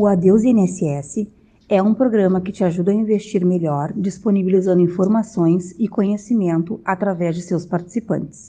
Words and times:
O 0.00 0.06
Adeus 0.06 0.44
INSS 0.44 1.28
é 1.68 1.82
um 1.82 1.92
programa 1.92 2.40
que 2.40 2.50
te 2.50 2.64
ajuda 2.64 2.90
a 2.90 2.94
investir 2.94 3.44
melhor, 3.44 3.92
disponibilizando 3.94 4.80
informações 4.80 5.74
e 5.78 5.86
conhecimento 5.86 6.80
através 6.82 7.36
de 7.36 7.42
seus 7.42 7.66
participantes. 7.66 8.48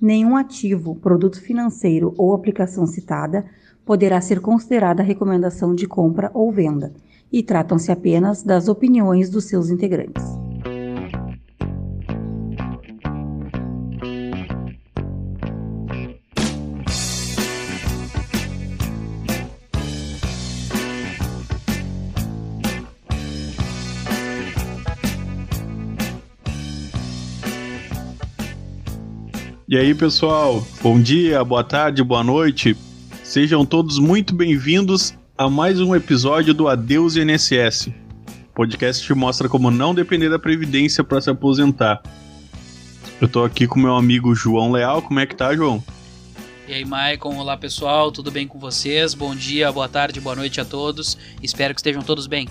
Nenhum 0.00 0.36
ativo, 0.36 0.94
produto 0.94 1.40
financeiro 1.40 2.14
ou 2.16 2.32
aplicação 2.32 2.86
citada 2.86 3.44
poderá 3.84 4.20
ser 4.20 4.38
considerada 4.38 5.02
recomendação 5.02 5.74
de 5.74 5.88
compra 5.88 6.30
ou 6.32 6.52
venda, 6.52 6.92
e 7.32 7.42
tratam-se 7.42 7.90
apenas 7.90 8.44
das 8.44 8.68
opiniões 8.68 9.28
dos 9.28 9.46
seus 9.46 9.70
integrantes. 9.70 10.43
E 29.74 29.76
aí, 29.76 29.92
pessoal? 29.92 30.64
Bom 30.80 31.00
dia, 31.02 31.42
boa 31.42 31.64
tarde, 31.64 32.00
boa 32.00 32.22
noite. 32.22 32.76
Sejam 33.24 33.66
todos 33.66 33.98
muito 33.98 34.32
bem-vindos 34.32 35.18
a 35.36 35.50
mais 35.50 35.80
um 35.80 35.96
episódio 35.96 36.54
do 36.54 36.68
Adeus 36.68 37.16
INSS. 37.16 37.88
O 37.88 38.54
podcast 38.54 39.04
que 39.04 39.12
mostra 39.14 39.48
como 39.48 39.72
não 39.72 39.92
depender 39.92 40.28
da 40.28 40.38
previdência 40.38 41.02
para 41.02 41.20
se 41.20 41.28
aposentar. 41.28 42.00
Eu 43.20 43.26
tô 43.26 43.42
aqui 43.42 43.66
com 43.66 43.80
meu 43.80 43.96
amigo 43.96 44.32
João 44.32 44.70
Leal. 44.70 45.02
Como 45.02 45.18
é 45.18 45.26
que 45.26 45.34
tá, 45.34 45.52
João? 45.56 45.82
E 46.68 46.72
aí, 46.72 46.84
Maicon, 46.84 47.36
olá 47.36 47.56
pessoal, 47.56 48.12
tudo 48.12 48.30
bem 48.30 48.46
com 48.46 48.60
vocês? 48.60 49.12
Bom 49.12 49.34
dia, 49.34 49.72
boa 49.72 49.88
tarde, 49.88 50.20
boa 50.20 50.36
noite 50.36 50.60
a 50.60 50.64
todos. 50.64 51.18
Espero 51.42 51.74
que 51.74 51.80
estejam 51.80 52.00
todos 52.00 52.28
bem. 52.28 52.46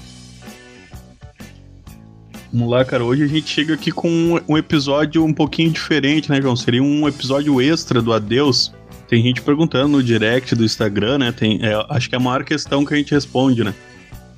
Vamos 2.54 2.70
lá, 2.70 2.86
cara. 2.86 3.04
Hoje 3.04 3.24
a 3.24 3.28
gente 3.28 3.50
chega 3.50 3.74
aqui 3.74 3.92
com 3.92 4.40
um 4.48 4.56
episódio 4.56 5.26
um 5.26 5.34
pouquinho 5.34 5.72
diferente, 5.72 6.30
né, 6.30 6.40
João? 6.40 6.56
Seria 6.56 6.84
um 6.84 7.08
episódio 7.08 7.60
extra 7.60 8.00
do 8.00 8.14
Adeus. 8.14 8.72
Tem 9.08 9.24
gente 9.24 9.42
perguntando 9.42 9.88
no 9.88 10.04
direct 10.04 10.54
do 10.54 10.64
Instagram, 10.64 11.18
né? 11.18 11.32
Tem, 11.32 11.60
é, 11.66 11.74
acho 11.90 12.08
que 12.08 12.14
é 12.14 12.20
a 12.20 12.22
maior 12.22 12.44
questão 12.44 12.86
que 12.86 12.94
a 12.94 12.98
gente 12.98 13.12
responde, 13.12 13.64
né? 13.64 13.74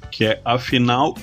Que 0.09 0.23
é, 0.23 0.41
afinal, 0.45 1.13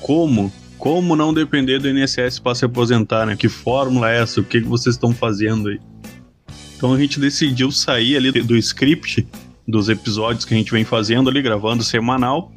como? 0.00 0.50
Como 0.78 1.14
não 1.14 1.34
depender 1.34 1.78
do 1.78 1.90
INSS 1.90 2.38
para 2.38 2.54
se 2.54 2.64
aposentar, 2.64 3.26
né? 3.26 3.36
Que 3.36 3.50
fórmula 3.50 4.10
é 4.10 4.22
essa? 4.22 4.40
O 4.40 4.44
que, 4.44 4.62
que 4.62 4.66
vocês 4.66 4.94
estão 4.94 5.12
fazendo 5.12 5.68
aí? 5.68 5.78
Então 6.74 6.94
a 6.94 6.98
gente 6.98 7.20
decidiu 7.20 7.70
sair 7.70 8.16
ali 8.16 8.32
do 8.32 8.56
script 8.56 9.28
dos 9.68 9.90
episódios 9.90 10.46
que 10.46 10.54
a 10.54 10.56
gente 10.56 10.72
vem 10.72 10.86
fazendo 10.86 11.28
ali, 11.28 11.42
gravando 11.42 11.82
semanal, 11.82 12.50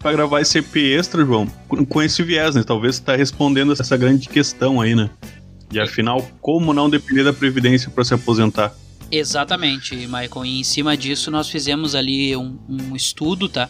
para 0.00 0.12
gravar 0.12 0.40
esse 0.40 0.58
EP 0.58 0.76
extra, 0.98 1.24
João, 1.24 1.46
com 1.88 2.02
esse 2.02 2.22
viés, 2.22 2.54
né? 2.54 2.62
Talvez 2.64 2.96
você 2.96 3.02
tá 3.02 3.14
respondendo 3.14 3.72
essa 3.72 3.96
grande 3.98 4.28
questão 4.28 4.80
aí, 4.80 4.94
né? 4.94 5.10
De 5.68 5.78
afinal, 5.78 6.26
como 6.40 6.72
não 6.72 6.88
depender 6.88 7.22
da 7.22 7.34
Previdência 7.34 7.90
para 7.90 8.02
se 8.02 8.14
aposentar? 8.14 8.74
Exatamente, 9.12 9.94
Michael. 9.94 10.46
E 10.46 10.60
em 10.60 10.64
cima 10.64 10.96
disso 10.96 11.30
nós 11.30 11.50
fizemos 11.50 11.94
ali 11.94 12.34
um, 12.34 12.58
um 12.66 12.96
estudo, 12.96 13.46
tá? 13.46 13.68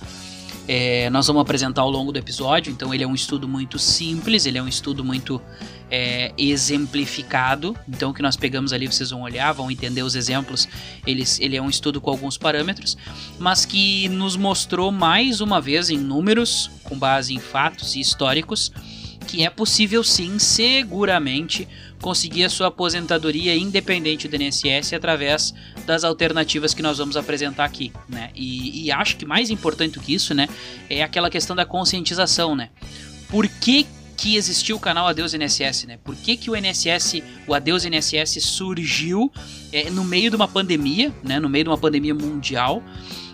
É, 0.69 1.11
nós 1.11 1.27
vamos 1.27 1.43
apresentar 1.43 1.83
ao 1.83 1.91
longo 1.91 2.13
do 2.13 2.19
episódio, 2.19 2.71
então 2.71 2.95
ele 2.95 3.03
é 3.03 3.07
um 3.07 3.15
estudo 3.15 3.49
muito 3.49 3.77
simples, 3.77 4.47
ele 4.47 4.57
é 4.57 4.63
um 4.63 4.69
estudo 4.69 5.05
muito 5.05 5.43
é, 5.91 6.33
exemplificado. 6.39 7.77
Então, 7.89 8.11
o 8.11 8.15
que 8.15 8.23
nós 8.23 8.37
pegamos 8.37 8.73
ali, 8.73 8.87
vocês 8.87 9.11
vão 9.11 9.23
olhar, 9.23 9.53
vão 9.53 9.71
entender 9.71 10.03
os 10.03 10.15
exemplos. 10.15 10.69
Eles, 11.07 11.41
ele 11.41 11.57
é 11.57 11.63
um 11.63 11.69
estudo 11.69 12.01
com 12.01 12.11
alguns 12.11 12.39
parâmetros, 12.39 12.97
mas 13.39 13.65
que 13.65 14.09
nos 14.09 14.37
mostrou 14.37 14.93
mais 14.93 15.41
uma 15.41 15.61
vez 15.61 15.91
em 15.91 15.99
números, 15.99 16.71
com 16.85 16.99
base 16.99 17.35
em 17.35 17.39
fatos 17.39 17.95
e 17.95 18.01
históricos, 18.01 18.73
que 19.27 19.45
é 19.45 19.51
possível 19.51 20.03
sim, 20.03 20.39
seguramente, 20.39 21.69
conseguir 22.01 22.45
a 22.45 22.51
sua 22.51 22.69
aposentadoria 22.69 23.55
independente 23.55 24.27
do 24.27 24.37
INSS 24.37 24.93
através 24.93 25.55
das 25.87 26.03
alternativas 26.03 26.75
que 26.75 26.83
nós 26.83 26.99
vamos 26.99 27.17
apresentar 27.17 27.65
aqui, 27.65 27.93
né? 28.09 28.31
E, 28.35 28.87
e, 28.87 28.91
acho 28.91 29.17
que 29.17 29.27
mais 29.27 29.51
importante 29.51 29.95
do 29.95 30.01
que 30.01 30.15
isso, 30.15 30.35
né, 30.35 30.49
é 30.89 31.03
aquela 31.03 31.31
questão 31.31 31.55
da 31.55 31.65
conscientização, 31.65 32.57
né? 32.57 32.71
Por 33.29 33.47
que 33.47 33.87
que 34.21 34.37
existiu 34.37 34.77
o 34.77 34.79
canal 34.79 35.09
Adeus 35.09 35.33
INSS, 35.33 35.87
né? 35.87 35.99
Por 36.05 36.15
que, 36.15 36.37
que 36.37 36.51
o 36.51 36.55
INSS, 36.55 37.23
o 37.47 37.55
Adeus 37.55 37.87
INSS 37.87 38.45
surgiu 38.45 39.33
é, 39.73 39.89
no 39.89 40.05
meio 40.05 40.29
de 40.29 40.37
uma 40.37 40.47
pandemia, 40.47 41.11
né? 41.25 41.41
No 41.41 41.49
meio 41.49 41.65
de 41.65 41.71
uma 41.71 41.79
pandemia 41.79 42.15
mundial, 42.15 42.83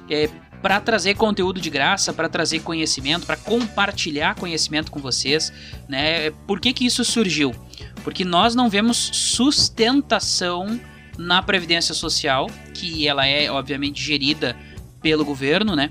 é, 0.09 0.31
para 0.63 0.81
trazer 0.81 1.17
conteúdo 1.17 1.61
de 1.61 1.69
graça, 1.71 2.13
para 2.13 2.29
trazer 2.29 2.61
conhecimento, 2.61 3.27
para 3.27 3.37
compartilhar 3.37 4.37
conhecimento 4.37 4.93
com 4.93 5.01
vocês, 5.01 5.53
né? 5.89 6.31
Por 6.47 6.61
que 6.61 6.73
que 6.73 6.87
isso 6.87 7.05
surgiu? 7.05 7.53
Porque 8.05 8.25
nós 8.25 8.55
não 8.55 8.71
vemos 8.71 9.11
sustentação 9.13 10.81
na 11.19 11.43
previdência 11.43 11.97
social, 11.97 12.49
que 12.73 13.09
ela 13.09 13.27
é 13.27 13.51
obviamente 13.51 14.01
gerida 14.01 14.57
pelo 15.03 15.25
governo, 15.25 15.75
né? 15.75 15.91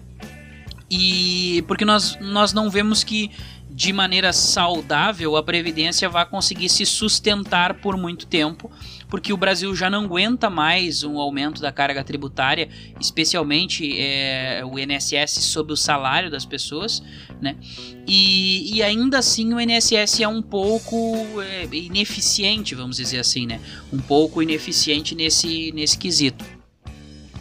E 0.90 1.64
porque 1.68 1.84
nós, 1.84 2.18
nós 2.22 2.54
não 2.54 2.70
vemos 2.70 3.04
que 3.04 3.32
de 3.76 3.92
maneira 3.92 4.32
saudável 4.32 5.36
a 5.36 5.44
previdência 5.44 6.08
vai 6.08 6.26
conseguir 6.26 6.70
se 6.70 6.86
sustentar 6.86 7.74
por 7.74 7.98
muito 7.98 8.26
tempo, 8.26 8.72
porque 9.10 9.34
o 9.34 9.38
Brasil 9.38 9.76
já 9.76 9.90
não 9.90 10.06
aguenta 10.06 10.50
mais 10.50 11.04
um 11.04 11.20
aumento 11.20 11.62
da 11.62 11.74
carga 11.74 12.02
tributária, 12.02 12.70
especialmente 13.02 14.00
é, 14.00 14.64
o 14.66 14.80
INSS 14.80 15.44
sobre 15.44 15.74
o 15.74 15.76
salário 15.76 16.32
das 16.32 16.46
pessoas, 16.46 17.04
né? 17.42 17.58
E, 18.08 18.78
e 18.78 18.82
ainda 18.82 19.20
assim 19.20 19.54
o 19.54 19.60
INSS 19.60 20.22
é 20.22 20.28
um 20.28 20.42
pouco 20.42 21.26
é, 21.42 21.68
ineficiente, 21.76 22.76
vamos 22.76 22.96
dizer 22.96 23.20
assim, 23.20 23.46
né? 23.46 23.60
Um 23.92 24.00
pouco 24.00 24.42
ineficiente 24.42 25.14
nesse, 25.14 25.74
nesse 25.74 25.98
quesito. 25.98 26.46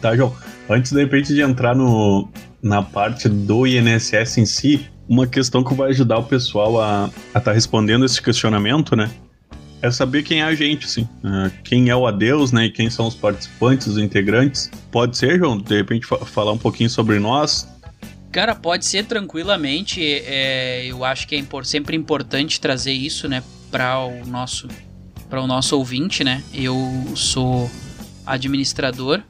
Tá, 0.01 0.13
João. 0.13 0.35
Antes 0.69 0.91
de 0.91 0.99
repente 0.99 1.33
de 1.33 1.41
entrar 1.41 1.73
no, 1.75 2.27
na 2.61 2.81
parte 2.81 3.29
do 3.29 3.65
INSS 3.65 4.37
em 4.37 4.45
si, 4.45 4.89
uma 5.07 5.27
questão 5.27 5.63
que 5.63 5.73
vai 5.73 5.89
ajudar 5.89 6.17
o 6.17 6.23
pessoal 6.23 6.81
a 6.81 7.09
estar 7.27 7.41
tá 7.41 7.51
respondendo 7.51 8.05
esse 8.05 8.21
questionamento, 8.21 8.95
né? 8.95 9.11
É 9.81 9.91
saber 9.91 10.23
quem 10.23 10.41
é 10.41 10.43
a 10.43 10.55
gente, 10.55 10.85
assim. 10.85 11.03
Uh, 11.23 11.51
quem 11.63 11.89
é 11.89 11.95
o 11.95 12.07
Adeus, 12.07 12.51
né? 12.51 12.65
E 12.65 12.71
quem 12.71 12.89
são 12.89 13.07
os 13.07 13.13
participantes, 13.13 13.87
os 13.87 13.97
integrantes. 13.97 14.71
Pode 14.91 15.15
ser, 15.17 15.37
João? 15.37 15.57
De 15.57 15.75
repente 15.75 16.07
falar 16.07 16.53
um 16.53 16.57
pouquinho 16.57 16.89
sobre 16.89 17.19
nós. 17.19 17.67
Cara, 18.31 18.55
pode 18.55 18.85
ser 18.85 19.05
tranquilamente. 19.05 20.01
É, 20.03 20.85
eu 20.87 21.05
acho 21.05 21.27
que 21.27 21.35
é 21.35 21.37
impor 21.37 21.65
sempre 21.65 21.95
importante 21.95 22.59
trazer 22.59 22.93
isso, 22.93 23.27
né? 23.27 23.43
Para 23.69 23.99
o 23.99 24.25
nosso 24.25 24.67
para 25.29 25.41
o 25.41 25.47
nosso 25.47 25.77
ouvinte, 25.77 26.23
né? 26.23 26.43
Eu 26.53 26.75
sou 27.15 27.69
administrador. 28.25 29.21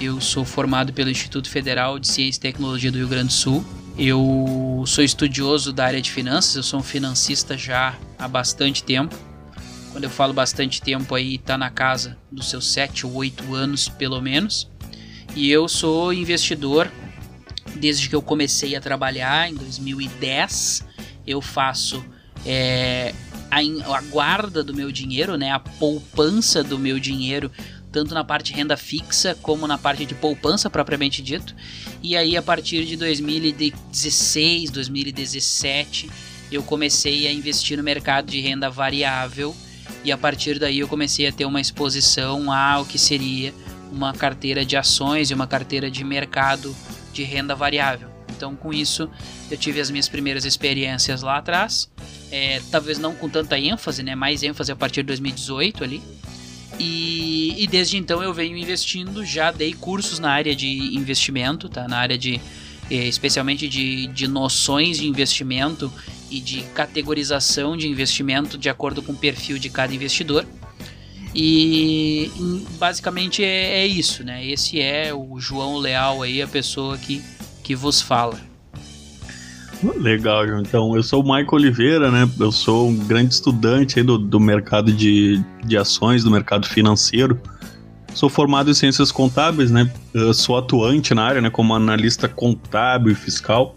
Eu 0.00 0.20
sou 0.20 0.44
formado 0.44 0.92
pelo 0.92 1.10
Instituto 1.10 1.48
Federal 1.48 1.98
de 1.98 2.08
Ciência 2.08 2.38
e 2.38 2.42
Tecnologia 2.42 2.90
do 2.90 2.98
Rio 2.98 3.08
Grande 3.08 3.28
do 3.28 3.32
Sul 3.32 3.64
eu 3.98 4.84
sou 4.86 5.04
estudioso 5.04 5.72
da 5.72 5.84
área 5.84 6.00
de 6.00 6.10
finanças, 6.10 6.56
eu 6.56 6.62
sou 6.62 6.80
um 6.80 6.82
financista 6.82 7.56
já 7.56 7.96
há 8.18 8.28
bastante 8.28 8.82
tempo. 8.82 9.14
Quando 9.92 10.04
eu 10.04 10.10
falo 10.10 10.32
bastante 10.32 10.80
tempo 10.80 11.14
aí, 11.14 11.38
tá 11.38 11.58
na 11.58 11.68
casa 11.68 12.16
dos 12.30 12.48
seus 12.48 12.70
7 12.72 13.06
ou 13.06 13.14
8 13.14 13.54
anos 13.54 13.88
pelo 13.88 14.20
menos. 14.20 14.68
E 15.34 15.50
eu 15.50 15.68
sou 15.68 16.12
investidor 16.12 16.90
desde 17.76 18.08
que 18.08 18.14
eu 18.14 18.22
comecei 18.22 18.76
a 18.76 18.80
trabalhar 18.80 19.50
em 19.50 19.54
2010. 19.54 20.84
Eu 21.26 21.40
faço 21.40 22.04
é, 22.46 23.14
a, 23.50 23.58
a 23.58 24.00
guarda 24.02 24.62
do 24.62 24.74
meu 24.74 24.92
dinheiro, 24.92 25.36
né, 25.36 25.50
a 25.50 25.58
poupança 25.58 26.62
do 26.62 26.78
meu 26.78 26.98
dinheiro 26.98 27.50
tanto 27.92 28.14
na 28.14 28.24
parte 28.24 28.52
renda 28.52 28.76
fixa 28.76 29.36
como 29.42 29.66
na 29.66 29.76
parte 29.76 30.04
de 30.04 30.14
poupança 30.14 30.70
propriamente 30.70 31.22
dito. 31.22 31.54
E 32.02 32.16
aí 32.16 32.36
a 32.36 32.42
partir 32.42 32.84
de 32.84 32.96
2016, 32.96 34.70
2017, 34.70 36.10
eu 36.50 36.62
comecei 36.62 37.26
a 37.26 37.32
investir 37.32 37.76
no 37.76 37.82
mercado 37.82 38.30
de 38.30 38.40
renda 38.40 38.70
variável 38.70 39.54
e 40.04 40.10
a 40.10 40.18
partir 40.18 40.58
daí 40.58 40.78
eu 40.78 40.88
comecei 40.88 41.26
a 41.26 41.32
ter 41.32 41.44
uma 41.44 41.60
exposição 41.60 42.52
ao 42.52 42.84
que 42.84 42.98
seria 42.98 43.52
uma 43.92 44.12
carteira 44.12 44.64
de 44.64 44.76
ações 44.76 45.30
e 45.30 45.34
uma 45.34 45.46
carteira 45.46 45.90
de 45.90 46.04
mercado 46.04 46.74
de 47.12 47.22
renda 47.22 47.54
variável. 47.54 48.08
Então, 48.30 48.56
com 48.56 48.72
isso, 48.72 49.10
eu 49.50 49.56
tive 49.58 49.80
as 49.80 49.90
minhas 49.90 50.08
primeiras 50.08 50.44
experiências 50.44 51.20
lá 51.20 51.36
atrás, 51.36 51.90
é, 52.30 52.62
talvez 52.70 52.98
não 52.98 53.14
com 53.14 53.28
tanta 53.28 53.58
ênfase, 53.58 54.02
né? 54.02 54.14
Mais 54.14 54.42
ênfase 54.42 54.72
a 54.72 54.76
partir 54.76 55.02
de 55.02 55.08
2018 55.08 55.84
ali. 55.84 56.02
E, 56.82 57.62
e, 57.62 57.66
desde 57.66 57.98
então 57.98 58.22
eu 58.22 58.32
venho 58.32 58.56
investindo, 58.56 59.22
já 59.22 59.50
dei 59.50 59.74
cursos 59.74 60.18
na 60.18 60.30
área 60.30 60.56
de 60.56 60.96
investimento, 60.96 61.68
tá? 61.68 61.86
Na 61.86 61.98
área 61.98 62.16
de 62.16 62.40
eh, 62.90 63.06
especialmente 63.06 63.68
de, 63.68 64.06
de 64.06 64.26
noções 64.26 64.96
de 64.96 65.06
investimento 65.06 65.92
e 66.30 66.40
de 66.40 66.62
categorização 66.74 67.76
de 67.76 67.86
investimento 67.86 68.56
de 68.56 68.70
acordo 68.70 69.02
com 69.02 69.12
o 69.12 69.16
perfil 69.16 69.58
de 69.58 69.68
cada 69.68 69.94
investidor. 69.94 70.46
E 71.34 72.30
basicamente 72.78 73.44
é, 73.44 73.82
é 73.82 73.86
isso, 73.86 74.24
né? 74.24 74.42
Esse 74.46 74.80
é 74.80 75.12
o 75.12 75.38
João 75.38 75.76
Leal 75.76 76.22
aí, 76.22 76.40
a 76.40 76.48
pessoa 76.48 76.96
que, 76.96 77.22
que 77.62 77.74
vos 77.74 78.00
fala. 78.00 78.49
Legal, 79.82 80.46
João. 80.46 80.60
Então, 80.60 80.94
eu 80.94 81.02
sou 81.02 81.22
o 81.22 81.24
Michael 81.24 81.48
Oliveira, 81.52 82.10
né? 82.10 82.28
Eu 82.38 82.52
sou 82.52 82.90
um 82.90 82.96
grande 82.96 83.32
estudante 83.32 83.98
aí 83.98 84.04
do, 84.04 84.18
do 84.18 84.38
mercado 84.38 84.92
de, 84.92 85.42
de 85.64 85.76
ações, 85.76 86.22
do 86.22 86.30
mercado 86.30 86.66
financeiro. 86.66 87.40
Sou 88.12 88.28
formado 88.28 88.70
em 88.70 88.74
ciências 88.74 89.10
contábeis, 89.10 89.70
né? 89.70 89.90
Eu 90.12 90.34
sou 90.34 90.58
atuante 90.58 91.14
na 91.14 91.24
área, 91.24 91.40
né? 91.40 91.48
Como 91.48 91.74
analista 91.74 92.28
contábil 92.28 93.12
e 93.12 93.14
fiscal. 93.14 93.76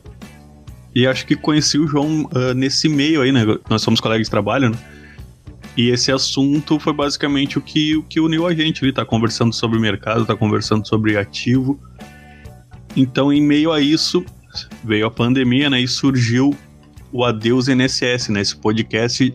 E 0.93 1.07
acho 1.07 1.25
que 1.25 1.35
conheci 1.35 1.79
o 1.79 1.87
João 1.87 2.23
uh, 2.25 2.53
nesse 2.53 2.89
meio 2.89 3.21
aí, 3.21 3.31
né? 3.31 3.45
Nós 3.69 3.81
somos 3.81 4.01
colegas 4.01 4.27
de 4.27 4.31
trabalho, 4.31 4.71
né? 4.71 4.77
E 5.77 5.89
esse 5.89 6.11
assunto 6.11 6.79
foi 6.79 6.93
basicamente 6.93 7.57
o 7.57 7.61
que, 7.61 7.95
o 7.95 8.03
que 8.03 8.19
uniu 8.19 8.45
a 8.45 8.53
gente 8.53 8.83
ali. 8.83 8.91
Tá 8.91 9.05
conversando 9.05 9.53
sobre 9.53 9.79
mercado, 9.79 10.25
tá 10.25 10.35
conversando 10.35 10.85
sobre 10.85 11.17
ativo. 11.17 11.79
Então, 12.95 13.31
em 13.31 13.41
meio 13.41 13.71
a 13.71 13.79
isso, 13.79 14.23
veio 14.83 15.05
a 15.05 15.11
pandemia, 15.11 15.69
né? 15.69 15.81
E 15.81 15.87
surgiu 15.87 16.55
o 17.11 17.23
Adeus 17.23 17.67
NSS, 17.67 18.31
né? 18.31 18.41
Esse 18.41 18.55
podcast 18.55 19.33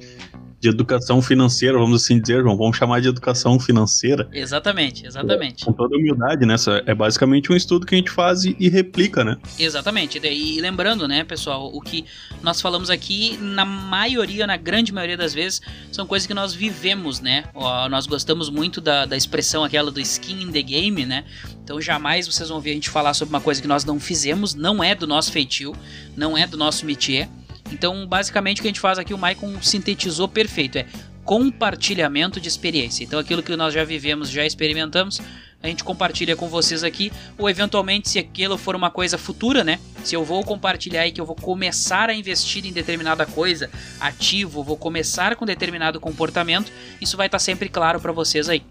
de 0.60 0.68
educação 0.68 1.22
financeira, 1.22 1.78
vamos 1.78 2.02
assim 2.02 2.20
dizer, 2.20 2.42
João, 2.42 2.56
vamos 2.56 2.76
chamar 2.76 3.00
de 3.00 3.08
educação 3.08 3.60
financeira. 3.60 4.28
Exatamente, 4.32 5.06
exatamente. 5.06 5.64
Com 5.64 5.72
toda 5.72 5.96
humildade, 5.96 6.44
né? 6.44 6.56
É 6.84 6.94
basicamente 6.94 7.52
um 7.52 7.56
estudo 7.56 7.86
que 7.86 7.94
a 7.94 7.98
gente 7.98 8.10
faz 8.10 8.44
e, 8.44 8.68
replica, 8.68 9.24
né? 9.24 9.36
Exatamente. 9.58 10.18
E 10.18 10.60
lembrando, 10.60 11.06
né, 11.06 11.22
pessoal, 11.22 11.70
o 11.72 11.80
que 11.80 12.04
nós 12.42 12.60
falamos 12.60 12.90
aqui, 12.90 13.38
na 13.40 13.64
maioria, 13.64 14.46
na 14.46 14.56
grande 14.56 14.92
maioria 14.92 15.16
das 15.16 15.32
vezes, 15.32 15.60
são 15.92 16.06
coisas 16.06 16.26
que 16.26 16.34
nós 16.34 16.52
vivemos, 16.52 17.20
né? 17.20 17.44
Nós 17.90 18.06
gostamos 18.06 18.50
muito 18.50 18.80
da, 18.80 19.06
da 19.06 19.16
expressão 19.16 19.62
aquela 19.62 19.90
do 19.90 20.00
skin 20.00 20.42
in 20.42 20.52
the 20.52 20.62
game, 20.62 21.06
né? 21.06 21.24
Então 21.62 21.80
jamais 21.80 22.26
vocês 22.26 22.48
vão 22.48 22.60
ver 22.60 22.70
a 22.70 22.74
gente 22.74 22.90
falar 22.90 23.14
sobre 23.14 23.34
uma 23.34 23.40
coisa 23.40 23.60
que 23.60 23.68
nós 23.68 23.84
não 23.84 24.00
fizemos, 24.00 24.54
não 24.54 24.82
é 24.82 24.94
do 24.94 25.06
nosso 25.06 25.30
feitio, 25.30 25.74
não 26.16 26.36
é 26.36 26.46
do 26.46 26.56
nosso 26.56 26.84
métier. 26.84 27.28
Então, 27.72 28.06
basicamente, 28.06 28.58
o 28.58 28.62
que 28.62 28.68
a 28.68 28.70
gente 28.70 28.80
faz 28.80 28.98
aqui, 28.98 29.12
o 29.12 29.18
Maicon 29.18 29.60
sintetizou 29.60 30.28
perfeito: 30.28 30.78
é 30.78 30.86
compartilhamento 31.24 32.40
de 32.40 32.48
experiência. 32.48 33.04
Então, 33.04 33.18
aquilo 33.18 33.42
que 33.42 33.54
nós 33.56 33.74
já 33.74 33.84
vivemos, 33.84 34.30
já 34.30 34.46
experimentamos, 34.46 35.20
a 35.62 35.66
gente 35.66 35.82
compartilha 35.82 36.36
com 36.36 36.48
vocês 36.48 36.84
aqui, 36.84 37.12
ou 37.36 37.50
eventualmente, 37.50 38.08
se 38.08 38.18
aquilo 38.18 38.56
for 38.56 38.76
uma 38.76 38.90
coisa 38.90 39.18
futura, 39.18 39.64
né? 39.64 39.80
Se 40.04 40.14
eu 40.14 40.24
vou 40.24 40.44
compartilhar 40.44 41.06
e 41.06 41.12
que 41.12 41.20
eu 41.20 41.26
vou 41.26 41.34
começar 41.34 42.08
a 42.08 42.14
investir 42.14 42.64
em 42.64 42.72
determinada 42.72 43.26
coisa, 43.26 43.68
ativo, 43.98 44.62
vou 44.62 44.76
começar 44.76 45.34
com 45.34 45.44
determinado 45.44 45.98
comportamento, 45.98 46.72
isso 47.00 47.16
vai 47.16 47.26
estar 47.26 47.40
sempre 47.40 47.68
claro 47.68 48.00
para 48.00 48.12
vocês 48.12 48.48
aí. 48.48 48.62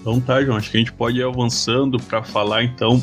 Então 0.00 0.20
tá, 0.20 0.42
João, 0.44 0.56
acho 0.56 0.70
que 0.70 0.76
a 0.76 0.80
gente 0.80 0.92
pode 0.92 1.18
ir 1.18 1.24
avançando 1.24 1.98
para 1.98 2.22
falar 2.22 2.62
então 2.62 3.02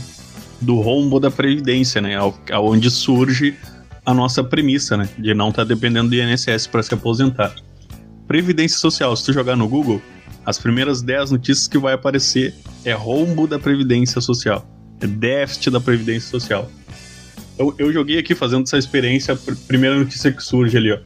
do 0.61 0.79
rombo 0.79 1.19
da 1.19 1.31
previdência, 1.31 1.99
né? 1.99 2.15
Aonde 2.51 2.89
surge 2.89 3.57
a 4.05 4.13
nossa 4.13 4.43
premissa, 4.43 4.97
né? 4.97 5.09
De 5.17 5.33
não 5.33 5.49
estar 5.49 5.63
tá 5.63 5.67
dependendo 5.67 6.09
do 6.09 6.15
INSS 6.15 6.67
para 6.67 6.83
se 6.83 6.93
aposentar. 6.93 7.53
Previdência 8.27 8.77
Social, 8.77 9.15
se 9.15 9.25
tu 9.25 9.33
jogar 9.33 9.55
no 9.55 9.67
Google, 9.67 10.01
as 10.45 10.57
primeiras 10.57 11.01
10 11.01 11.31
notícias 11.31 11.67
que 11.67 11.77
vai 11.77 11.93
aparecer 11.93 12.53
é 12.83 12.93
rombo 12.93 13.45
da 13.45 13.59
Previdência 13.59 14.19
Social, 14.21 14.65
é 14.99 15.07
déficit 15.07 15.69
da 15.69 15.79
Previdência 15.79 16.29
Social. 16.29 16.69
Eu, 17.57 17.75
eu 17.77 17.93
joguei 17.93 18.17
aqui 18.17 18.33
fazendo 18.33 18.63
essa 18.63 18.77
experiência, 18.77 19.33
a 19.33 19.37
primeira 19.67 19.97
notícia 19.97 20.31
que 20.31 20.41
surge 20.41 20.77
ali, 20.77 20.91
ó. 20.91 20.99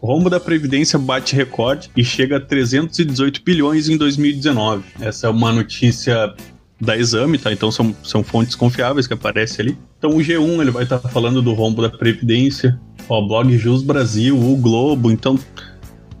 Rombo 0.00 0.28
da 0.28 0.38
Previdência 0.38 0.98
bate 0.98 1.34
recorde 1.34 1.90
e 1.96 2.04
chega 2.04 2.36
a 2.36 2.40
318 2.40 3.42
bilhões 3.42 3.88
em 3.88 3.96
2019. 3.96 4.84
Essa 5.00 5.28
é 5.28 5.30
uma 5.30 5.50
notícia 5.50 6.34
da 6.80 6.96
Exame, 6.96 7.38
tá? 7.38 7.52
Então 7.52 7.70
são, 7.70 7.94
são 8.02 8.22
fontes 8.22 8.54
confiáveis 8.54 9.06
que 9.06 9.14
aparecem 9.14 9.64
ali. 9.64 9.78
Então 9.98 10.10
o 10.10 10.18
G1 10.18 10.60
ele 10.60 10.70
vai 10.70 10.84
estar 10.84 10.98
tá 10.98 11.08
falando 11.08 11.40
do 11.40 11.52
rombo 11.52 11.82
da 11.82 11.90
Previdência, 11.90 12.78
ó, 13.08 13.20
blog 13.20 13.56
Jus 13.56 13.82
Brasil, 13.82 14.36
o 14.36 14.56
Globo, 14.56 15.10
então 15.10 15.38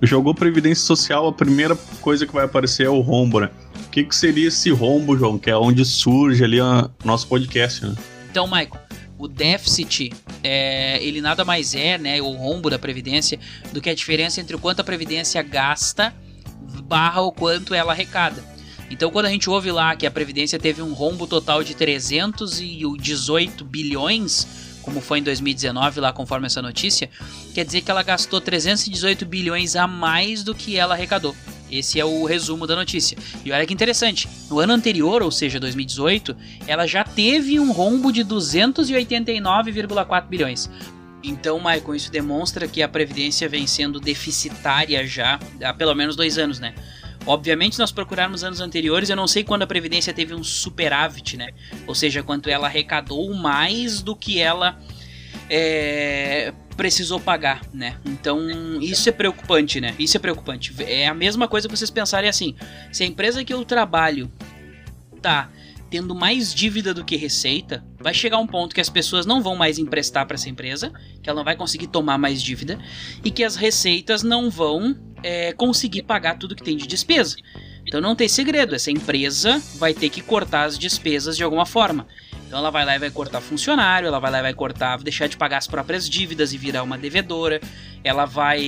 jogou 0.02 0.34
Previdência 0.34 0.84
Social, 0.84 1.26
a 1.26 1.32
primeira 1.32 1.76
coisa 2.00 2.26
que 2.26 2.32
vai 2.32 2.44
aparecer 2.44 2.86
é 2.86 2.90
o 2.90 3.00
rombo, 3.00 3.40
né? 3.40 3.50
O 3.86 3.90
que, 3.90 4.04
que 4.04 4.14
seria 4.14 4.48
esse 4.48 4.70
rombo, 4.70 5.16
João? 5.16 5.38
Que 5.38 5.50
é 5.50 5.56
onde 5.56 5.84
surge 5.84 6.42
ali 6.44 6.60
o 6.60 6.90
nosso 7.04 7.26
podcast, 7.28 7.86
né? 7.86 7.94
Então, 8.30 8.46
Michael, 8.46 8.80
o 9.16 9.28
déficit, 9.28 10.12
é, 10.42 11.02
ele 11.02 11.20
nada 11.20 11.44
mais 11.44 11.74
é, 11.74 11.96
né, 11.96 12.20
o 12.20 12.32
rombo 12.32 12.68
da 12.68 12.78
Previdência, 12.78 13.38
do 13.72 13.80
que 13.80 13.88
a 13.88 13.94
diferença 13.94 14.40
entre 14.40 14.56
o 14.56 14.58
quanto 14.58 14.80
a 14.80 14.84
Previdência 14.84 15.40
gasta 15.42 16.12
barra 16.82 17.22
o 17.22 17.32
quanto 17.32 17.72
ela 17.72 17.92
arrecada. 17.92 18.53
Então, 18.94 19.10
quando 19.10 19.26
a 19.26 19.28
gente 19.28 19.50
ouve 19.50 19.72
lá 19.72 19.96
que 19.96 20.06
a 20.06 20.10
Previdência 20.10 20.56
teve 20.56 20.80
um 20.80 20.92
rombo 20.92 21.26
total 21.26 21.64
de 21.64 21.74
318 21.74 23.64
bilhões, 23.64 24.46
como 24.82 25.00
foi 25.00 25.18
em 25.18 25.22
2019, 25.24 25.98
lá 25.98 26.12
conforme 26.12 26.46
essa 26.46 26.62
notícia, 26.62 27.10
quer 27.52 27.64
dizer 27.64 27.80
que 27.80 27.90
ela 27.90 28.04
gastou 28.04 28.40
318 28.40 29.26
bilhões 29.26 29.74
a 29.74 29.88
mais 29.88 30.44
do 30.44 30.54
que 30.54 30.76
ela 30.76 30.94
arrecadou. 30.94 31.34
Esse 31.68 31.98
é 31.98 32.04
o 32.04 32.24
resumo 32.24 32.68
da 32.68 32.76
notícia. 32.76 33.18
E 33.44 33.50
olha 33.50 33.66
que 33.66 33.74
interessante, 33.74 34.28
no 34.48 34.60
ano 34.60 34.74
anterior, 34.74 35.24
ou 35.24 35.30
seja, 35.32 35.58
2018, 35.58 36.36
ela 36.64 36.86
já 36.86 37.02
teve 37.02 37.58
um 37.58 37.72
rombo 37.72 38.12
de 38.12 38.24
289,4 38.24 40.28
bilhões. 40.28 40.70
Então, 41.20 41.58
Michael, 41.58 41.96
isso 41.96 42.12
demonstra 42.12 42.68
que 42.68 42.80
a 42.80 42.88
Previdência 42.88 43.48
vem 43.48 43.66
sendo 43.66 43.98
deficitária 43.98 45.04
já 45.04 45.40
há 45.64 45.74
pelo 45.74 45.96
menos 45.96 46.14
dois 46.14 46.38
anos, 46.38 46.60
né? 46.60 46.76
Obviamente, 47.26 47.78
nós 47.78 47.90
procurarmos 47.90 48.44
anos 48.44 48.60
anteriores, 48.60 49.08
eu 49.08 49.16
não 49.16 49.26
sei 49.26 49.42
quando 49.42 49.62
a 49.62 49.66
Previdência 49.66 50.12
teve 50.12 50.34
um 50.34 50.44
superávit, 50.44 51.36
né? 51.36 51.50
Ou 51.86 51.94
seja, 51.94 52.22
quanto 52.22 52.50
ela 52.50 52.66
arrecadou 52.66 53.32
mais 53.34 54.02
do 54.02 54.14
que 54.14 54.40
ela 54.40 54.78
é, 55.48 56.52
precisou 56.76 57.18
pagar, 57.18 57.62
né? 57.72 57.96
Então, 58.04 58.40
isso 58.80 59.08
é 59.08 59.12
preocupante, 59.12 59.80
né? 59.80 59.94
Isso 59.98 60.16
é 60.16 60.20
preocupante. 60.20 60.74
É 60.82 61.06
a 61.06 61.14
mesma 61.14 61.48
coisa 61.48 61.68
que 61.68 61.76
vocês 61.76 61.90
pensarem 61.90 62.28
assim: 62.28 62.54
se 62.92 63.02
a 63.02 63.06
empresa 63.06 63.44
que 63.44 63.54
eu 63.54 63.64
trabalho 63.64 64.30
tá 65.22 65.48
tendo 65.88 66.14
mais 66.14 66.52
dívida 66.52 66.92
do 66.92 67.04
que 67.04 67.16
receita, 67.16 67.84
vai 68.00 68.12
chegar 68.12 68.38
um 68.38 68.46
ponto 68.46 68.74
que 68.74 68.80
as 68.80 68.88
pessoas 68.88 69.24
não 69.24 69.40
vão 69.40 69.54
mais 69.54 69.78
emprestar 69.78 70.26
para 70.26 70.34
essa 70.34 70.48
empresa, 70.48 70.92
que 71.22 71.30
ela 71.30 71.36
não 71.36 71.44
vai 71.44 71.56
conseguir 71.56 71.86
tomar 71.86 72.18
mais 72.18 72.42
dívida 72.42 72.78
e 73.24 73.30
que 73.30 73.44
as 73.44 73.54
receitas 73.54 74.22
não 74.22 74.50
vão 74.50 75.13
é, 75.24 75.54
conseguir 75.54 76.02
pagar 76.02 76.38
tudo 76.38 76.54
que 76.54 76.62
tem 76.62 76.76
de 76.76 76.86
despesa. 76.86 77.36
Então 77.86 78.00
não 78.00 78.14
tem 78.14 78.28
segredo, 78.28 78.74
essa 78.74 78.90
empresa 78.90 79.60
vai 79.76 79.94
ter 79.94 80.10
que 80.10 80.20
cortar 80.20 80.64
as 80.64 80.78
despesas 80.78 81.36
de 81.36 81.42
alguma 81.42 81.64
forma. 81.64 82.06
Então 82.46 82.58
ela 82.58 82.70
vai 82.70 82.84
lá 82.84 82.94
e 82.94 82.98
vai 82.98 83.10
cortar 83.10 83.40
funcionário, 83.40 84.06
ela 84.06 84.20
vai 84.20 84.30
lá 84.30 84.38
e 84.38 84.42
vai 84.42 84.54
cortar, 84.54 84.98
deixar 84.98 85.26
de 85.26 85.36
pagar 85.36 85.58
as 85.58 85.66
próprias 85.66 86.08
dívidas 86.08 86.52
e 86.52 86.58
virar 86.58 86.82
uma 86.82 86.98
devedora, 86.98 87.60
ela 88.04 88.26
vai, 88.26 88.62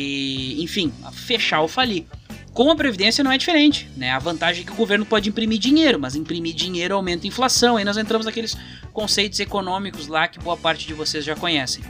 enfim, 0.58 0.92
fechar 1.12 1.60
ou 1.60 1.68
falir. 1.68 2.06
Com 2.52 2.70
a 2.70 2.74
Previdência 2.74 3.22
não 3.22 3.30
é 3.30 3.36
diferente, 3.36 3.86
né? 3.94 4.12
A 4.12 4.18
vantagem 4.18 4.62
é 4.62 4.64
que 4.64 4.72
o 4.72 4.76
governo 4.76 5.04
pode 5.04 5.28
imprimir 5.28 5.58
dinheiro, 5.58 6.00
mas 6.00 6.16
imprimir 6.16 6.54
dinheiro 6.54 6.94
aumenta 6.94 7.26
a 7.26 7.28
inflação. 7.28 7.76
Aí 7.76 7.84
nós 7.84 7.98
entramos 7.98 8.24
naqueles 8.24 8.56
conceitos 8.94 9.38
econômicos 9.40 10.06
lá 10.06 10.26
que 10.26 10.38
boa 10.38 10.56
parte 10.56 10.86
de 10.86 10.94
vocês 10.94 11.22
já 11.22 11.36
conhecem. 11.36 11.84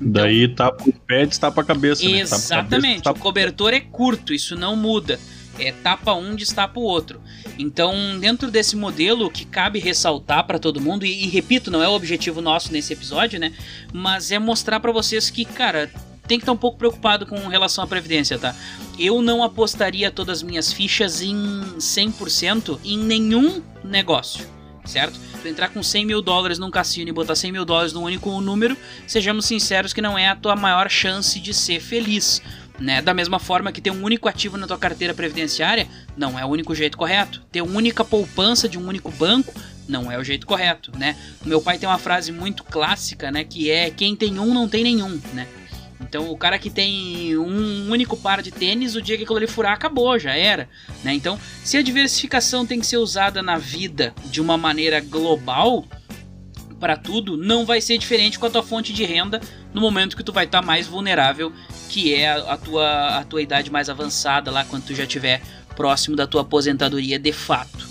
Daí 0.00 0.48
tapa 0.48 0.82
os 0.88 0.94
pés, 1.06 1.38
tapa 1.38 1.62
a 1.62 1.64
cabeça. 1.64 2.04
Né? 2.04 2.20
Exatamente. 2.20 3.02
Cabeça, 3.02 3.10
o 3.12 3.18
cobertor 3.18 3.72
é 3.72 3.80
curto, 3.80 4.32
isso 4.32 4.56
não 4.56 4.76
muda. 4.76 5.18
É 5.58 5.70
tapa 5.70 6.14
um, 6.14 6.34
destapa 6.34 6.80
o 6.80 6.82
outro. 6.82 7.20
Então, 7.58 8.18
dentro 8.18 8.50
desse 8.50 8.74
modelo 8.74 9.30
que 9.30 9.44
cabe 9.44 9.78
ressaltar 9.78 10.44
para 10.46 10.58
todo 10.58 10.80
mundo, 10.80 11.06
e, 11.06 11.24
e, 11.24 11.28
repito, 11.28 11.70
não 11.70 11.82
é 11.82 11.88
o 11.88 11.92
objetivo 11.92 12.40
nosso 12.40 12.72
nesse 12.72 12.92
episódio, 12.92 13.38
né? 13.38 13.52
Mas 13.92 14.32
é 14.32 14.38
mostrar 14.38 14.80
para 14.80 14.90
vocês 14.90 15.30
que, 15.30 15.44
cara, 15.44 15.88
tem 16.26 16.38
que 16.38 16.42
estar 16.42 16.46
tá 16.46 16.52
um 16.52 16.56
pouco 16.56 16.78
preocupado 16.78 17.26
com 17.26 17.36
relação 17.46 17.84
à 17.84 17.86
previdência, 17.86 18.38
tá? 18.38 18.54
Eu 18.98 19.22
não 19.22 19.42
apostaria 19.42 20.10
todas 20.10 20.38
as 20.38 20.42
minhas 20.42 20.72
fichas 20.72 21.20
em 21.20 21.36
100% 21.78 22.80
em 22.84 22.98
nenhum 22.98 23.62
negócio, 23.84 24.48
certo? 24.84 25.18
tu 25.44 25.48
entrar 25.48 25.68
com 25.68 25.82
100 25.82 26.06
mil 26.06 26.22
dólares 26.22 26.58
num 26.58 26.70
cassino 26.70 27.10
e 27.10 27.12
botar 27.12 27.34
100 27.34 27.52
mil 27.52 27.64
dólares 27.66 27.92
num 27.92 28.02
único 28.02 28.40
número, 28.40 28.76
sejamos 29.06 29.44
sinceros 29.44 29.92
que 29.92 30.00
não 30.00 30.18
é 30.18 30.28
a 30.28 30.34
tua 30.34 30.56
maior 30.56 30.88
chance 30.88 31.38
de 31.38 31.52
ser 31.52 31.80
feliz. 31.80 32.40
Né? 32.78 33.00
Da 33.00 33.14
mesma 33.14 33.38
forma 33.38 33.70
que 33.70 33.80
ter 33.80 33.90
um 33.90 34.02
único 34.02 34.28
ativo 34.28 34.56
na 34.56 34.66
tua 34.66 34.78
carteira 34.78 35.14
previdenciária 35.14 35.86
não 36.16 36.38
é 36.38 36.44
o 36.44 36.48
único 36.48 36.74
jeito 36.74 36.96
correto. 36.96 37.42
Ter 37.52 37.62
uma 37.62 37.76
única 37.76 38.04
poupança 38.04 38.68
de 38.68 38.78
um 38.78 38.88
único 38.88 39.12
banco 39.12 39.54
não 39.86 40.10
é 40.10 40.18
o 40.18 40.24
jeito 40.24 40.46
correto, 40.46 40.90
né? 40.96 41.14
Meu 41.44 41.60
pai 41.60 41.78
tem 41.78 41.88
uma 41.88 41.98
frase 41.98 42.32
muito 42.32 42.64
clássica, 42.64 43.30
né, 43.30 43.44
que 43.44 43.70
é 43.70 43.90
quem 43.90 44.16
tem 44.16 44.38
um 44.38 44.54
não 44.54 44.66
tem 44.66 44.82
nenhum, 44.82 45.20
né? 45.34 45.46
Então 46.08 46.30
o 46.30 46.36
cara 46.36 46.58
que 46.58 46.70
tem 46.70 47.36
um 47.36 47.90
único 47.90 48.16
par 48.16 48.42
de 48.42 48.50
tênis, 48.50 48.94
o 48.94 49.02
dia 49.02 49.16
que 49.16 49.24
aquilo 49.24 49.38
ali 49.38 49.46
furar, 49.46 49.72
acabou, 49.72 50.18
já 50.18 50.34
era. 50.36 50.68
Né? 51.02 51.14
Então, 51.14 51.38
se 51.64 51.76
a 51.76 51.82
diversificação 51.82 52.66
tem 52.66 52.78
que 52.78 52.86
ser 52.86 52.98
usada 52.98 53.42
na 53.42 53.58
vida 53.58 54.14
de 54.26 54.40
uma 54.40 54.56
maneira 54.56 55.00
global, 55.00 55.84
para 56.78 56.96
tudo, 56.96 57.36
não 57.36 57.64
vai 57.64 57.80
ser 57.80 57.96
diferente 57.96 58.38
com 58.38 58.44
a 58.44 58.50
tua 58.50 58.62
fonte 58.62 58.92
de 58.92 59.04
renda 59.04 59.40
no 59.72 59.80
momento 59.80 60.16
que 60.16 60.22
tu 60.22 60.32
vai 60.32 60.44
estar 60.44 60.60
tá 60.60 60.66
mais 60.66 60.86
vulnerável, 60.86 61.50
que 61.88 62.14
é 62.14 62.30
a, 62.30 62.58
tua, 62.58 63.18
a 63.18 63.24
tua 63.24 63.40
idade 63.40 63.70
mais 63.70 63.88
avançada, 63.88 64.50
lá 64.50 64.64
quando 64.64 64.84
tu 64.84 64.94
já 64.94 65.04
estiver 65.04 65.40
próximo 65.74 66.14
da 66.14 66.26
tua 66.26 66.42
aposentadoria 66.42 67.18
de 67.18 67.32
fato. 67.32 67.88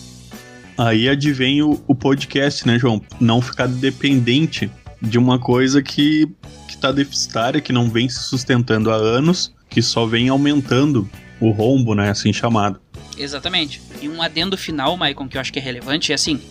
Aí 0.78 1.10
advém 1.10 1.62
o, 1.64 1.84
o 1.88 1.96
podcast, 1.96 2.68
né, 2.68 2.78
João? 2.78 3.02
Não 3.20 3.42
ficar 3.42 3.68
dependente 3.68 4.70
de 5.02 5.18
uma 5.18 5.38
coisa 5.40 5.82
que, 5.82 6.28
que 6.84 6.88
tá 6.88 6.92
deficitária, 6.92 7.62
que 7.62 7.72
não 7.72 7.90
vem 7.90 8.10
se 8.10 8.24
sustentando 8.24 8.92
há 8.92 8.96
anos, 8.96 9.54
que 9.70 9.82
só 9.82 10.06
vem 10.06 10.28
aumentando 10.28 11.10
o 11.40 11.50
rombo, 11.50 11.96
né, 11.96 12.10
assim 12.10 12.34
chamado. 12.34 12.80
Exatamente. 13.18 13.82
E 14.02 14.10
um 14.10 14.22
adendo 14.22 14.58
final, 14.58 14.98
Maicon, 14.98 15.30
que 15.30 15.38
eu 15.38 15.42
acho 15.42 15.54
que 15.54 15.60
é 15.60 15.62
relevante, 15.62 16.12
é 16.12 16.16
assim, 16.16 16.42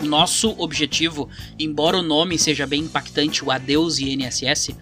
o 0.00 0.04
nosso 0.04 0.54
objetivo, 0.58 1.28
embora 1.58 1.98
o 1.98 2.02
nome 2.02 2.38
seja 2.38 2.68
bem 2.68 2.82
impactante, 2.82 3.44
o 3.44 3.50
Adeus 3.50 3.98
INSS, 3.98 4.76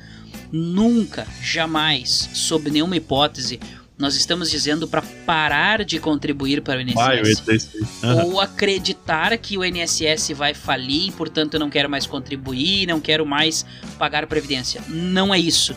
nunca, 0.53 1.27
jamais, 1.43 2.29
sob 2.35 2.71
nenhuma 2.71 2.97
hipótese, 2.97 3.59
nós 3.99 4.15
estamos 4.15 4.51
dizendo 4.51 4.87
para 4.87 5.01
parar 5.25 5.85
de 5.85 5.99
contribuir 5.99 6.61
para 6.61 6.79
o 6.79 6.83
INSS. 6.83 7.75
uhum. 8.03 8.25
Ou 8.27 8.41
acreditar 8.41 9.37
que 9.39 9.57
o 9.57 9.65
INSS 9.65 10.33
vai 10.35 10.53
falir, 10.53 11.13
portanto 11.13 11.55
eu 11.55 11.61
não 11.61 11.71
quero 11.71 11.89
mais 11.89 12.07
contribuir, 12.07 12.87
não 12.87 13.01
quero 13.01 13.25
mais 13.25 13.65
pagar 13.99 14.27
previdência. 14.27 14.83
Não 14.89 15.33
é 15.33 15.39
isso. 15.39 15.75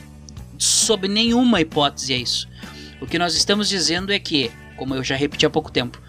Sob 0.57 1.07
nenhuma 1.07 1.61
hipótese 1.61 2.13
é 2.13 2.17
isso. 2.17 2.49
O 2.99 3.07
que 3.07 3.17
nós 3.17 3.35
estamos 3.35 3.69
dizendo 3.69 4.11
é 4.11 4.19
que, 4.19 4.51
como 4.75 4.93
eu 4.93 5.03
já 5.03 5.15
repeti 5.15 5.45
há 5.45 5.49
pouco 5.49 5.71
tempo, 5.71 6.01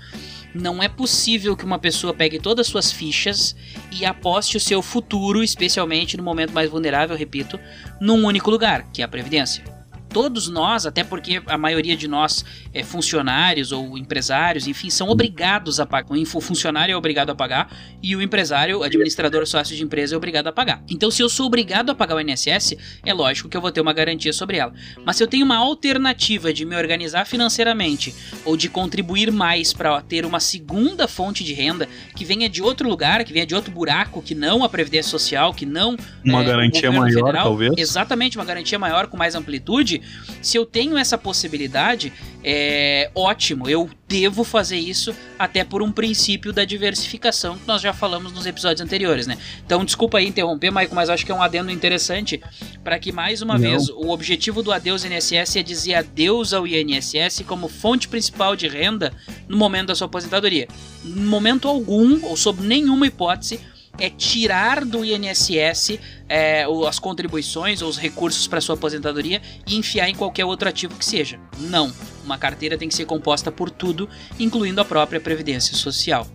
não 0.52 0.82
é 0.82 0.88
possível 0.88 1.56
que 1.56 1.64
uma 1.64 1.78
pessoa 1.78 2.12
pegue 2.12 2.40
todas 2.40 2.66
as 2.66 2.72
suas 2.72 2.90
fichas 2.90 3.54
e 3.92 4.04
aposte 4.04 4.56
o 4.56 4.60
seu 4.60 4.82
futuro, 4.82 5.44
especialmente 5.44 6.16
no 6.16 6.24
momento 6.24 6.52
mais 6.52 6.68
vulnerável, 6.68 7.16
repito, 7.16 7.60
num 8.00 8.26
único 8.26 8.50
lugar, 8.50 8.90
que 8.92 9.00
é 9.00 9.04
a 9.04 9.08
Previdência 9.08 9.79
todos 10.12 10.48
nós, 10.48 10.84
até 10.86 11.02
porque 11.04 11.40
a 11.46 11.56
maioria 11.56 11.96
de 11.96 12.08
nós 12.08 12.44
é 12.74 12.82
funcionários 12.82 13.72
ou 13.72 13.96
empresários, 13.96 14.66
enfim, 14.66 14.90
são 14.90 15.08
obrigados 15.08 15.80
a 15.80 15.86
pagar. 15.86 16.10
O 16.10 16.40
funcionário 16.40 16.92
é 16.92 16.96
obrigado 16.96 17.30
a 17.30 17.34
pagar 17.34 17.70
e 18.02 18.14
o 18.16 18.22
empresário, 18.22 18.82
administrador 18.82 19.46
sócio 19.46 19.76
de 19.76 19.82
empresa, 19.82 20.14
é 20.14 20.16
obrigado 20.16 20.48
a 20.48 20.52
pagar. 20.52 20.82
Então, 20.90 21.10
se 21.10 21.22
eu 21.22 21.28
sou 21.28 21.46
obrigado 21.46 21.90
a 21.90 21.94
pagar 21.94 22.16
o 22.16 22.20
INSS, 22.20 22.76
é 23.04 23.14
lógico 23.14 23.48
que 23.48 23.56
eu 23.56 23.60
vou 23.60 23.70
ter 23.70 23.80
uma 23.80 23.92
garantia 23.92 24.32
sobre 24.32 24.56
ela. 24.56 24.72
Mas 25.04 25.16
se 25.16 25.22
eu 25.22 25.28
tenho 25.28 25.44
uma 25.44 25.56
alternativa 25.56 26.52
de 26.52 26.64
me 26.64 26.76
organizar 26.76 27.26
financeiramente 27.26 28.14
ou 28.44 28.56
de 28.56 28.68
contribuir 28.68 29.30
mais 29.30 29.72
para 29.72 30.00
ter 30.02 30.24
uma 30.24 30.40
segunda 30.40 31.06
fonte 31.06 31.44
de 31.44 31.52
renda 31.52 31.88
que 32.16 32.24
venha 32.24 32.48
de 32.48 32.62
outro 32.62 32.88
lugar, 32.88 33.24
que 33.24 33.32
venha 33.32 33.46
de 33.46 33.54
outro 33.54 33.70
buraco, 33.72 34.22
que 34.22 34.34
não 34.34 34.64
a 34.64 34.68
Previdência 34.68 35.10
Social, 35.10 35.54
que 35.54 35.66
não. 35.66 35.96
Uma 36.24 36.42
é, 36.42 36.44
garantia 36.44 36.90
maior, 36.90 37.08
federal, 37.08 37.44
talvez. 37.44 37.72
Exatamente, 37.76 38.36
uma 38.36 38.44
garantia 38.44 38.78
maior 38.78 39.06
com 39.06 39.16
mais 39.16 39.34
amplitude 39.34 39.99
se 40.42 40.56
eu 40.56 40.64
tenho 40.64 40.96
essa 40.96 41.18
possibilidade, 41.18 42.12
é 42.42 43.10
ótimo, 43.14 43.68
eu 43.68 43.90
devo 44.08 44.42
fazer 44.42 44.78
isso 44.78 45.14
até 45.38 45.62
por 45.62 45.82
um 45.82 45.92
princípio 45.92 46.52
da 46.52 46.64
diversificação 46.64 47.58
que 47.58 47.66
nós 47.66 47.82
já 47.82 47.92
falamos 47.92 48.32
nos 48.32 48.46
episódios 48.46 48.80
anteriores, 48.80 49.26
né? 49.26 49.36
Então, 49.64 49.84
desculpa 49.84 50.18
aí 50.18 50.26
interromper, 50.26 50.70
Maico, 50.70 50.94
mas 50.94 51.10
acho 51.10 51.24
que 51.24 51.30
é 51.30 51.34
um 51.34 51.42
adendo 51.42 51.70
interessante 51.70 52.40
para 52.82 52.98
que 52.98 53.12
mais 53.12 53.42
uma 53.42 53.54
Não. 53.54 53.60
vez 53.60 53.88
o 53.90 54.08
objetivo 54.08 54.62
do 54.62 54.72
adeus 54.72 55.04
INSS 55.04 55.56
é 55.56 55.62
dizer 55.62 55.94
adeus 55.94 56.52
ao 56.52 56.66
INSS 56.66 57.42
como 57.46 57.68
fonte 57.68 58.08
principal 58.08 58.56
de 58.56 58.66
renda 58.66 59.12
no 59.48 59.56
momento 59.56 59.88
da 59.88 59.94
sua 59.94 60.06
aposentadoria. 60.06 60.66
Em 61.04 61.24
momento 61.24 61.68
algum, 61.68 62.24
ou 62.24 62.36
sob 62.36 62.62
nenhuma 62.62 63.06
hipótese, 63.06 63.60
é 63.98 64.08
tirar 64.08 64.84
do 64.84 65.04
INSS 65.04 65.98
é, 66.28 66.64
as 66.88 66.98
contribuições 66.98 67.82
ou 67.82 67.88
os 67.88 67.98
recursos 67.98 68.46
para 68.46 68.60
sua 68.60 68.74
aposentadoria 68.74 69.42
e 69.66 69.76
enfiar 69.76 70.08
em 70.08 70.14
qualquer 70.14 70.44
outro 70.44 70.68
ativo 70.68 70.96
que 70.96 71.04
seja. 71.04 71.38
Não. 71.58 71.92
Uma 72.24 72.38
carteira 72.38 72.78
tem 72.78 72.88
que 72.88 72.94
ser 72.94 73.04
composta 73.04 73.50
por 73.50 73.70
tudo, 73.70 74.08
incluindo 74.38 74.80
a 74.80 74.84
própria 74.84 75.20
Previdência 75.20 75.76
Social. 75.76 76.26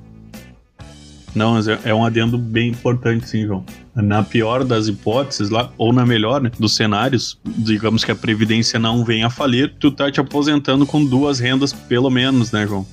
Não, 1.36 1.56
mas 1.56 1.68
é, 1.68 1.78
é 1.84 1.94
um 1.94 2.06
adendo 2.06 2.38
bem 2.38 2.70
importante, 2.70 3.28
sim, 3.28 3.46
João. 3.46 3.66
Na 3.94 4.24
pior 4.24 4.64
das 4.64 4.88
hipóteses, 4.88 5.50
lá, 5.50 5.70
ou 5.78 5.92
na 5.92 6.06
melhor 6.06 6.42
né, 6.42 6.50
dos 6.58 6.76
cenários, 6.76 7.38
digamos 7.44 8.06
que 8.06 8.12
a 8.12 8.16
Previdência 8.16 8.80
não 8.80 9.04
venha 9.04 9.28
a 9.28 9.30
falir, 9.30 9.76
tu 9.78 9.92
tá 9.92 10.10
te 10.10 10.22
aposentando 10.22 10.86
com 10.86 11.06
duas 11.06 11.40
rendas, 11.40 11.74
pelo 11.74 12.10
menos, 12.10 12.54
né, 12.54 12.66
João? 12.66 12.88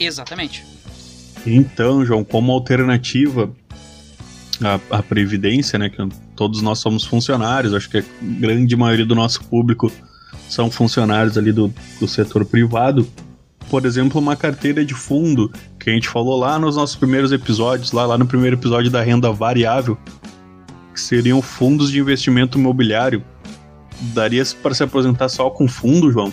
Exatamente. 0.00 0.64
Então, 1.46 2.04
João, 2.04 2.24
como 2.24 2.52
alternativa, 2.52 3.50
a, 4.62 4.98
a 4.98 5.02
Previdência, 5.02 5.78
né? 5.78 5.88
Que 5.88 6.06
todos 6.34 6.62
nós 6.62 6.78
somos 6.78 7.04
funcionários, 7.04 7.74
acho 7.74 7.88
que 7.88 7.98
a 7.98 8.04
grande 8.20 8.76
maioria 8.76 9.06
do 9.06 9.14
nosso 9.14 9.44
público 9.44 9.90
são 10.48 10.70
funcionários 10.70 11.36
ali 11.36 11.52
do, 11.52 11.72
do 12.00 12.08
setor 12.08 12.44
privado. 12.44 13.08
Por 13.70 13.84
exemplo, 13.84 14.20
uma 14.20 14.34
carteira 14.34 14.84
de 14.84 14.94
fundo, 14.94 15.52
que 15.78 15.90
a 15.90 15.92
gente 15.92 16.08
falou 16.08 16.38
lá 16.38 16.58
nos 16.58 16.76
nossos 16.76 16.96
primeiros 16.96 17.32
episódios, 17.32 17.92
lá, 17.92 18.06
lá 18.06 18.16
no 18.16 18.26
primeiro 18.26 18.56
episódio 18.56 18.90
da 18.90 19.02
renda 19.02 19.30
variável, 19.30 19.98
que 20.94 21.00
seriam 21.00 21.42
fundos 21.42 21.90
de 21.90 21.98
investimento 21.98 22.58
imobiliário. 22.58 23.22
Daria 24.14 24.42
para 24.62 24.74
se 24.74 24.82
aposentar 24.82 25.28
só 25.28 25.50
com 25.50 25.68
fundo, 25.68 26.10
João? 26.10 26.32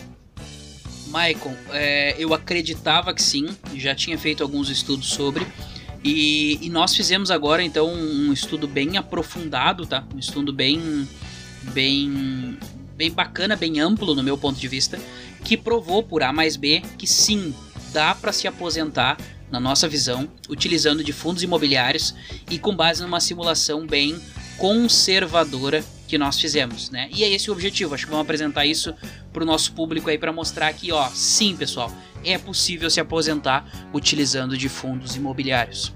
Maicon, 1.08 1.54
é, 1.72 2.16
eu 2.18 2.34
acreditava 2.34 3.14
que 3.14 3.24
sim, 3.24 3.48
já 3.76 3.96
tinha 3.96 4.18
feito 4.18 4.44
alguns 4.44 4.70
estudos 4.70 5.08
sobre. 5.08 5.46
E, 6.08 6.60
e, 6.62 6.70
nós 6.70 6.96
fizemos 6.96 7.32
agora 7.32 7.64
então 7.64 7.92
um 7.92 8.32
estudo 8.32 8.68
bem 8.68 8.96
aprofundado, 8.96 9.88
tá? 9.88 10.04
Um 10.14 10.20
estudo 10.20 10.54
bem, 10.54 11.10
bem, 11.74 12.60
bem 12.96 13.10
bacana, 13.10 13.56
bem 13.56 13.80
amplo 13.80 14.14
no 14.14 14.22
meu 14.22 14.38
ponto 14.38 14.60
de 14.60 14.68
vista, 14.68 15.00
que 15.44 15.58
provou 15.58 16.04
por 16.04 16.22
A 16.22 16.32
mais 16.32 16.56
B 16.56 16.84
que 16.96 17.08
sim 17.08 17.56
dá 17.92 18.14
para 18.14 18.32
se 18.32 18.48
aposentar 18.48 19.18
na 19.50 19.60
nossa 19.60 19.88
visão 19.88 20.30
utilizando 20.48 21.04
de 21.04 21.12
fundos 21.12 21.42
imobiliários 21.42 22.14
e 22.52 22.60
com 22.60 22.76
base 22.76 23.02
numa 23.02 23.20
simulação 23.20 23.88
bem 23.88 24.16
conservadora 24.58 25.84
que 26.08 26.18
nós 26.18 26.40
fizemos, 26.40 26.90
né? 26.90 27.10
E 27.12 27.24
é 27.24 27.34
esse 27.34 27.50
o 27.50 27.54
objetivo. 27.54 27.94
Acho 27.96 28.06
que 28.06 28.12
vamos 28.12 28.26
apresentar 28.26 28.66
isso 28.66 28.94
para 29.34 29.44
o 29.44 29.46
nosso 29.46 29.74
público 29.74 30.10
aí 30.10 30.18
para 30.18 30.32
mostrar 30.32 30.72
que, 30.74 30.92
ó, 30.92 31.08
sim, 31.10 31.56
pessoal, 31.56 31.92
é 32.24 32.38
possível 32.38 32.90
se 32.90 33.00
aposentar 33.00 33.90
utilizando 33.94 34.58
de 34.58 34.70
fundos 34.70 35.16
imobiliários. 35.16 35.94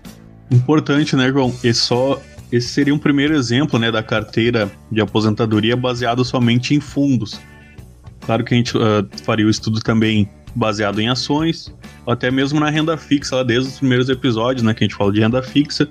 Importante, 0.51 1.15
né, 1.15 1.29
João? 1.29 1.55
E 1.63 1.73
só 1.73 2.21
esse 2.51 2.69
seria 2.69 2.93
um 2.93 2.99
primeiro 2.99 3.35
exemplo, 3.35 3.79
né, 3.79 3.91
da 3.91 4.01
carteira 4.01 4.71
de 4.91 4.99
aposentadoria 5.01 5.75
baseado 5.75 6.25
somente 6.25 6.73
em 6.73 6.79
fundos. 6.79 7.39
Claro 8.21 8.43
que 8.43 8.53
a 8.53 8.57
gente 8.57 8.75
uh, 8.75 9.07
faria 9.23 9.45
o 9.45 9.49
estudo 9.49 9.79
também 9.79 10.29
baseado 10.55 10.99
em 10.99 11.07
ações, 11.07 11.73
até 12.07 12.31
mesmo 12.31 12.59
na 12.59 12.69
renda 12.69 12.97
fixa, 12.97 13.35
lá 13.35 13.43
desde 13.43 13.69
os 13.69 13.77
primeiros 13.77 14.09
episódios, 14.09 14.63
né, 14.63 14.73
que 14.73 14.83
a 14.83 14.87
gente 14.87 14.97
fala 14.97 15.11
de 15.11 15.19
renda 15.19 15.43
fixa 15.43 15.87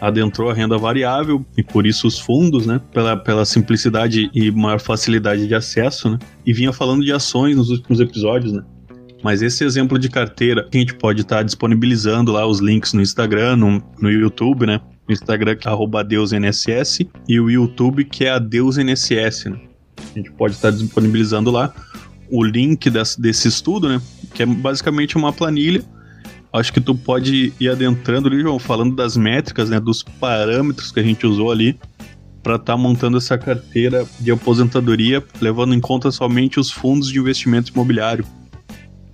adentrou 0.00 0.50
a 0.50 0.54
renda 0.54 0.78
variável 0.78 1.44
e 1.56 1.62
por 1.62 1.86
isso 1.86 2.06
os 2.06 2.18
fundos, 2.18 2.66
né? 2.66 2.80
Pela, 2.92 3.16
pela 3.16 3.44
simplicidade 3.44 4.30
e 4.34 4.50
maior 4.50 4.80
facilidade 4.80 5.46
de 5.46 5.54
acesso, 5.54 6.10
né? 6.10 6.18
E 6.46 6.52
vinha 6.52 6.72
falando 6.72 7.04
de 7.04 7.12
ações 7.12 7.56
nos 7.56 7.70
últimos 7.70 8.00
episódios, 8.00 8.52
né? 8.52 8.62
Mas 9.22 9.42
esse 9.42 9.64
exemplo 9.64 9.98
de 9.98 10.08
carteira 10.08 10.68
a 10.72 10.76
gente 10.76 10.94
pode 10.94 11.22
estar 11.22 11.38
tá 11.38 11.42
disponibilizando 11.42 12.30
lá 12.30 12.46
os 12.46 12.60
links 12.60 12.92
no 12.92 13.00
Instagram, 13.00 13.56
no, 13.56 13.82
no 14.00 14.10
YouTube, 14.10 14.66
né? 14.66 14.80
No 15.08 15.12
Instagram 15.12 15.56
que 15.56 15.68
é 15.68 15.72
@deusnss 16.04 17.00
e 17.28 17.40
o 17.40 17.50
YouTube 17.50 18.04
que 18.04 18.24
é 18.24 18.30
adeusnss, 18.30 19.44
né? 19.46 19.58
A 20.14 20.18
gente 20.18 20.30
pode 20.32 20.54
estar 20.54 20.70
tá 20.70 20.76
disponibilizando 20.76 21.50
lá 21.50 21.74
o 22.30 22.44
link 22.44 22.88
desse, 22.90 23.20
desse 23.20 23.48
estudo, 23.48 23.88
né? 23.88 24.00
Que 24.32 24.44
é 24.44 24.46
basicamente 24.46 25.16
uma 25.16 25.32
planilha 25.32 25.82
acho 26.52 26.72
que 26.72 26.80
tu 26.80 26.94
pode 26.94 27.52
ir 27.58 27.68
adentrando 27.68 28.28
ali, 28.28 28.40
João, 28.40 28.58
falando 28.58 28.94
das 28.94 29.16
métricas, 29.16 29.68
né, 29.68 29.78
dos 29.78 30.02
parâmetros 30.02 30.90
que 30.90 31.00
a 31.00 31.02
gente 31.02 31.26
usou 31.26 31.50
ali 31.50 31.78
para 32.42 32.54
estar 32.54 32.72
tá 32.72 32.76
montando 32.76 33.18
essa 33.18 33.36
carteira 33.36 34.06
de 34.20 34.30
aposentadoria, 34.30 35.22
levando 35.40 35.74
em 35.74 35.80
conta 35.80 36.10
somente 36.10 36.58
os 36.58 36.70
fundos 36.70 37.08
de 37.08 37.18
investimento 37.18 37.72
imobiliário. 37.72 38.24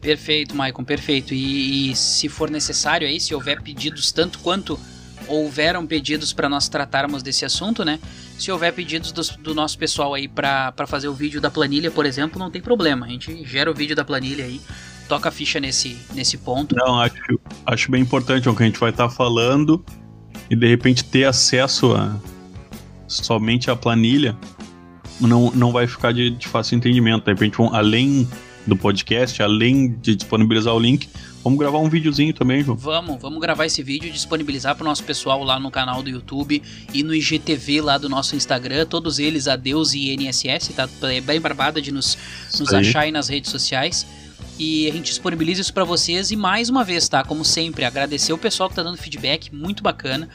Perfeito, 0.00 0.54
Maicon, 0.54 0.84
perfeito. 0.84 1.32
E, 1.32 1.90
e 1.90 1.96
se 1.96 2.28
for 2.28 2.50
necessário 2.50 3.08
aí, 3.08 3.18
se 3.18 3.34
houver 3.34 3.62
pedidos 3.62 4.12
tanto 4.12 4.38
quanto 4.40 4.78
houveram 5.26 5.86
pedidos 5.86 6.32
para 6.32 6.48
nós 6.48 6.68
tratarmos 6.68 7.22
desse 7.22 7.46
assunto, 7.46 7.84
né? 7.84 7.98
Se 8.38 8.52
houver 8.52 8.72
pedidos 8.74 9.10
do, 9.10 9.22
do 9.38 9.54
nosso 9.54 9.78
pessoal 9.78 10.12
aí 10.12 10.28
para 10.28 10.74
fazer 10.86 11.08
o 11.08 11.14
vídeo 11.14 11.40
da 11.40 11.50
planilha, 11.50 11.90
por 11.90 12.04
exemplo, 12.04 12.38
não 12.38 12.50
tem 12.50 12.60
problema. 12.60 13.06
A 13.06 13.08
gente 13.08 13.44
gera 13.44 13.70
o 13.70 13.74
vídeo 13.74 13.96
da 13.96 14.04
planilha 14.04 14.44
aí 14.44 14.60
toca 15.08 15.28
a 15.28 15.32
ficha 15.32 15.60
nesse, 15.60 15.96
nesse 16.14 16.36
ponto. 16.38 16.74
Não, 16.74 17.00
acho, 17.00 17.40
acho 17.66 17.90
bem 17.90 18.02
importante, 18.02 18.48
o 18.48 18.54
que 18.54 18.62
a 18.62 18.66
gente 18.66 18.78
vai 18.78 18.90
estar 18.90 19.08
tá 19.08 19.14
falando 19.14 19.84
e 20.50 20.56
de 20.56 20.66
repente 20.66 21.04
ter 21.04 21.24
acesso 21.24 21.94
a 21.94 22.16
somente 23.06 23.70
a 23.70 23.76
planilha 23.76 24.36
não, 25.20 25.50
não 25.52 25.72
vai 25.72 25.86
ficar 25.86 26.12
de, 26.12 26.30
de 26.30 26.48
fácil 26.48 26.76
entendimento. 26.76 27.24
De 27.24 27.30
repente, 27.30 27.56
além 27.72 28.28
do 28.66 28.76
podcast, 28.76 29.42
além 29.42 29.90
de 30.00 30.16
disponibilizar 30.16 30.74
o 30.74 30.80
link, 30.80 31.08
vamos 31.42 31.58
gravar 31.58 31.78
um 31.78 31.88
videozinho 31.88 32.32
também, 32.32 32.64
João. 32.64 32.76
Vamos, 32.76 33.20
vamos 33.20 33.40
gravar 33.40 33.66
esse 33.66 33.82
vídeo 33.82 34.08
e 34.08 34.10
disponibilizar 34.10 34.74
para 34.74 34.82
o 34.82 34.88
nosso 34.88 35.04
pessoal 35.04 35.44
lá 35.44 35.60
no 35.60 35.70
canal 35.70 36.02
do 36.02 36.08
YouTube 36.08 36.62
e 36.92 37.02
no 37.02 37.14
IGTV 37.14 37.82
lá 37.82 37.98
do 37.98 38.08
nosso 38.08 38.34
Instagram, 38.34 38.86
todos 38.86 39.18
eles, 39.18 39.46
Adeus 39.46 39.92
e 39.92 40.14
INSS, 40.14 40.72
tá 40.74 40.88
é 41.12 41.20
bem 41.20 41.40
barbada 41.40 41.80
de 41.80 41.92
nos, 41.92 42.16
nos 42.58 42.72
achar 42.72 43.00
aí 43.00 43.12
nas 43.12 43.28
redes 43.28 43.50
sociais 43.50 44.06
e 44.58 44.88
a 44.88 44.92
gente 44.92 45.06
disponibiliza 45.06 45.60
isso 45.60 45.72
para 45.72 45.84
vocês. 45.84 46.30
E 46.30 46.36
mais 46.36 46.68
uma 46.68 46.84
vez, 46.84 47.08
tá? 47.08 47.24
Como 47.24 47.44
sempre, 47.44 47.84
agradecer 47.84 48.32
o 48.32 48.38
pessoal 48.38 48.68
que 48.68 48.74
tá 48.74 48.82
dando 48.82 48.96
feedback, 48.96 49.54
muito 49.54 49.82
bacana. 49.82 50.28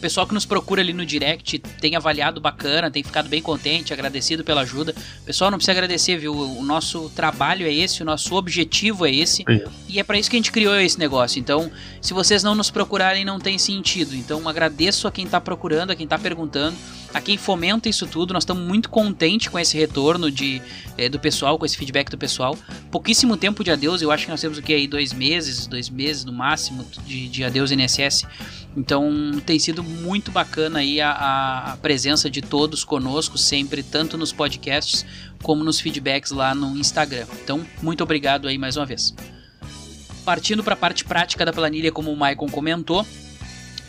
pessoal 0.00 0.26
que 0.26 0.34
nos 0.34 0.44
procura 0.44 0.82
ali 0.82 0.92
no 0.92 1.06
direct 1.06 1.58
tem 1.58 1.96
avaliado 1.96 2.40
bacana, 2.40 2.90
tem 2.90 3.02
ficado 3.02 3.28
bem 3.28 3.40
contente, 3.40 3.92
agradecido 3.92 4.44
pela 4.44 4.62
ajuda. 4.62 4.94
Pessoal, 5.24 5.50
não 5.50 5.58
precisa 5.58 5.72
agradecer, 5.72 6.16
viu? 6.18 6.34
O 6.34 6.62
nosso 6.62 7.10
trabalho 7.10 7.66
é 7.66 7.72
esse, 7.72 8.02
o 8.02 8.04
nosso 8.04 8.34
objetivo 8.34 9.06
é 9.06 9.14
esse. 9.14 9.44
É. 9.48 9.64
E 9.88 9.98
é 9.98 10.04
para 10.04 10.18
isso 10.18 10.28
que 10.28 10.36
a 10.36 10.38
gente 10.38 10.52
criou 10.52 10.74
esse 10.78 10.98
negócio. 10.98 11.38
Então, 11.38 11.70
se 12.00 12.12
vocês 12.12 12.42
não 12.42 12.54
nos 12.54 12.70
procurarem, 12.70 13.24
não 13.24 13.38
tem 13.38 13.58
sentido. 13.58 14.14
Então, 14.14 14.48
agradeço 14.48 15.08
a 15.08 15.12
quem 15.12 15.26
tá 15.26 15.40
procurando, 15.40 15.90
a 15.90 15.96
quem 15.96 16.06
tá 16.06 16.18
perguntando 16.18 16.76
a 17.14 17.20
quem 17.20 17.36
fomenta 17.36 17.88
isso 17.88 18.06
tudo. 18.06 18.32
Nós 18.32 18.42
estamos 18.42 18.66
muito 18.66 18.88
contentes 18.88 19.48
com 19.48 19.58
esse 19.58 19.76
retorno 19.76 20.30
de, 20.30 20.62
é, 20.96 21.08
do 21.08 21.18
pessoal, 21.18 21.58
com 21.58 21.66
esse 21.66 21.76
feedback 21.76 22.10
do 22.10 22.18
pessoal. 22.18 22.56
Pouquíssimo 22.90 23.36
tempo 23.36 23.62
de 23.62 23.70
adeus, 23.70 24.02
eu 24.02 24.10
acho 24.10 24.24
que 24.24 24.30
nós 24.30 24.40
temos 24.40 24.58
o 24.58 24.62
que 24.62 24.72
aí? 24.72 24.86
Dois 24.86 25.12
meses, 25.12 25.66
dois 25.66 25.88
meses 25.88 26.24
no 26.24 26.32
máximo 26.32 26.86
de, 27.06 27.28
de 27.28 27.44
adeus 27.44 27.70
NSS. 27.70 28.26
Então 28.76 29.32
tem 29.44 29.58
sido 29.58 29.82
muito 29.82 30.30
bacana 30.30 30.78
aí 30.78 31.00
a, 31.00 31.72
a, 31.72 31.76
presença 31.76 32.30
de 32.30 32.40
todos 32.40 32.84
conosco, 32.84 33.36
sempre, 33.36 33.82
tanto 33.82 34.16
nos 34.16 34.32
podcasts 34.32 35.04
como 35.42 35.62
nos 35.62 35.80
feedbacks 35.80 36.30
lá 36.30 36.54
no 36.54 36.76
Instagram. 36.78 37.26
Então, 37.42 37.66
muito 37.82 38.02
obrigado 38.02 38.48
aí 38.48 38.56
mais 38.56 38.76
uma 38.76 38.86
vez. 38.86 39.14
Partindo 40.24 40.62
para 40.62 40.74
a 40.74 40.76
parte 40.76 41.04
prática 41.04 41.44
da 41.44 41.52
planilha, 41.52 41.90
como 41.90 42.10
o 42.10 42.16
Maicon 42.16 42.48
comentou, 42.48 43.04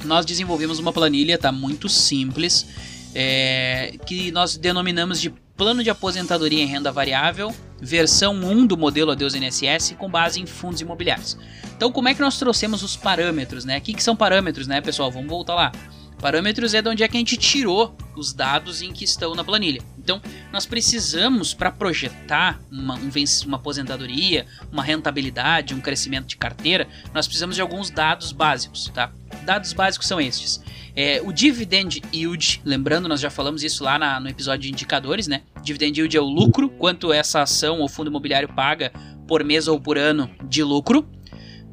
nós 0.04 0.26
desenvolvemos 0.26 0.80
uma 0.80 0.92
planilha, 0.92 1.38
tá 1.38 1.52
muito 1.52 1.88
simples 1.88 2.66
é, 3.14 3.96
que 4.06 4.32
nós 4.32 4.58
denominamos 4.58 5.20
de 5.22 5.30
Plano 5.56 5.84
de 5.84 5.90
Aposentadoria 5.90 6.64
em 6.64 6.66
Renda 6.66 6.92
Variável, 6.92 7.54
versão 7.80 8.34
1 8.34 8.66
do 8.66 8.76
modelo 8.76 9.12
Adeus 9.12 9.36
INSS, 9.36 9.96
com 9.98 10.10
base 10.10 10.42
em 10.42 10.48
fundos 10.48 10.82
imobiliários. 10.82 11.38
Então, 11.76 11.92
como 11.92 12.08
é 12.08 12.14
que 12.14 12.22
nós 12.22 12.40
trouxemos 12.40 12.82
os 12.82 12.96
parâmetros, 12.96 13.64
né? 13.64 13.78
O 13.78 13.82
que, 13.82 13.94
que 13.94 14.02
são 14.02 14.16
parâmetros, 14.16 14.68
né, 14.68 14.82
pessoal? 14.82 15.12
Vamos 15.12 15.30
voltar 15.30 15.54
lá. 15.54 15.72
Parâmetros 16.20 16.74
é 16.74 16.82
de 16.82 16.88
onde 16.88 17.04
é 17.04 17.08
que 17.08 17.18
a 17.18 17.20
gente 17.20 17.36
tirou 17.36 17.96
os 18.16 18.32
dados 18.32 18.82
em 18.82 18.94
que 18.94 19.04
estão 19.04 19.36
na 19.36 19.44
planilha. 19.44 19.82
Então, 19.98 20.22
nós 20.54 20.66
precisamos, 20.66 21.54
para 21.54 21.70
projetar 21.70 22.62
uma, 22.72 22.96
um, 22.96 23.12
uma 23.46 23.58
aposentadoria, 23.58 24.46
uma 24.72 24.82
rentabilidade, 24.82 25.74
um 25.74 25.82
crescimento 25.82 26.28
de 26.28 26.38
carteira, 26.38 26.88
nós 27.14 27.28
precisamos 27.28 27.58
de 27.58 27.62
alguns 27.62 27.90
dados 27.90 28.32
básicos, 28.32 28.90
tá? 28.94 29.12
Dados 29.44 29.74
básicos 29.74 30.08
são 30.08 30.22
estes. 30.22 30.62
É, 30.96 31.22
o 31.24 31.32
dividend 31.32 32.02
yield, 32.14 32.62
lembrando, 32.64 33.08
nós 33.08 33.20
já 33.20 33.30
falamos 33.30 33.64
isso 33.64 33.84
lá 33.84 33.98
na, 33.98 34.20
no 34.20 34.30
episódio 34.30 34.62
de 34.62 34.70
indicadores, 34.70 35.28
né? 35.28 35.42
Dividend 35.64 36.00
yield 36.00 36.16
é 36.16 36.22
o 36.22 36.26
lucro, 36.26 36.70
quanto 36.70 37.12
essa 37.12 37.42
ação 37.42 37.80
ou 37.80 37.90
fundo 37.90 38.10
imobiliário 38.10 38.48
paga 38.48 38.92
por 39.28 39.44
mês 39.44 39.68
ou 39.68 39.80
por 39.80 39.98
ano 39.98 40.30
de 40.48 40.64
lucro. 40.64 41.08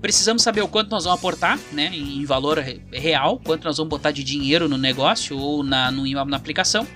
Precisamos 0.00 0.42
saber 0.42 0.62
o 0.62 0.68
quanto 0.68 0.90
nós 0.90 1.04
vamos 1.04 1.18
aportar, 1.18 1.58
né, 1.72 1.90
em 1.92 2.24
valor 2.24 2.58
real, 2.90 3.38
quanto 3.44 3.64
nós 3.64 3.76
vamos 3.76 3.90
botar 3.90 4.10
de 4.10 4.24
dinheiro 4.24 4.66
no 4.66 4.78
negócio 4.78 5.36
ou 5.36 5.62
na, 5.62 5.90
no, 5.90 6.06
na 6.24 6.36
aplicação. 6.38 6.86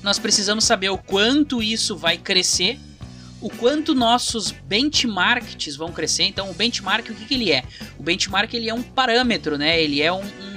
Nós 0.00 0.16
precisamos 0.16 0.64
saber 0.64 0.90
o 0.90 0.96
quanto 0.96 1.60
isso 1.60 1.96
vai 1.96 2.16
crescer, 2.16 2.78
o 3.40 3.50
quanto 3.50 3.94
nossos 3.94 4.52
benchmarks 4.52 5.74
vão 5.74 5.90
crescer. 5.90 6.24
Então, 6.24 6.48
o 6.50 6.54
benchmark, 6.54 7.10
o 7.10 7.14
que, 7.14 7.24
que 7.24 7.34
ele 7.34 7.50
é? 7.50 7.64
O 7.98 8.02
benchmark 8.02 8.52
ele 8.54 8.68
é 8.68 8.74
um 8.74 8.82
parâmetro, 8.82 9.58
né? 9.58 9.82
Ele 9.82 10.00
é 10.00 10.12
um, 10.12 10.22
um 10.22 10.49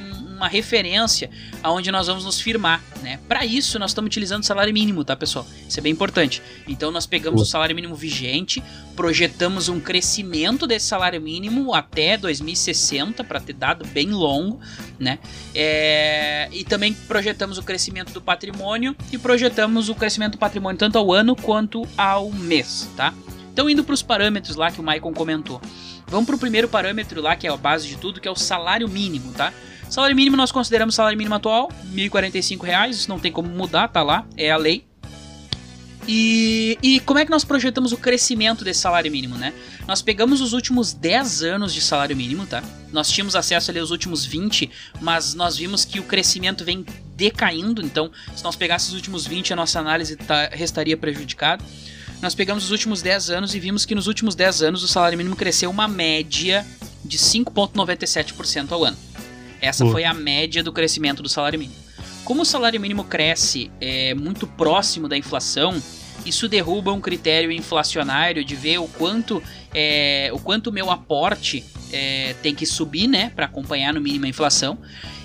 uma 0.44 0.50
referência 0.50 1.30
aonde 1.64 1.90
nós 1.90 2.08
vamos 2.08 2.26
nos 2.26 2.40
firmar, 2.42 2.84
né? 3.02 3.18
Para 3.30 3.46
isso 3.46 3.80
nós 3.80 3.92
estamos 3.92 4.08
utilizando 4.10 4.44
o 4.44 4.46
salário 4.46 4.74
mínimo, 4.74 5.04
tá, 5.04 5.16
pessoal? 5.16 5.48
Isso 5.68 5.80
é 5.80 5.82
bem 5.82 5.94
importante. 5.94 6.42
Então 6.68 6.92
nós 6.92 7.06
pegamos 7.06 7.42
o 7.42 7.46
salário 7.46 7.74
mínimo 7.74 7.96
vigente, 7.96 8.62
projetamos 8.94 9.70
um 9.70 9.80
crescimento 9.80 10.68
desse 10.68 10.86
salário 10.86 11.22
mínimo 11.22 11.74
até 11.74 12.18
2060 12.18 13.24
para 13.24 13.40
ter 13.40 13.54
dado 13.54 13.86
bem 13.88 14.12
longo, 14.12 14.60
né? 15.00 15.18
É... 15.56 16.50
e 16.52 16.66
também 16.66 16.94
projetamos 16.94 17.58
o 17.58 17.64
crescimento 17.64 18.12
do 18.12 18.22
patrimônio 18.22 18.96
e 19.12 19.18
projetamos 19.18 19.88
o 19.88 19.96
crescimento 19.96 20.34
do 20.34 20.38
patrimônio 20.38 20.78
tanto 20.78 20.98
ao 20.98 21.14
ano 21.14 21.36
quanto 21.38 21.88
ao 21.98 22.30
mês, 22.30 22.90
tá? 22.98 23.14
Então 23.54 23.70
indo 23.70 23.84
para 23.84 23.94
os 23.94 24.02
parâmetros 24.02 24.58
lá 24.58 24.70
que 24.70 24.82
o 24.82 24.84
Maicon 24.84 25.14
comentou. 25.14 25.62
Vamos 26.08 26.26
para 26.26 26.36
o 26.36 26.40
primeiro 26.40 26.68
parâmetro 26.68 27.22
lá, 27.22 27.36
que 27.36 27.48
é 27.48 27.50
a 27.50 27.56
base 27.58 27.88
de 27.88 27.96
tudo, 27.96 28.20
que 28.20 28.28
é 28.28 28.32
o 28.32 28.36
salário 28.36 28.90
mínimo, 28.90 29.32
tá? 29.32 29.54
Salário 29.94 30.16
mínimo 30.16 30.36
nós 30.36 30.52
consideramos 30.52 30.96
salário 30.96 31.16
mínimo 31.16 31.36
atual, 31.36 31.70
R$ 31.94 32.10
1.045, 32.10 32.90
isso 32.90 33.08
não 33.08 33.20
tem 33.20 33.32
como 33.32 33.48
mudar, 33.48 33.88
tá 33.90 34.02
lá, 34.02 34.26
é 34.36 34.50
a 34.50 34.58
lei. 34.58 34.88
E, 36.08 36.80
e, 36.82 37.00
como 37.02 37.20
é 37.20 37.26
que 37.26 37.30
nós 37.30 37.44
projetamos 37.44 37.92
o 37.92 37.98
crescimento 37.98 38.64
desse 38.64 38.80
salário 38.80 39.12
mínimo, 39.12 39.38
né? 39.38 39.54
Nós 39.88 40.02
pegamos 40.02 40.42
os 40.42 40.52
últimos 40.52 40.94
10 40.94 41.44
anos 41.44 41.72
de 41.72 41.80
salário 41.80 42.18
mínimo, 42.18 42.48
tá? 42.48 42.64
Nós 42.92 43.08
tínhamos 43.08 43.36
acesso 43.36 43.70
ali 43.70 43.80
aos 43.80 43.92
últimos 43.92 44.26
20, 44.26 44.68
mas 45.00 45.36
nós 45.36 45.58
vimos 45.58 45.86
que 45.86 46.00
o 46.00 46.04
crescimento 46.04 46.66
vem 46.66 46.84
decaindo, 47.16 47.86
então 47.86 48.10
se 48.36 48.44
nós 48.44 48.56
pegássemos 48.56 48.94
os 48.94 48.96
últimos 48.96 49.28
20, 49.28 49.54
a 49.54 49.56
nossa 49.56 49.80
análise 49.80 50.16
tá, 50.16 50.50
restaria 50.52 50.98
prejudicada. 50.98 51.64
Nós 52.20 52.34
pegamos 52.34 52.64
os 52.64 52.72
últimos 52.72 53.04
10 53.04 53.30
anos 53.30 53.54
e 53.54 53.60
vimos 53.60 53.86
que 53.86 53.94
nos 53.94 54.08
últimos 54.08 54.34
10 54.34 54.64
anos 54.64 54.82
o 54.82 54.88
salário 54.88 55.20
mínimo 55.20 55.36
cresceu 55.36 55.70
uma 55.70 55.88
média 55.88 56.66
de 57.06 57.20
5,97% 57.20 58.72
ao 58.72 58.84
ano. 58.86 58.98
Essa 59.64 59.86
foi 59.86 60.04
a 60.04 60.14
média 60.14 60.62
do 60.62 60.74
crescimento 60.74 61.24
do 61.24 61.30
salário 61.30 61.58
mínimo. 61.58 61.80
Como 62.26 62.42
o 62.42 62.46
salário 62.46 62.80
mínimo 62.82 63.06
cresce 63.06 63.72
é, 63.80 64.14
muito 64.14 64.46
próximo 64.46 65.08
da 65.08 65.18
inflação, 65.18 65.82
isso 66.26 66.50
derruba 66.50 66.92
um 66.92 67.00
critério 67.00 67.50
inflacionário 67.50 68.44
de 68.44 68.56
ver 68.56 68.80
o 68.80 68.90
quanto 68.90 69.42
é, 69.74 70.30
o 70.34 70.40
quanto 70.40 70.70
meu 70.70 70.92
aporte 70.92 71.64
é, 71.94 72.36
tem 72.44 72.54
que 72.54 72.66
subir, 72.66 73.08
né, 73.08 73.32
para 73.34 73.46
acompanhar 73.46 73.94
no 73.94 74.02
mínimo 74.02 74.26
a 74.26 74.30
inflação, 74.30 74.78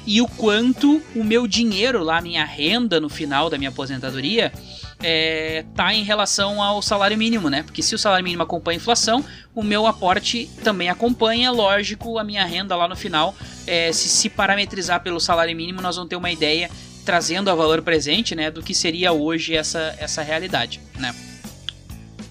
e 0.07 0.23
o 0.23 0.29
quanto 0.29 1.03
o 1.17 1.25
meu 1.25 1.47
dinheiro 1.49 2.03
lá, 2.03 2.21
minha 2.21 2.45
renda 2.45 3.01
no 3.01 3.09
final 3.09 3.51
da 3.51 3.59
minha 3.59 3.71
aposentadoria 3.71 4.53
é, 5.01 5.65
tá 5.75 5.95
em 5.95 6.03
relação 6.03 6.63
ao 6.63 6.83
salário 6.83 7.17
mínimo, 7.17 7.49
né? 7.49 7.63
Porque 7.63 7.83
se 7.83 7.95
o 7.95 7.99
salário 7.99 8.25
mínimo 8.25 8.43
acompanha 8.43 8.79
a 8.79 8.81
inflação, 8.81 9.25
o 9.55 9.63
meu 9.63 9.87
aporte 9.87 10.51
também 10.65 10.89
acompanha, 10.89 11.51
lógico, 11.51 12.19
a 12.19 12.25
minha 12.25 12.45
renda 12.45 12.75
lá 12.75 12.89
no 12.89 12.97
final. 12.97 13.35
É, 13.67 13.93
se 13.93 14.09
se 14.09 14.29
parametrizar 14.29 15.03
pelo 15.03 15.21
salário 15.21 15.57
mínimo, 15.57 15.81
nós 15.81 15.97
vamos 15.97 16.09
ter 16.09 16.17
uma 16.17 16.31
ideia 16.31 16.71
trazendo 17.05 17.51
a 17.51 17.55
valor 17.55 17.81
presente, 17.81 18.35
né, 18.35 18.51
do 18.51 18.63
que 18.63 18.75
seria 18.75 19.13
hoje 19.13 19.55
essa, 19.55 19.97
essa 19.99 20.21
realidade, 20.23 20.81
né? 20.99 21.15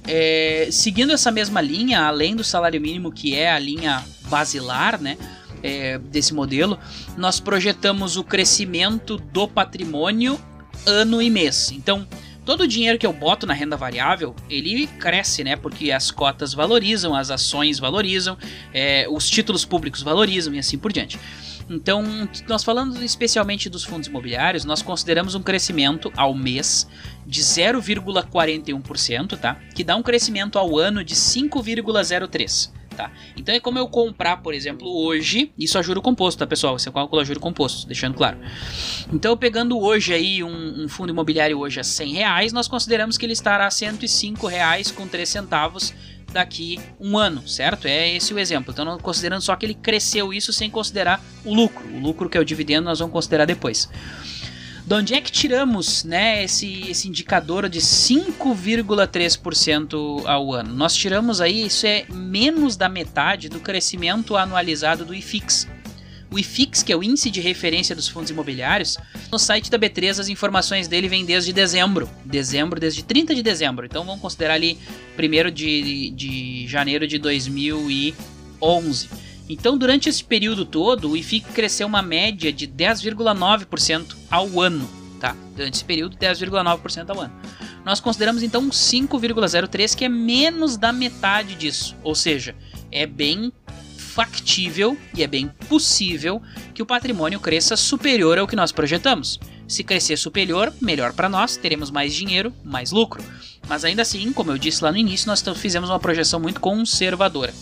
É, 0.07 0.69
seguindo 0.71 1.11
essa 1.11 1.31
mesma 1.31 1.59
linha, 1.59 2.01
além 2.03 2.35
do 2.35 2.43
salário 2.43 2.79
mínimo, 2.79 3.11
que 3.11 3.35
é 3.35 3.51
a 3.51 3.59
linha 3.59 4.05
basilar, 4.29 5.01
né, 5.01 5.17
é, 5.63 5.97
desse 5.97 6.33
modelo, 6.33 6.79
nós 7.17 7.39
projetamos 7.39 8.17
o 8.17 8.23
crescimento 8.23 9.17
do 9.17 9.47
patrimônio 9.47 10.39
ano 10.85 11.21
e 11.21 11.29
mês. 11.29 11.71
Então, 11.71 12.07
todo 12.47 12.61
o 12.61 12.67
dinheiro 12.67 12.97
que 12.97 13.05
eu 13.05 13.11
boto 13.11 13.45
na 13.45 13.53
renda 13.53 13.75
variável, 13.75 14.33
ele 14.49 14.87
cresce, 14.87 15.43
né? 15.43 15.57
Porque 15.57 15.91
as 15.91 16.09
cotas 16.09 16.53
valorizam, 16.53 17.13
as 17.13 17.29
ações 17.29 17.77
valorizam, 17.77 18.37
é, 18.73 19.05
os 19.09 19.29
títulos 19.29 19.65
públicos 19.65 20.01
valorizam 20.01 20.53
e 20.53 20.59
assim 20.59 20.77
por 20.77 20.93
diante. 20.93 21.19
Então, 21.69 22.01
nós 22.47 22.63
falando 22.63 23.03
especialmente 23.03 23.69
dos 23.69 23.83
fundos 23.83 24.07
imobiliários, 24.07 24.63
nós 24.63 24.81
consideramos 24.81 25.35
um 25.35 25.43
crescimento 25.43 26.09
ao 26.15 26.33
mês 26.33 26.87
de 27.25 27.41
0,41%, 27.41 29.37
tá? 29.37 29.59
Que 29.75 29.83
dá 29.83 29.97
um 29.97 30.01
crescimento 30.01 30.57
ao 30.57 30.79
ano 30.79 31.03
de 31.03 31.15
5,03%. 31.15 32.76
Tá? 32.97 33.11
Então 33.37 33.53
é 33.53 33.59
como 33.59 33.77
eu 33.77 33.87
comprar, 33.87 34.37
por 34.37 34.55
exemplo, 34.55 34.87
hoje, 34.89 35.51
isso 35.55 35.77
é 35.77 35.83
juro 35.83 36.01
composto, 36.01 36.39
tá 36.39 36.47
pessoal? 36.47 36.79
Você 36.79 36.89
calcula 36.89 37.23
juro 37.23 37.39
composto, 37.39 37.85
deixando 37.85 38.15
claro. 38.15 38.39
Então 39.13 39.37
pegando 39.37 39.79
hoje 39.79 40.15
aí 40.15 40.43
um, 40.43 40.83
um, 40.83 40.89
fundo 40.89 41.11
imobiliário 41.11 41.59
hoje 41.59 41.79
a 41.79 41.83
100 41.83 42.13
reais, 42.13 42.51
nós 42.51 42.67
consideramos 42.67 43.15
que 43.15 43.23
ele 43.23 43.33
estará 43.33 43.67
a 43.67 43.69
105 43.69 44.47
reais 44.47 44.89
com 44.89 45.07
3 45.07 45.29
centavos 45.29 45.93
daqui 46.33 46.79
um 46.99 47.19
ano, 47.19 47.47
certo? 47.47 47.85
É 47.85 48.15
esse 48.15 48.33
o 48.33 48.39
exemplo. 48.39 48.73
Então 48.73 48.97
considerando 48.97 49.41
só 49.41 49.55
que 49.55 49.67
ele 49.67 49.75
cresceu 49.75 50.33
isso 50.33 50.51
sem 50.51 50.67
considerar 50.67 51.23
o 51.45 51.53
lucro. 51.53 51.87
O 51.93 51.99
lucro 51.99 52.27
que 52.27 52.35
é 52.35 52.41
o 52.41 52.45
dividendo 52.45 52.85
nós 52.85 52.97
vamos 52.97 53.13
considerar 53.13 53.45
depois. 53.45 53.87
De 54.87 54.95
onde 54.95 55.13
é 55.13 55.19
que 55.19 55.29
tiramos 55.29 56.05
né, 56.05 56.45
esse, 56.45 56.89
esse 56.89 57.09
indicador 57.09 57.67
de 57.67 57.81
5,3% 57.81 60.25
ao 60.25 60.53
ano? 60.53 60.73
Nós 60.73 60.95
tiramos 60.95 61.41
aí, 61.41 61.65
isso 61.65 61.85
é 61.85 62.05
menos 62.09 62.77
da 62.77 62.87
metade 62.87 63.49
do 63.49 63.59
crescimento 63.59 64.37
anualizado 64.37 65.03
do 65.03 65.13
IFIX. 65.13 65.67
O 66.31 66.39
IFIX, 66.39 66.83
que 66.83 66.93
é 66.93 66.95
o 66.95 67.03
índice 67.03 67.29
de 67.29 67.41
referência 67.41 67.93
dos 67.93 68.07
fundos 68.07 68.29
imobiliários, 68.29 68.97
no 69.29 69.37
site 69.37 69.69
da 69.69 69.77
B3 69.77 70.21
as 70.21 70.29
informações 70.29 70.87
dele 70.87 71.09
vêm 71.09 71.25
desde 71.25 71.51
dezembro. 71.51 72.09
Dezembro, 72.23 72.79
desde 72.79 73.03
30 73.03 73.35
de 73.35 73.43
dezembro. 73.43 73.85
Então 73.85 74.05
vamos 74.05 74.21
considerar 74.21 74.53
ali 74.53 74.77
1 75.19 75.51
de, 75.51 76.11
de 76.11 76.65
janeiro 76.65 77.05
de 77.05 77.17
2011. 77.17 79.09
Então, 79.49 79.77
durante 79.77 80.09
esse 80.09 80.23
período 80.23 80.65
todo, 80.65 81.11
o 81.11 81.17
IFIC 81.17 81.51
cresceu 81.53 81.87
uma 81.87 82.01
média 82.01 82.51
de 82.51 82.67
10,9% 82.67 84.15
ao 84.29 84.59
ano, 84.59 84.89
tá? 85.19 85.35
Durante 85.55 85.75
esse 85.75 85.85
período, 85.85 86.17
10,9% 86.17 87.09
ao 87.09 87.21
ano. 87.21 87.33
Nós 87.85 88.01
consideramos 88.01 88.43
então 88.43 88.69
5,03, 88.69 89.95
que 89.95 90.03
é 90.03 90.09
menos 90.09 90.75
da 90.75 90.91
metade 90.91 91.55
disso, 91.55 91.95
ou 92.03 92.13
seja, 92.13 92.53
é 92.91 93.05
bem 93.05 93.53
factível 93.97 94.97
e 95.15 95.23
é 95.23 95.27
bem 95.27 95.47
possível 95.69 96.41
que 96.73 96.81
o 96.81 96.85
patrimônio 96.85 97.39
cresça 97.39 97.77
superior 97.77 98.37
ao 98.37 98.47
que 98.47 98.55
nós 98.55 98.71
projetamos. 98.71 99.39
Se 99.67 99.83
crescer 99.83 100.17
superior, 100.17 100.73
melhor 100.81 101.13
para 101.13 101.29
nós, 101.29 101.55
teremos 101.55 101.91
mais 101.91 102.13
dinheiro, 102.13 102.53
mais 102.63 102.91
lucro. 102.91 103.23
Mas 103.69 103.85
ainda 103.85 104.01
assim, 104.01 104.33
como 104.33 104.51
eu 104.51 104.57
disse 104.57 104.83
lá 104.83 104.91
no 104.91 104.97
início, 104.97 105.27
nós 105.27 105.43
fizemos 105.55 105.89
uma 105.89 105.99
projeção 105.99 106.39
muito 106.39 106.59
conservadora. 106.59 107.53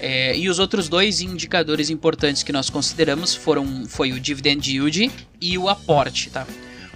É, 0.00 0.34
e 0.34 0.48
os 0.48 0.58
outros 0.58 0.88
dois 0.88 1.20
indicadores 1.20 1.90
importantes 1.90 2.42
que 2.42 2.52
nós 2.52 2.70
consideramos 2.70 3.34
foram 3.34 3.86
foi 3.86 4.12
o 4.12 4.18
dividend 4.18 4.72
yield 4.72 5.10
e 5.38 5.58
o 5.58 5.68
aporte, 5.68 6.30
tá? 6.30 6.46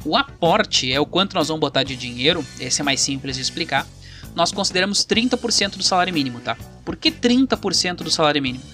O 0.05 0.17
aporte 0.17 0.90
é 0.90 0.99
o 0.99 1.05
quanto 1.05 1.35
nós 1.35 1.49
vamos 1.49 1.61
botar 1.61 1.83
de 1.83 1.97
dinheiro, 1.97 2.45
esse 2.59 2.81
é 2.81 2.85
mais 2.85 3.01
simples 3.01 3.37
de 3.37 3.43
explicar. 3.43 3.87
Nós 4.35 4.51
consideramos 4.51 5.05
30% 5.05 5.77
do 5.77 5.83
salário 5.83 6.12
mínimo, 6.12 6.40
tá? 6.40 6.57
Por 6.85 6.97
que 6.97 7.11
30% 7.11 7.97
do 7.97 8.11
salário 8.11 8.43
mínimo? 8.43 8.64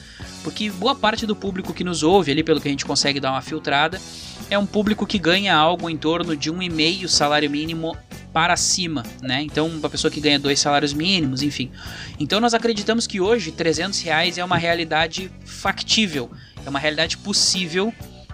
Porque 0.45 0.71
boa 0.71 0.95
parte 0.95 1.27
do 1.27 1.37
público 1.37 1.75
que 1.75 1.85
nos 1.85 2.03
ouve, 2.03 2.33
ali 2.33 2.43
pelo 2.43 2.61
que 2.61 2.69
a 2.69 2.71
gente 2.71 2.87
consegue 2.87 3.21
dar 3.21 3.33
uma 3.33 3.43
filtrada, 3.43 4.01
é 4.49 4.59
um 4.59 4.65
público 4.65 5.07
que 5.07 5.19
ganha 5.19 5.55
algo 5.55 5.91
em 5.91 5.97
torno 5.97 6.37
de 6.37 6.51
um 6.51 6.63
e 6.63 6.71
meio 6.71 7.09
salário 7.09 7.51
mínimo 7.51 7.97
para 8.33 8.57
cima, 8.57 9.03
né? 9.23 9.43
Então, 9.43 9.67
uma 9.67 9.91
pessoa 9.91 10.11
que 10.11 10.21
ganha 10.21 10.39
dois 10.39 10.61
salários 10.61 10.93
mínimos, 10.93 11.43
enfim. 11.43 11.71
Então, 12.19 12.41
nós 12.41 12.55
acreditamos 12.55 13.07
que 13.07 13.21
hoje 13.21 13.53
300 13.53 14.01
reais 14.03 14.39
é 14.39 14.45
uma 14.45 14.57
realidade 14.57 15.31
factível, 15.45 16.31
é 16.65 16.69
uma 16.69 16.79
realidade 16.79 17.17
possível 17.17 17.93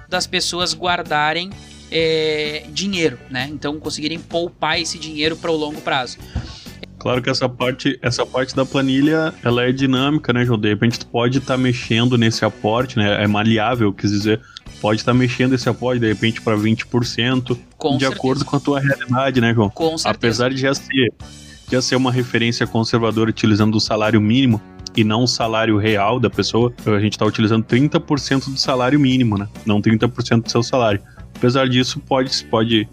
das 0.08 0.26
pessoas 0.26 0.74
guardarem 0.74 1.50
é, 1.90 2.64
dinheiro, 2.72 3.18
né? 3.30 3.48
Então, 3.50 3.78
conseguirem 3.78 4.18
poupar 4.18 4.80
esse 4.80 4.98
dinheiro 4.98 5.36
para 5.36 5.50
o 5.50 5.56
longo 5.56 5.80
prazo. 5.80 6.18
Claro 6.98 7.22
que 7.22 7.30
essa 7.30 7.48
parte, 7.48 7.98
essa 8.02 8.26
parte 8.26 8.56
da 8.56 8.66
planilha, 8.66 9.32
ela 9.44 9.62
é 9.62 9.70
dinâmica, 9.70 10.32
né, 10.32 10.44
João? 10.44 10.58
De 10.58 10.68
repente 10.68 10.98
tu 10.98 11.06
pode 11.06 11.38
estar 11.38 11.54
tá 11.54 11.58
mexendo 11.58 12.18
nesse 12.18 12.44
aporte, 12.44 12.96
né? 12.98 13.22
É 13.22 13.26
maleável, 13.28 13.92
quis 13.92 14.10
dizer, 14.10 14.40
pode 14.80 15.02
estar 15.02 15.12
tá 15.12 15.18
mexendo 15.18 15.54
esse 15.54 15.68
aporte 15.68 16.00
de 16.00 16.08
repente 16.08 16.40
para 16.40 16.56
20%, 16.56 17.56
com 17.90 17.96
de 17.96 18.04
certeza. 18.04 18.20
acordo 18.20 18.44
com 18.44 18.56
a 18.56 18.60
tua 18.60 18.80
realidade, 18.80 19.40
né, 19.40 19.54
João? 19.54 19.70
Com 19.70 19.98
certeza. 19.98 20.08
Apesar 20.10 20.50
de 20.50 20.56
já 20.58 20.74
ser, 20.74 21.12
já 21.70 21.82
ser 21.82 21.96
uma 21.96 22.12
referência 22.12 22.66
conservadora 22.66 23.30
utilizando 23.30 23.74
o 23.74 23.80
salário 23.80 24.20
mínimo 24.20 24.60
e 24.96 25.04
não 25.04 25.24
o 25.24 25.28
salário 25.28 25.76
real 25.78 26.18
da 26.18 26.30
pessoa, 26.30 26.72
a 26.86 27.00
gente 27.00 27.12
está 27.12 27.26
utilizando 27.26 27.64
30% 27.64 28.50
do 28.50 28.58
salário 28.58 28.98
mínimo, 28.98 29.36
né? 29.36 29.48
Não 29.64 29.80
30% 29.80 30.42
do 30.42 30.50
seu 30.50 30.62
salário. 30.62 31.00
Apesar 31.36 31.68
disso, 31.68 32.00
pode, 32.00 32.44
pode 32.44 32.88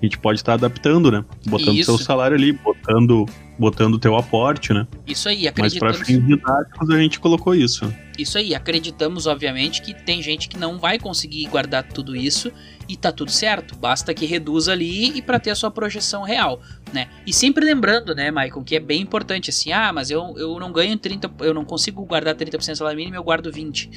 a 0.00 0.04
gente 0.04 0.18
pode 0.18 0.38
estar 0.38 0.52
tá 0.52 0.66
adaptando, 0.66 1.10
né? 1.10 1.24
Botando 1.46 1.74
Isso. 1.74 1.96
seu 1.96 1.98
salário 1.98 2.36
ali, 2.36 2.52
botando 2.52 3.26
botando 3.58 3.94
o 3.94 3.98
teu 3.98 4.16
aporte, 4.16 4.72
né? 4.72 4.86
Isso 5.06 5.28
aí, 5.28 5.48
acreditamos. 5.48 5.98
Mas 5.98 6.06
para 6.06 6.06
fins 6.06 6.24
didáticos 6.24 6.90
a 6.90 6.98
gente 6.98 7.18
colocou 7.18 7.54
isso. 7.54 7.92
Isso 8.18 8.36
aí, 8.36 8.52
acreditamos 8.52 9.26
obviamente 9.28 9.80
que 9.80 9.94
tem 9.94 10.20
gente 10.20 10.48
que 10.48 10.58
não 10.58 10.76
vai 10.76 10.98
conseguir 10.98 11.46
guardar 11.46 11.84
tudo 11.84 12.16
isso 12.16 12.52
e 12.88 12.96
tá 12.96 13.12
tudo 13.12 13.30
certo. 13.30 13.76
Basta 13.76 14.12
que 14.12 14.26
reduza 14.26 14.72
ali 14.72 15.16
e 15.16 15.22
para 15.22 15.38
ter 15.38 15.50
a 15.50 15.54
sua 15.54 15.70
projeção 15.70 16.24
real, 16.24 16.60
né? 16.92 17.08
E 17.24 17.32
sempre 17.32 17.64
lembrando, 17.64 18.16
né, 18.16 18.30
Michael, 18.32 18.64
que 18.64 18.74
é 18.74 18.80
bem 18.80 19.00
importante 19.00 19.50
assim, 19.50 19.70
ah, 19.70 19.92
mas 19.92 20.10
eu, 20.10 20.34
eu 20.36 20.58
não 20.58 20.72
ganho 20.72 20.98
30, 20.98 21.30
eu 21.40 21.54
não 21.54 21.64
consigo 21.64 22.04
guardar 22.04 22.34
30% 22.34 22.70
do 22.72 22.76
salário 22.76 22.96
mínimo, 22.96 23.14
eu 23.14 23.22
guardo 23.22 23.52
20. 23.52 23.88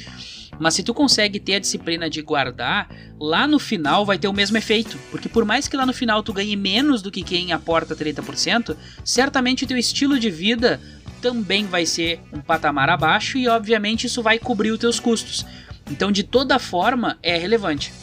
Mas 0.60 0.76
se 0.76 0.84
tu 0.84 0.94
consegue 0.94 1.40
ter 1.40 1.56
a 1.56 1.60
disciplina 1.60 2.08
de 2.08 2.22
guardar, 2.22 2.88
lá 3.20 3.48
no 3.48 3.58
final 3.58 4.06
vai 4.06 4.20
ter 4.20 4.28
o 4.28 4.34
mesmo 4.34 4.58
efeito, 4.58 5.00
porque 5.10 5.28
por 5.28 5.44
mais 5.44 5.68
que 5.68 5.76
lá 5.76 5.86
no 5.86 5.94
final 5.94 6.22
tu 6.22 6.32
ganhe 6.32 6.56
menos 6.56 7.02
do 7.02 7.10
que 7.10 7.24
quem 7.24 7.52
aporta 7.52 7.96
30%, 7.96 8.76
certamente 9.04 9.66
teu 9.66 9.78
estilo 9.78 10.20
de 10.20 10.30
vida 10.30 10.80
também 11.22 11.66
vai 11.66 11.86
ser 11.86 12.20
um 12.34 12.40
patamar 12.40 12.90
abaixo 12.90 13.38
e 13.38 13.48
obviamente 13.48 14.08
isso 14.08 14.24
vai 14.24 14.40
cobrir 14.40 14.72
os 14.72 14.80
teus 14.80 15.00
custos. 15.00 15.46
Então, 15.90 16.12
de 16.12 16.24
toda 16.24 16.58
forma, 16.58 17.18
é 17.22 17.38
relevante. 17.38 17.94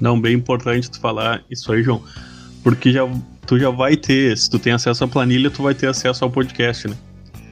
Não, 0.00 0.20
bem 0.20 0.34
importante 0.34 0.90
tu 0.90 0.98
falar 0.98 1.42
isso 1.50 1.72
aí, 1.72 1.82
João. 1.82 2.02
Porque 2.62 2.92
já, 2.92 3.02
tu 3.46 3.58
já 3.58 3.70
vai 3.70 3.96
ter, 3.96 4.36
se 4.36 4.48
tu 4.48 4.58
tem 4.58 4.72
acesso 4.72 5.04
à 5.04 5.08
planilha, 5.08 5.50
tu 5.50 5.62
vai 5.62 5.74
ter 5.74 5.86
acesso 5.86 6.24
ao 6.24 6.30
podcast, 6.30 6.88
né? 6.88 6.96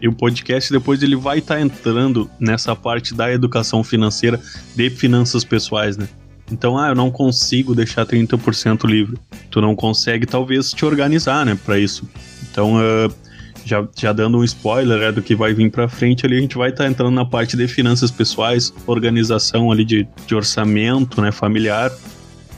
E 0.00 0.08
o 0.08 0.12
podcast 0.12 0.72
depois 0.72 1.02
ele 1.02 1.14
vai 1.14 1.38
estar 1.38 1.56
tá 1.56 1.60
entrando 1.60 2.28
nessa 2.40 2.74
parte 2.74 3.14
da 3.14 3.32
educação 3.32 3.84
financeira 3.84 4.40
de 4.74 4.90
finanças 4.90 5.44
pessoais, 5.44 5.96
né? 5.96 6.08
Então, 6.50 6.76
ah, 6.76 6.88
eu 6.88 6.94
não 6.94 7.10
consigo 7.10 7.74
deixar 7.74 8.04
30% 8.04 8.84
livre. 8.84 9.16
Tu 9.50 9.60
não 9.60 9.74
consegue, 9.76 10.26
talvez, 10.26 10.72
te 10.72 10.84
organizar, 10.84 11.46
né, 11.46 11.56
para 11.64 11.78
isso. 11.78 12.06
Então, 12.50 12.74
uh, 12.74 13.14
já, 13.64 13.86
já 13.96 14.12
dando 14.12 14.38
um 14.38 14.44
spoiler 14.44 14.98
né, 14.98 15.12
do 15.12 15.22
que 15.22 15.34
vai 15.34 15.54
vir 15.54 15.70
para 15.70 15.88
frente 15.88 16.26
ali, 16.26 16.38
a 16.38 16.40
gente 16.40 16.56
vai 16.56 16.70
estar 16.70 16.84
tá 16.84 16.90
entrando 16.90 17.14
na 17.14 17.24
parte 17.24 17.56
de 17.56 17.66
finanças 17.68 18.10
pessoais, 18.10 18.72
organização 18.86 19.70
ali 19.70 19.84
de, 19.84 20.06
de 20.26 20.34
orçamento, 20.34 21.20
né, 21.20 21.32
familiar, 21.32 21.90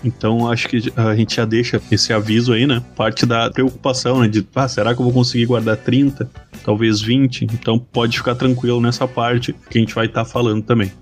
então 0.05 0.51
acho 0.51 0.69
que 0.69 0.93
a 0.95 1.17
gente 1.17 1.37
já 1.37 1.47
deixa 1.47 1.81
esse 1.91 2.13
aviso 2.13 2.53
aí, 2.53 2.67
né? 2.67 2.83
Parte 2.95 3.25
da 3.25 3.51
preocupação, 3.51 4.21
né? 4.21 4.29
De, 4.29 4.47
ah, 4.55 4.69
será 4.69 4.95
que 4.95 5.01
eu 5.01 5.05
vou 5.05 5.15
conseguir 5.15 5.47
guardar 5.47 5.79
30? 5.79 6.31
Talvez 6.63 7.01
20? 7.01 7.45
Então 7.45 7.79
pode 7.79 8.19
ficar 8.19 8.35
tranquilo 8.35 8.81
nessa 8.81 9.09
parte 9.09 9.55
que 9.71 9.79
a 9.79 9.81
gente 9.81 9.95
vai 9.95 10.05
estar 10.05 10.25
tá 10.25 10.31
falando 10.31 10.63
também. 10.63 10.93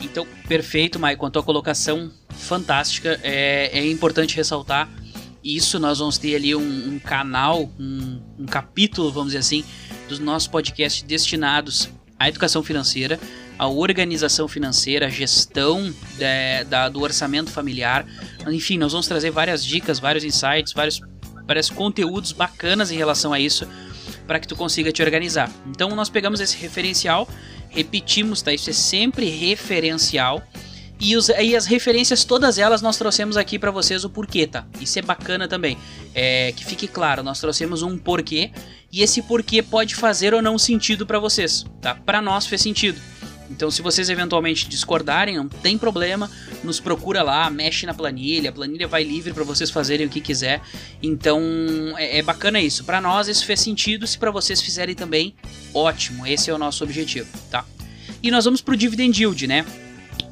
Então, 0.00 0.26
perfeito, 0.48 0.98
Maicon. 0.98 1.26
A 1.26 1.30
tua 1.30 1.42
colocação 1.42 2.10
fantástica. 2.30 3.20
É, 3.22 3.78
é 3.78 3.88
importante 3.88 4.36
ressaltar 4.36 4.88
isso. 5.56 5.78
Nós 5.78 5.98
vamos 5.98 6.18
ter 6.18 6.36
ali 6.36 6.54
um, 6.54 6.94
um 6.94 6.98
canal, 6.98 7.70
um, 7.78 8.20
um 8.38 8.46
capítulo, 8.46 9.10
vamos 9.10 9.28
dizer 9.28 9.38
assim, 9.38 9.64
dos 10.08 10.18
nossos 10.18 10.48
podcasts 10.48 11.02
destinados 11.02 11.88
à 12.18 12.28
educação 12.28 12.62
financeira 12.62 13.18
a 13.58 13.66
organização 13.66 14.46
financeira, 14.46 15.06
a 15.06 15.10
gestão 15.10 15.92
da, 16.68 16.88
do 16.88 17.00
orçamento 17.00 17.50
familiar. 17.50 18.06
Enfim, 18.46 18.78
nós 18.78 18.92
vamos 18.92 19.08
trazer 19.08 19.30
várias 19.30 19.64
dicas, 19.64 19.98
vários 19.98 20.22
insights, 20.22 20.72
vários, 20.72 21.00
vários 21.44 21.68
conteúdos 21.68 22.30
bacanas 22.30 22.92
em 22.92 22.96
relação 22.96 23.32
a 23.32 23.40
isso 23.40 23.66
para 24.28 24.38
que 24.38 24.46
tu 24.46 24.54
consiga 24.54 24.92
te 24.92 25.02
organizar. 25.02 25.50
Então 25.66 25.88
nós 25.96 26.08
pegamos 26.08 26.38
esse 26.38 26.56
referencial, 26.56 27.28
repetimos, 27.68 28.42
tá? 28.42 28.52
Isso 28.52 28.70
é 28.70 28.74
sempre 28.74 29.28
referencial. 29.28 30.40
E, 31.00 31.16
os, 31.16 31.28
e 31.28 31.54
as 31.54 31.66
referências, 31.66 32.24
todas 32.24 32.58
elas, 32.58 32.82
nós 32.82 32.96
trouxemos 32.96 33.36
aqui 33.36 33.58
para 33.58 33.70
vocês 33.70 34.04
o 34.04 34.10
porquê, 34.10 34.46
tá? 34.46 34.66
Isso 34.80 34.98
é 34.98 35.02
bacana 35.02 35.46
também. 35.46 35.78
É, 36.14 36.52
que 36.52 36.64
fique 36.64 36.88
claro, 36.88 37.22
nós 37.22 37.40
trouxemos 37.40 37.82
um 37.82 37.96
porquê 37.96 38.50
e 38.90 39.02
esse 39.02 39.22
porquê 39.22 39.62
pode 39.62 39.94
fazer 39.94 40.34
ou 40.34 40.42
não 40.42 40.58
sentido 40.58 41.06
para 41.06 41.18
vocês, 41.18 41.64
tá? 41.80 41.94
Para 41.94 42.20
nós 42.20 42.46
fez 42.46 42.62
sentido. 42.62 43.00
Então, 43.50 43.70
se 43.70 43.80
vocês 43.80 44.10
eventualmente 44.10 44.68
discordarem, 44.68 45.36
não 45.36 45.48
tem 45.48 45.78
problema, 45.78 46.30
nos 46.62 46.80
procura 46.80 47.22
lá, 47.22 47.48
mexe 47.48 47.86
na 47.86 47.94
planilha, 47.94 48.50
a 48.50 48.52
planilha 48.52 48.86
vai 48.86 49.02
livre 49.02 49.32
para 49.32 49.44
vocês 49.44 49.70
fazerem 49.70 50.06
o 50.06 50.10
que 50.10 50.20
quiser. 50.20 50.60
Então, 51.02 51.40
é, 51.96 52.18
é 52.18 52.22
bacana 52.22 52.60
isso. 52.60 52.84
Para 52.84 53.00
nós 53.00 53.28
isso 53.28 53.46
fez 53.46 53.60
sentido, 53.60 54.06
se 54.06 54.18
para 54.18 54.30
vocês 54.30 54.60
fizerem 54.60 54.94
também, 54.94 55.34
ótimo. 55.72 56.26
Esse 56.26 56.50
é 56.50 56.54
o 56.54 56.58
nosso 56.58 56.84
objetivo, 56.84 57.28
tá? 57.50 57.64
E 58.22 58.30
nós 58.30 58.44
vamos 58.44 58.60
pro 58.60 58.76
dividend 58.76 59.18
yield, 59.18 59.46
né? 59.46 59.64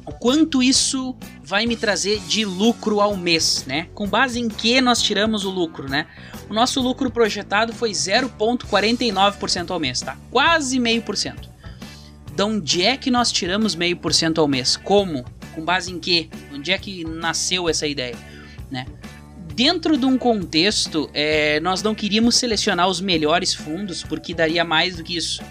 O 0.07 0.13
quanto 0.13 0.63
isso 0.63 1.13
vai 1.43 1.65
me 1.65 1.75
trazer 1.75 2.21
de 2.21 2.45
lucro 2.45 3.01
ao 3.01 3.17
mês, 3.17 3.65
né? 3.67 3.89
Com 3.93 4.07
base 4.07 4.39
em 4.39 4.47
que 4.47 4.79
nós 4.79 5.01
tiramos 5.01 5.43
o 5.43 5.49
lucro, 5.49 5.89
né? 5.89 6.07
O 6.49 6.53
nosso 6.53 6.79
lucro 6.79 7.11
projetado 7.11 7.73
foi 7.73 7.91
0,49% 7.91 9.69
ao 9.69 9.79
mês, 9.81 9.99
tá? 9.99 10.17
Quase 10.31 10.79
meio 10.79 11.01
por 11.01 11.17
cento. 11.17 11.49
De 12.33 12.41
onde 12.41 12.83
é 12.83 12.95
que 12.95 13.11
nós 13.11 13.33
tiramos 13.33 13.75
meio 13.75 13.97
por 13.97 14.13
cento 14.13 14.39
ao 14.39 14.47
mês? 14.47 14.77
Como? 14.77 15.25
Com 15.53 15.65
base 15.65 15.91
em 15.91 15.99
quê? 15.99 16.29
Onde 16.53 16.71
é 16.71 16.77
que 16.77 17.03
nasceu 17.03 17.67
essa 17.67 17.85
ideia? 17.85 18.15
Né? 18.71 18.85
Dentro 19.53 19.97
de 19.97 20.05
um 20.05 20.17
contexto, 20.17 21.09
é, 21.13 21.59
nós 21.59 21.83
não 21.83 21.93
queríamos 21.93 22.35
selecionar 22.35 22.87
os 22.87 23.01
melhores 23.01 23.53
fundos 23.53 24.03
porque 24.03 24.33
daria 24.33 24.63
mais 24.63 24.95
do 24.95 25.03
que 25.03 25.17
isso. 25.17 25.43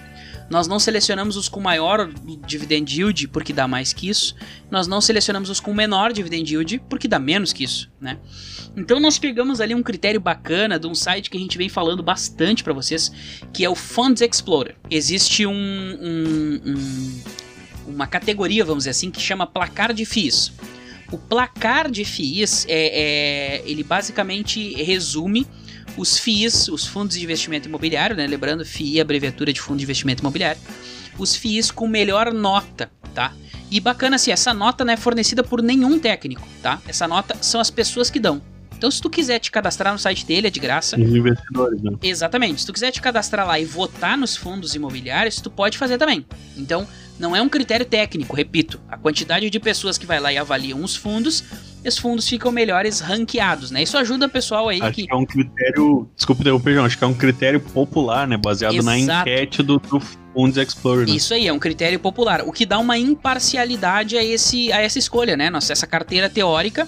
Nós 0.48 0.68
não 0.68 0.78
selecionamos 0.78 1.36
os 1.36 1.48
com 1.48 1.60
maior 1.60 2.08
dividend 2.46 2.92
yield 2.92 3.28
porque 3.28 3.52
dá 3.52 3.66
mais 3.66 3.92
que 3.92 4.08
isso. 4.08 4.34
Nós 4.70 4.86
não 4.86 5.00
selecionamos 5.00 5.50
os 5.50 5.58
com 5.58 5.74
menor 5.74 6.12
dividend 6.12 6.52
yield 6.52 6.82
porque 6.88 7.08
dá 7.08 7.18
menos 7.18 7.52
que 7.52 7.64
isso, 7.64 7.90
né? 8.00 8.18
Então 8.76 9.00
nós 9.00 9.18
pegamos 9.18 9.60
ali 9.60 9.74
um 9.74 9.82
critério 9.82 10.20
bacana 10.20 10.78
de 10.78 10.86
um 10.86 10.94
site 10.94 11.30
que 11.30 11.36
a 11.36 11.40
gente 11.40 11.58
vem 11.58 11.68
falando 11.68 12.02
bastante 12.02 12.62
para 12.62 12.72
vocês, 12.72 13.10
que 13.52 13.64
é 13.64 13.70
o 13.70 13.74
Funds 13.74 14.22
Explorer. 14.22 14.76
Existe 14.90 15.46
um, 15.46 15.52
um, 15.52 16.60
um, 16.66 17.22
uma 17.88 18.06
categoria, 18.06 18.64
vamos 18.64 18.82
dizer 18.82 18.90
assim, 18.90 19.10
que 19.10 19.20
chama 19.20 19.46
placar 19.46 19.92
de 19.92 20.04
FIIs. 20.04 20.52
O 21.10 21.18
placar 21.18 21.90
de 21.90 22.04
FIIs 22.04 22.66
é, 22.68 23.62
é 23.62 23.62
ele 23.64 23.82
basicamente 23.82 24.74
resume 24.82 25.46
os 25.96 26.18
FIIs, 26.18 26.68
os 26.68 26.86
fundos 26.86 27.16
de 27.16 27.24
investimento 27.24 27.68
imobiliário, 27.68 28.16
né? 28.16 28.26
Lembrando, 28.26 28.64
FII 28.64 28.98
é 28.98 29.02
abreviatura 29.02 29.52
de 29.52 29.60
fundo 29.60 29.78
de 29.78 29.84
investimento 29.84 30.22
imobiliário. 30.22 30.60
Os 31.18 31.34
FIIs 31.34 31.70
com 31.70 31.88
melhor 31.88 32.32
nota, 32.32 32.90
tá? 33.14 33.32
E 33.70 33.80
bacana 33.80 34.16
assim, 34.16 34.30
essa 34.30 34.54
nota 34.54 34.84
não 34.84 34.92
é 34.92 34.96
fornecida 34.96 35.42
por 35.42 35.62
nenhum 35.62 35.98
técnico, 35.98 36.46
tá? 36.62 36.80
Essa 36.86 37.08
nota 37.08 37.36
são 37.40 37.60
as 37.60 37.70
pessoas 37.70 38.10
que 38.10 38.20
dão. 38.20 38.40
Então, 38.76 38.90
se 38.90 39.00
tu 39.00 39.08
quiser 39.08 39.38
te 39.38 39.50
cadastrar 39.50 39.92
no 39.92 39.98
site 39.98 40.26
dele, 40.26 40.48
é 40.48 40.50
de 40.50 40.60
graça. 40.60 41.00
Os 41.00 41.14
investidores, 41.14 41.82
né? 41.82 41.92
Exatamente. 42.02 42.60
Se 42.60 42.66
tu 42.66 42.72
quiser 42.74 42.92
te 42.92 43.00
cadastrar 43.00 43.46
lá 43.46 43.58
e 43.58 43.64
votar 43.64 44.18
nos 44.18 44.36
fundos 44.36 44.74
imobiliários, 44.74 45.40
tu 45.40 45.50
pode 45.50 45.78
fazer 45.78 45.96
também. 45.96 46.26
Então, 46.56 46.86
Não 47.18 47.34
é 47.34 47.40
um 47.40 47.48
critério 47.48 47.86
técnico, 47.86 48.36
repito. 48.36 48.80
A 48.88 48.96
quantidade 48.96 49.48
de 49.48 49.60
pessoas 49.60 49.96
que 49.96 50.04
vai 50.04 50.20
lá 50.20 50.32
e 50.32 50.38
avaliam 50.38 50.82
os 50.82 50.94
fundos, 50.94 51.42
os 51.84 51.96
fundos 51.96 52.28
ficam 52.28 52.52
melhores 52.52 53.00
ranqueados, 53.00 53.70
né? 53.70 53.82
Isso 53.82 53.96
ajuda 53.96 54.26
o 54.26 54.28
pessoal 54.28 54.68
aí 54.68 54.80
acho 54.82 54.92
que... 54.92 55.06
que... 55.06 55.12
é 55.12 55.16
um 55.16 55.24
critério. 55.24 56.08
Desculpa 56.14 56.42
interromper, 56.42 56.74
João. 56.74 56.84
Acho 56.84 56.98
que 56.98 57.04
é 57.04 57.06
um 57.06 57.14
critério 57.14 57.60
popular, 57.60 58.26
né? 58.26 58.36
Baseado 58.36 58.74
Exato. 58.74 58.86
na 58.86 58.98
enquete 58.98 59.62
do, 59.62 59.78
do 59.78 60.00
Funds 60.34 60.56
Explorer. 60.58 61.06
Né? 61.06 61.14
Isso 61.14 61.32
aí, 61.32 61.48
é 61.48 61.52
um 61.52 61.58
critério 61.58 61.98
popular. 61.98 62.42
O 62.42 62.52
que 62.52 62.66
dá 62.66 62.78
uma 62.78 62.98
imparcialidade 62.98 64.16
a, 64.16 64.22
esse, 64.22 64.70
a 64.72 64.82
essa 64.82 64.98
escolha, 64.98 65.36
né? 65.36 65.48
Nossa, 65.48 65.72
essa 65.72 65.86
carteira 65.86 66.28
teórica, 66.28 66.86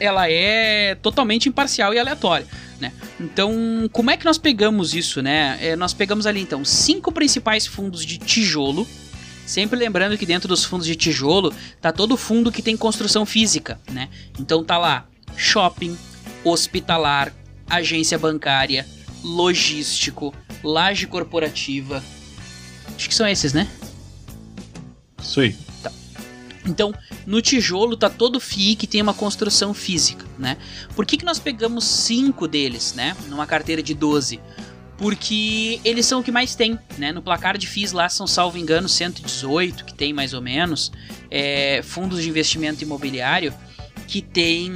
ela 0.00 0.28
é 0.28 0.96
totalmente 0.96 1.48
imparcial 1.48 1.94
e 1.94 1.98
aleatória. 1.98 2.46
Né? 2.80 2.92
Então, 3.20 3.88
como 3.92 4.10
é 4.10 4.16
que 4.16 4.24
nós 4.24 4.38
pegamos 4.38 4.94
isso, 4.94 5.20
né? 5.20 5.58
É, 5.60 5.76
nós 5.76 5.92
pegamos 5.92 6.26
ali 6.26 6.40
então 6.40 6.64
cinco 6.64 7.10
principais 7.10 7.66
fundos 7.66 8.04
de 8.04 8.18
tijolo, 8.18 8.86
Sempre 9.48 9.78
lembrando 9.78 10.18
que 10.18 10.26
dentro 10.26 10.46
dos 10.46 10.62
fundos 10.62 10.86
de 10.86 10.94
tijolo 10.94 11.54
tá 11.80 11.90
todo 11.90 12.18
fundo 12.18 12.52
que 12.52 12.60
tem 12.60 12.76
construção 12.76 13.24
física, 13.24 13.80
né? 13.90 14.10
Então 14.38 14.62
tá 14.62 14.76
lá 14.76 15.08
shopping, 15.38 15.96
hospitalar, 16.44 17.32
agência 17.66 18.18
bancária, 18.18 18.86
logístico, 19.24 20.34
laje 20.62 21.06
corporativa. 21.06 22.04
Acho 22.94 23.08
que 23.08 23.14
são 23.14 23.26
esses, 23.26 23.54
né? 23.54 23.66
Isso 25.18 25.40
aí. 25.40 25.56
Então, 26.66 26.92
no 27.26 27.40
tijolo 27.40 27.96
tá 27.96 28.10
todo 28.10 28.38
FII 28.38 28.76
que 28.76 28.86
tem 28.86 29.00
uma 29.00 29.14
construção 29.14 29.72
física, 29.72 30.26
né? 30.38 30.58
Por 30.94 31.06
que, 31.06 31.16
que 31.16 31.24
nós 31.24 31.38
pegamos 31.38 31.84
cinco 31.84 32.46
deles, 32.46 32.92
né? 32.92 33.16
Numa 33.28 33.46
carteira 33.46 33.82
de 33.82 33.94
12? 33.94 34.38
Porque 34.98 35.80
eles 35.84 36.04
são 36.04 36.20
o 36.20 36.24
que 36.24 36.32
mais 36.32 36.54
tem, 36.56 36.78
né? 36.98 37.12
No 37.12 37.22
placar 37.22 37.56
de 37.56 37.66
FIIs 37.66 37.92
lá 37.92 38.08
são, 38.08 38.26
salvo 38.26 38.58
engano, 38.58 38.88
118, 38.88 39.84
que 39.84 39.94
tem 39.94 40.12
mais 40.12 40.34
ou 40.34 40.42
menos, 40.42 40.92
é, 41.30 41.80
fundos 41.82 42.20
de 42.20 42.28
investimento 42.28 42.82
imobiliário 42.82 43.54
que 44.08 44.20
tem 44.20 44.72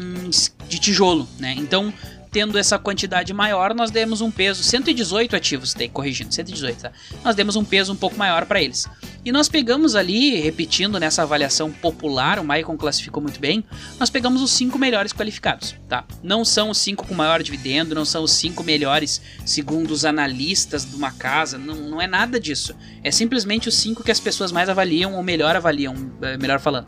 de 0.68 0.78
tijolo, 0.78 1.28
né? 1.38 1.54
Então, 1.58 1.92
tendo 2.32 2.58
essa 2.58 2.78
quantidade 2.78 3.34
maior, 3.34 3.74
nós 3.74 3.90
demos 3.90 4.22
um 4.22 4.30
peso, 4.30 4.64
118 4.64 5.36
ativos, 5.36 5.74
tem, 5.74 5.90
corrigindo, 5.90 6.34
118, 6.34 6.80
tá? 6.80 6.92
Nós 7.22 7.36
demos 7.36 7.56
um 7.56 7.64
peso 7.64 7.92
um 7.92 7.96
pouco 7.96 8.16
maior 8.16 8.46
para 8.46 8.60
eles. 8.60 8.88
E 9.22 9.30
nós 9.30 9.50
pegamos 9.50 9.94
ali, 9.94 10.40
repetindo 10.40 10.98
nessa 10.98 11.22
avaliação 11.22 11.70
popular, 11.70 12.38
o 12.38 12.44
Maicon 12.44 12.76
classificou 12.78 13.22
muito 13.22 13.38
bem, 13.38 13.62
nós 14.00 14.08
pegamos 14.08 14.40
os 14.40 14.50
cinco 14.50 14.78
melhores 14.78 15.12
qualificados, 15.12 15.76
tá? 15.86 16.06
Não 16.22 16.42
são 16.42 16.70
os 16.70 16.78
cinco 16.78 17.06
com 17.06 17.14
maior 17.14 17.42
dividendo, 17.42 17.94
não 17.94 18.06
são 18.06 18.24
os 18.24 18.32
cinco 18.32 18.64
melhores 18.64 19.20
segundo 19.44 19.90
os 19.90 20.06
analistas 20.06 20.88
de 20.88 20.96
uma 20.96 21.12
casa, 21.12 21.58
não, 21.58 21.74
não 21.74 22.00
é 22.00 22.06
nada 22.06 22.40
disso. 22.40 22.74
É 23.04 23.10
simplesmente 23.10 23.68
os 23.68 23.74
cinco 23.74 24.02
que 24.02 24.10
as 24.10 24.18
pessoas 24.18 24.50
mais 24.50 24.70
avaliam, 24.70 25.14
ou 25.14 25.22
melhor 25.22 25.54
avaliam, 25.54 25.94
é, 26.22 26.38
melhor 26.38 26.60
falando. 26.60 26.86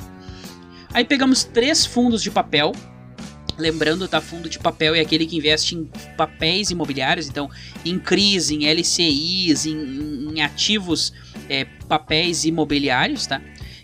Aí 0.95 1.05
pegamos 1.05 1.45
três 1.45 1.85
fundos 1.85 2.23
de 2.23 2.31
papel, 2.31 2.73
Lembrando, 3.57 4.09
tá? 4.09 4.21
Fundo 4.21 4.49
de 4.49 4.59
papel 4.59 4.95
é 4.95 5.01
aquele 5.01 5.27
que 5.27 5.37
investe 5.37 5.77
em 5.77 5.85
papéis 6.17 6.71
imobiliários, 6.71 7.29
então 7.29 7.49
em 7.85 7.99
CRIs, 7.99 8.51
em 8.51 8.67
LCIs, 8.67 9.67
em, 9.67 10.33
em 10.33 10.43
ativos, 10.43 11.13
é, 11.49 11.65
papéis 11.89 12.45
imobiliários, 12.45 13.27
tá? 13.27 13.41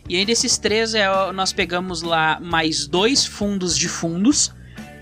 E 0.08 0.16
aí 0.16 0.24
desses 0.24 0.58
três 0.58 0.94
é, 0.94 1.06
nós 1.32 1.52
pegamos 1.52 2.02
lá 2.02 2.40
mais 2.40 2.86
dois 2.86 3.24
fundos 3.24 3.78
de 3.78 3.88
fundos. 3.88 4.52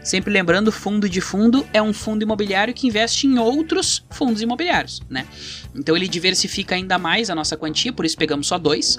Sempre 0.02 0.32
lembrando, 0.32 0.70
fundo 0.70 1.08
de 1.08 1.20
fundo 1.20 1.66
é 1.72 1.82
um 1.82 1.92
fundo 1.92 2.22
imobiliário 2.22 2.72
que 2.74 2.86
investe 2.86 3.26
em 3.26 3.38
outros 3.38 4.04
fundos 4.10 4.42
imobiliários, 4.42 5.00
né? 5.08 5.26
Então 5.74 5.96
ele 5.96 6.08
diversifica 6.08 6.74
ainda 6.74 6.98
mais 6.98 7.30
a 7.30 7.34
nossa 7.34 7.56
quantia, 7.56 7.92
por 7.92 8.04
isso 8.04 8.16
pegamos 8.16 8.46
só 8.46 8.58
dois. 8.58 8.98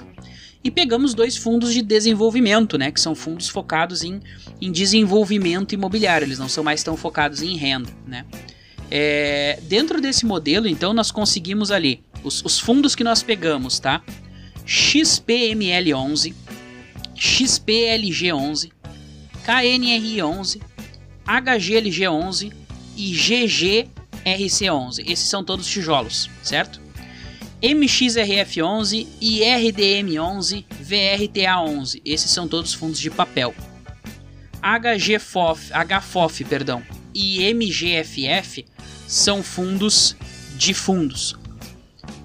E 0.62 0.70
pegamos 0.70 1.14
dois 1.14 1.36
fundos 1.36 1.72
de 1.72 1.80
desenvolvimento, 1.80 2.76
né? 2.76 2.90
Que 2.90 3.00
são 3.00 3.14
fundos 3.14 3.48
focados 3.48 4.02
em, 4.02 4.20
em 4.60 4.70
desenvolvimento 4.70 5.74
imobiliário, 5.74 6.26
eles 6.26 6.38
não 6.38 6.48
são 6.48 6.62
mais 6.62 6.82
tão 6.82 6.96
focados 6.96 7.40
em 7.40 7.56
renda, 7.56 7.90
né? 8.06 8.26
É, 8.90 9.58
dentro 9.62 10.00
desse 10.00 10.26
modelo, 10.26 10.66
então, 10.66 10.92
nós 10.92 11.10
conseguimos 11.10 11.70
ali 11.70 12.02
os, 12.24 12.44
os 12.44 12.58
fundos 12.58 12.94
que 12.94 13.04
nós 13.04 13.22
pegamos, 13.22 13.78
tá? 13.78 14.02
XPML11, 14.66 16.34
XPLG11, 17.16 18.70
KNRI11, 19.46 20.60
HGLG11 21.26 22.52
e 22.96 23.12
GGRC11. 23.12 25.04
Esses 25.06 25.28
são 25.28 25.42
todos 25.44 25.66
tijolos, 25.66 26.28
certo? 26.42 26.80
MXRF11 27.62 29.06
e 29.20 29.40
RDM11, 29.40 30.64
VRTA11. 30.82 32.00
Esses 32.04 32.30
são 32.30 32.48
todos 32.48 32.72
fundos 32.72 32.98
de 32.98 33.10
papel. 33.10 33.54
HGFOF, 34.62 35.70
HFOF, 35.72 36.44
perdão, 36.44 36.82
e 37.14 37.52
MGFF 37.52 38.66
são 39.06 39.42
fundos 39.42 40.16
de 40.56 40.74
fundos. 40.74 41.36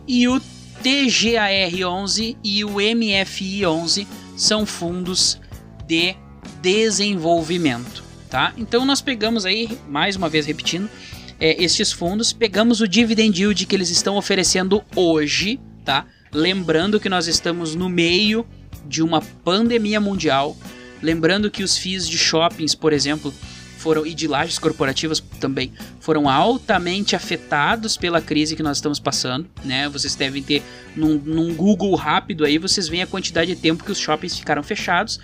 E 0.07 0.27
o 0.27 0.41
TGAR11 0.83 2.37
e 2.43 2.63
o 2.63 2.75
MFI11 2.75 4.05
são 4.37 4.65
fundos 4.65 5.39
de 5.87 6.15
desenvolvimento, 6.61 8.03
tá? 8.29 8.53
Então 8.57 8.85
nós 8.85 9.01
pegamos 9.01 9.45
aí, 9.45 9.77
mais 9.87 10.15
uma 10.15 10.29
vez 10.29 10.45
repetindo, 10.45 10.89
é, 11.39 11.63
estes 11.63 11.91
fundos, 11.91 12.31
pegamos 12.31 12.81
o 12.81 12.87
dividend 12.87 13.39
yield 13.39 13.65
que 13.65 13.75
eles 13.75 13.89
estão 13.89 14.15
oferecendo 14.15 14.83
hoje, 14.95 15.59
tá? 15.83 16.05
Lembrando 16.31 16.99
que 16.99 17.09
nós 17.09 17.27
estamos 17.27 17.75
no 17.75 17.89
meio 17.89 18.45
de 18.85 19.01
uma 19.01 19.21
pandemia 19.21 19.99
mundial, 19.99 20.55
lembrando 21.01 21.49
que 21.49 21.63
os 21.63 21.77
FIIs 21.77 22.07
de 22.07 22.17
shoppings, 22.17 22.75
por 22.75 22.93
exemplo, 22.93 23.33
foram 23.77 24.03
e 24.03 24.15
de 24.15 24.27
lajes 24.27 24.57
corporativas 24.57 25.19
também 25.39 25.71
foram 25.99 26.27
altamente 26.27 27.15
afetados 27.15 27.95
pela 27.95 28.19
crise 28.19 28.55
que 28.55 28.63
nós 28.63 28.77
estamos 28.77 28.99
passando, 28.99 29.47
né? 29.63 29.87
Vocês 29.89 30.15
devem 30.15 30.41
ter 30.41 30.63
num, 30.95 31.19
num 31.19 31.53
Google 31.53 31.93
rápido 31.95 32.45
aí, 32.45 32.57
vocês 32.57 32.87
veem 32.87 33.03
a 33.03 33.07
quantidade 33.07 33.53
de 33.53 33.61
tempo 33.61 33.83
que 33.83 33.91
os 33.91 33.99
shoppings 33.99 34.39
ficaram 34.39 34.63
fechados. 34.63 35.19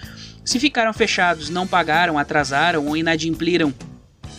Se 0.45 0.60
ficaram 0.60 0.93
fechados, 0.93 1.50
não 1.50 1.65
pagaram, 1.65 2.17
atrasaram 2.19 2.86
ou 2.86 2.95
inadimpliram 2.95 3.74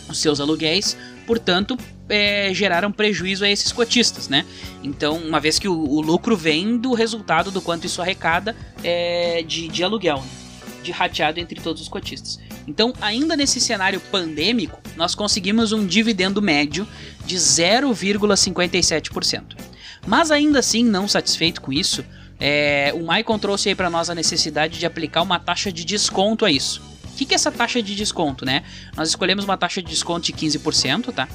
os 0.09 0.19
seus 0.19 0.39
aluguéis, 0.39 0.95
portanto, 1.25 1.77
é, 2.09 2.53
geraram 2.53 2.91
prejuízo 2.91 3.45
a 3.45 3.49
esses 3.49 3.71
cotistas, 3.71 4.27
né? 4.27 4.45
Então, 4.83 5.17
uma 5.17 5.39
vez 5.39 5.57
que 5.57 5.67
o, 5.67 5.73
o 5.73 6.01
lucro 6.01 6.35
vem 6.35 6.77
do 6.77 6.93
resultado 6.93 7.51
do 7.51 7.61
quanto 7.61 7.85
isso 7.85 8.01
arrecada 8.01 8.55
é, 8.83 9.43
de, 9.43 9.67
de 9.67 9.83
aluguel, 9.83 10.17
né? 10.17 10.43
de 10.83 10.91
rateado 10.91 11.39
entre 11.39 11.61
todos 11.61 11.81
os 11.81 11.87
cotistas. 11.87 12.39
Então, 12.67 12.93
ainda 13.01 13.35
nesse 13.35 13.59
cenário 13.59 13.99
pandêmico, 13.99 14.79
nós 14.95 15.15
conseguimos 15.15 15.71
um 15.71 15.83
dividendo 15.85 16.41
médio 16.41 16.87
de 17.25 17.35
0,57%. 17.37 19.57
Mas 20.05 20.31
ainda 20.31 20.59
assim, 20.59 20.83
não 20.83 21.07
satisfeito 21.07 21.61
com 21.61 21.71
isso, 21.71 22.03
é, 22.39 22.91
o 22.93 23.05
Maicon 23.05 23.39
trouxe 23.39 23.69
aí 23.69 23.75
para 23.75 23.89
nós 23.89 24.09
a 24.09 24.15
necessidade 24.15 24.77
de 24.77 24.85
aplicar 24.85 25.21
uma 25.21 25.39
taxa 25.39 25.71
de 25.71 25.85
desconto 25.85 26.45
a 26.45 26.51
isso. 26.51 26.81
Que, 27.15 27.25
que 27.25 27.33
é 27.33 27.35
essa 27.35 27.51
taxa 27.51 27.81
de 27.81 27.95
desconto, 27.95 28.45
né? 28.45 28.63
Nós 28.95 29.09
escolhemos 29.09 29.45
uma 29.45 29.57
taxa 29.57 29.81
de 29.81 29.89
desconto 29.89 30.25
de 30.25 30.33
15%, 30.33 31.13
tá? 31.13 31.27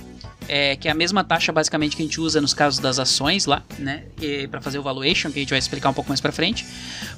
É, 0.50 0.76
que 0.76 0.88
é 0.88 0.90
a 0.90 0.94
mesma 0.94 1.22
taxa 1.22 1.52
basicamente 1.52 1.94
que 1.94 2.02
a 2.02 2.06
gente 2.06 2.18
usa 2.18 2.40
nos 2.40 2.54
casos 2.54 2.80
das 2.80 2.98
ações 2.98 3.44
lá, 3.44 3.62
né? 3.78 4.04
Para 4.50 4.62
fazer 4.62 4.78
o 4.78 4.82
valuation, 4.82 5.30
que 5.30 5.38
a 5.38 5.42
gente 5.42 5.50
vai 5.50 5.58
explicar 5.58 5.90
um 5.90 5.92
pouco 5.94 6.08
mais 6.08 6.22
para 6.22 6.32
frente. 6.32 6.66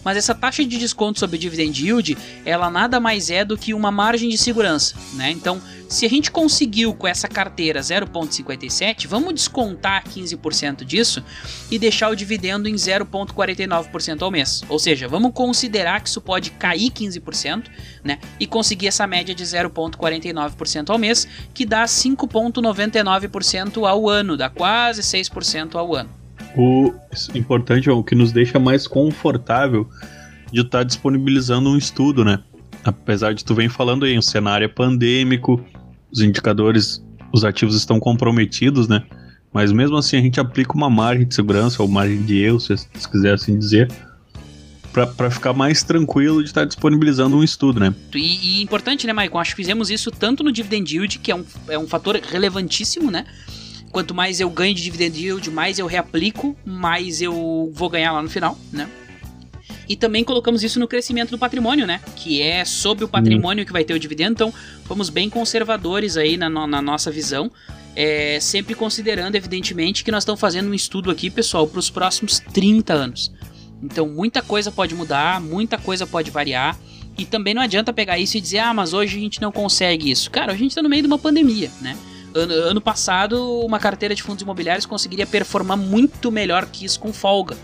Mas 0.05 0.17
essa 0.17 0.35
taxa 0.35 0.65
de 0.65 0.77
desconto 0.77 1.21
sobre 1.21 1.37
o 1.37 1.39
dividend 1.39 1.81
yield, 1.81 2.19
ela 2.45 2.69
nada 2.69 2.99
mais 2.99 3.31
é 3.31 3.45
do 3.45 3.57
que 3.57 3.73
uma 3.73 3.93
margem 3.93 4.29
de 4.29 4.37
segurança, 4.37 4.97
né? 5.15 5.31
Então, 5.31 5.63
se 5.89 6.07
a 6.07 6.09
gente 6.09 6.31
conseguiu 6.31 6.95
com 6.95 7.07
essa 7.07 7.29
carteira 7.29 7.81
0,57, 7.81 9.07
vamos 9.07 9.35
descontar 9.35 10.05
15% 10.05 10.85
disso 10.85 11.23
e 11.71 11.79
deixar 11.79 12.11
o 12.11 12.17
dividendo 12.17 12.69
em 12.69 12.75
0,49% 12.75 14.23
ao 14.23 14.31
mês. 14.31 14.63
Ou 14.69 14.79
seja, 14.79 15.09
vamos 15.09 15.33
considerar 15.33 16.01
que 16.01 16.09
isso 16.09 16.21
pode 16.21 16.53
cair 16.53 16.91
15%, 16.91 17.65
né? 18.05 18.19
E 18.39 18.47
conseguir 18.47 18.89
essa 18.89 19.07
média 19.07 19.35
de 19.35 19.45
0,49% 19.45 20.91
ao 20.91 20.99
mês, 20.99 21.27
que 21.53 21.67
dá 21.67 21.85
5,99% 21.85 23.20
ao 23.87 24.09
ano, 24.09 24.37
dá 24.37 24.49
quase 24.49 25.03
6% 25.03 25.75
ao 25.75 25.95
ano. 25.95 26.11
O 26.57 26.93
importante, 27.35 27.89
o 27.89 28.03
que 28.03 28.15
nos 28.15 28.33
deixa 28.33 28.59
mais 28.59 28.87
confortável 28.87 29.89
de 30.53 30.63
estar 30.63 30.79
tá 30.79 30.85
disponibilizando 30.85 31.71
um 31.71 31.77
estudo, 31.77 32.25
né? 32.25 32.41
Apesar 32.85 33.35
de 33.35 33.45
tu 33.45 33.55
vem 33.55 33.69
falando 33.69 34.05
aí, 34.05 34.19
um 34.19 34.23
cenário 34.23 34.69
pandêmico, 34.69 35.63
os 36.11 36.21
indicadores, 36.21 37.05
os 37.33 37.45
ativos 37.45 37.77
estão 37.77 38.01
comprometidos, 38.01 38.89
né? 38.89 39.03
Mas 39.53 39.73
mesmo 39.73 39.97
assim 39.97 40.17
a 40.17 40.21
gente 40.21 40.41
aplica 40.41 40.75
uma 40.75 40.89
margem 40.89 41.27
de 41.27 41.35
segurança 41.35 41.83
ou 41.83 41.89
margem 41.89 42.23
de 42.23 42.39
erro, 42.39 42.61
se, 42.61 42.77
se 42.77 43.09
quiser 43.11 43.35
assim 43.35 43.59
dizer, 43.59 43.91
para 44.93 45.31
ficar 45.31 45.53
mais 45.53 45.83
tranquilo 45.83 46.43
de 46.43 46.49
estar 46.49 46.65
disponibilizando 46.65 47.37
um 47.37 47.45
estudo, 47.45 47.79
né? 47.79 47.95
E, 48.15 48.59
e 48.59 48.63
importante, 48.63 49.07
né, 49.07 49.13
Maicon? 49.13 49.39
Acho 49.39 49.51
que 49.51 49.63
fizemos 49.63 49.91
isso 49.91 50.11
tanto 50.11 50.43
no 50.43 50.51
dividend 50.51 50.95
yield, 50.95 51.19
que 51.19 51.31
é 51.31 51.37
um, 51.37 51.45
é 51.69 51.79
um 51.79 51.87
fator 51.87 52.17
relevantíssimo, 52.17 53.11
né? 53.11 53.25
Quanto 53.93 54.15
mais 54.15 54.41
eu 54.41 54.49
ganho 54.51 54.75
de 54.75 54.83
dividend 54.83 55.21
yield, 55.21 55.51
mais 55.51 55.79
eu 55.79 55.87
reaplico, 55.87 56.57
mais 56.65 57.21
eu 57.21 57.71
vou 57.73 57.89
ganhar 57.89 58.13
lá 58.13 58.23
no 58.23 58.29
final, 58.29 58.59
né? 58.73 58.89
E 59.89 59.97
também 59.97 60.23
colocamos 60.23 60.63
isso 60.63 60.79
no 60.79 60.87
crescimento 60.87 61.31
do 61.31 61.39
patrimônio, 61.39 61.85
né? 61.85 62.01
Que 62.15 62.41
é 62.41 62.65
sobre 62.65 63.05
o 63.05 63.09
patrimônio 63.09 63.67
que 63.67 63.73
vai 63.73 63.83
ter 63.83 63.93
o 63.93 63.99
dividendo. 63.99 64.33
Então, 64.35 64.55
fomos 64.85 65.11
bem 65.11 65.29
conservadores 65.29 66.17
aí 66.17 66.37
na, 66.37 66.49
na 66.49 66.81
nossa 66.81 67.11
visão. 67.11 67.51
É, 67.97 68.39
sempre 68.39 68.77
considerando, 68.77 69.35
evidentemente, 69.35 70.05
que 70.05 70.13
nós 70.13 70.23
estamos 70.23 70.41
fazendo 70.41 70.71
um 70.71 70.75
estudo 70.75 71.11
aqui, 71.11 71.29
pessoal, 71.29 71.67
para 71.67 71.81
os 71.81 71.91
próximos 71.91 72.39
30 72.39 72.93
anos. 72.93 73.33
Então, 73.83 74.09
muita 74.09 74.43
coisa 74.43 74.71
pode 74.71 74.95
mudar, 74.95 75.41
muita 75.41 75.79
coisa 75.79 76.07
pode 76.07 76.31
variar. 76.31 76.79
E 77.19 77.25
também 77.25 77.55
não 77.55 77.63
adianta 77.63 77.93
pegar 77.93 78.19
isso 78.19 78.37
e 78.37 78.41
dizer, 78.41 78.59
ah, 78.59 78.73
mas 78.73 78.93
hoje 78.93 79.17
a 79.17 79.21
gente 79.21 79.41
não 79.41 79.53
consegue 79.53 80.11
isso. 80.11 80.31
Cara, 80.31 80.53
a 80.53 80.57
gente 80.57 80.71
está 80.71 80.83
no 80.83 80.89
meio 80.89 81.03
de 81.03 81.07
uma 81.07 81.19
pandemia, 81.19 81.71
né? 81.81 81.97
Ano, 82.35 82.55
ano 82.55 82.81
passado, 82.81 83.61
uma 83.61 83.79
carteira 83.79 84.15
de 84.15 84.23
fundos 84.23 84.43
imobiliários 84.43 84.87
conseguiria 84.87 85.27
performar 85.27 85.77
muito 85.77 86.31
melhor 86.31 86.67
que 86.67 86.85
isso 86.85 87.01
com 87.01 87.13
folga 87.13 87.57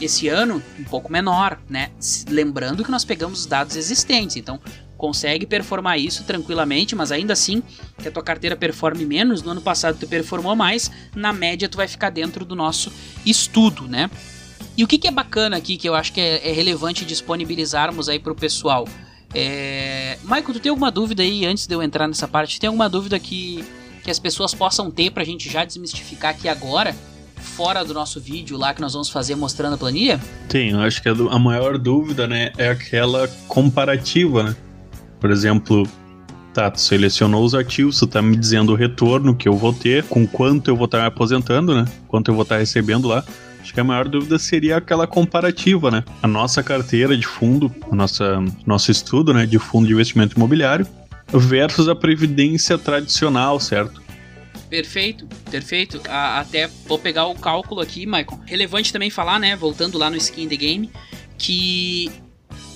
esse 0.00 0.28
ano, 0.28 0.62
um 0.78 0.84
pouco 0.84 1.10
menor, 1.12 1.60
né? 1.68 1.90
Lembrando 2.28 2.84
que 2.84 2.90
nós 2.90 3.04
pegamos 3.04 3.40
os 3.40 3.46
dados 3.46 3.76
existentes, 3.76 4.36
então 4.36 4.58
consegue 4.96 5.46
performar 5.46 5.98
isso 5.98 6.22
tranquilamente, 6.24 6.94
mas 6.94 7.10
ainda 7.10 7.32
assim 7.32 7.62
que 7.98 8.06
a 8.06 8.10
tua 8.10 8.22
carteira 8.22 8.54
performe 8.54 9.04
menos, 9.04 9.42
no 9.42 9.50
ano 9.50 9.60
passado 9.60 9.98
tu 9.98 10.06
performou 10.06 10.54
mais, 10.54 10.90
na 11.14 11.32
média 11.32 11.68
tu 11.68 11.76
vai 11.76 11.88
ficar 11.88 12.10
dentro 12.10 12.44
do 12.44 12.54
nosso 12.54 12.92
estudo, 13.26 13.88
né? 13.88 14.08
E 14.82 14.84
o 14.84 14.88
que, 14.88 14.98
que 14.98 15.06
é 15.06 15.12
bacana 15.12 15.56
aqui, 15.56 15.76
que 15.76 15.88
eu 15.88 15.94
acho 15.94 16.12
que 16.12 16.20
é, 16.20 16.50
é 16.50 16.52
relevante 16.52 17.04
disponibilizarmos 17.04 18.08
aí 18.08 18.18
para 18.18 18.32
o 18.32 18.34
pessoal? 18.34 18.88
É... 19.32 20.18
Michael, 20.24 20.54
tu 20.54 20.58
tem 20.58 20.70
alguma 20.70 20.90
dúvida 20.90 21.22
aí, 21.22 21.46
antes 21.46 21.68
de 21.68 21.74
eu 21.76 21.80
entrar 21.80 22.08
nessa 22.08 22.26
parte, 22.26 22.58
tem 22.58 22.66
alguma 22.66 22.88
dúvida 22.88 23.16
que, 23.20 23.64
que 24.02 24.10
as 24.10 24.18
pessoas 24.18 24.52
possam 24.52 24.90
ter 24.90 25.12
para 25.12 25.22
a 25.22 25.24
gente 25.24 25.48
já 25.48 25.64
desmistificar 25.64 26.32
aqui 26.32 26.48
agora? 26.48 26.96
fora 27.36 27.84
do 27.84 27.92
nosso 27.92 28.20
vídeo 28.20 28.56
lá 28.56 28.72
que 28.72 28.80
nós 28.80 28.92
vamos 28.92 29.08
fazer 29.08 29.34
mostrando 29.34 29.74
a 29.74 29.76
planilha? 29.76 30.20
Tem, 30.48 30.70
eu 30.70 30.80
acho 30.80 31.02
que 31.02 31.08
a, 31.08 31.38
maior 31.38 31.76
dúvida, 31.76 32.26
né, 32.26 32.52
é 32.56 32.70
aquela 32.70 33.28
comparativa, 33.48 34.44
né? 34.44 34.56
Por 35.20 35.30
exemplo, 35.30 35.86
tá, 36.54 36.70
tu 36.70 36.80
selecionou 36.80 37.44
os 37.44 37.54
ativos, 37.54 37.98
tu 37.98 38.06
tá 38.06 38.22
me 38.22 38.36
dizendo 38.36 38.72
o 38.72 38.74
retorno 38.76 39.34
que 39.34 39.48
eu 39.48 39.56
vou 39.56 39.72
ter, 39.72 40.04
com 40.04 40.26
quanto 40.26 40.70
eu 40.70 40.76
vou 40.76 40.86
estar 40.86 41.00
me 41.00 41.06
aposentando, 41.06 41.74
né? 41.74 41.84
Quanto 42.08 42.30
eu 42.30 42.34
vou 42.34 42.42
estar 42.42 42.58
recebendo 42.58 43.08
lá. 43.08 43.24
Acho 43.62 43.72
que 43.72 43.80
a 43.80 43.84
maior 43.84 44.08
dúvida 44.08 44.38
seria 44.38 44.76
aquela 44.76 45.06
comparativa, 45.06 45.90
né? 45.90 46.04
A 46.20 46.26
nossa 46.26 46.62
carteira 46.62 47.16
de 47.16 47.26
fundo, 47.26 47.72
a 47.90 47.94
nossa, 47.94 48.42
nosso 48.66 48.90
estudo, 48.90 49.32
né, 49.32 49.46
de 49.46 49.58
fundo 49.58 49.86
de 49.86 49.92
investimento 49.92 50.36
imobiliário 50.36 50.86
versus 51.28 51.88
a 51.88 51.94
previdência 51.94 52.76
tradicional, 52.76 53.58
certo? 53.60 54.02
Perfeito, 54.68 55.26
perfeito. 55.50 56.00
A, 56.08 56.40
até 56.40 56.68
vou 56.86 56.98
pegar 56.98 57.26
o 57.26 57.34
cálculo 57.34 57.80
aqui, 57.80 58.04
Michael. 58.04 58.40
Relevante 58.44 58.92
também 58.92 59.10
falar, 59.10 59.38
né? 59.38 59.54
Voltando 59.54 59.96
lá 59.96 60.10
no 60.10 60.16
Skin 60.16 60.48
the 60.48 60.56
Game, 60.56 60.90
que 61.38 62.10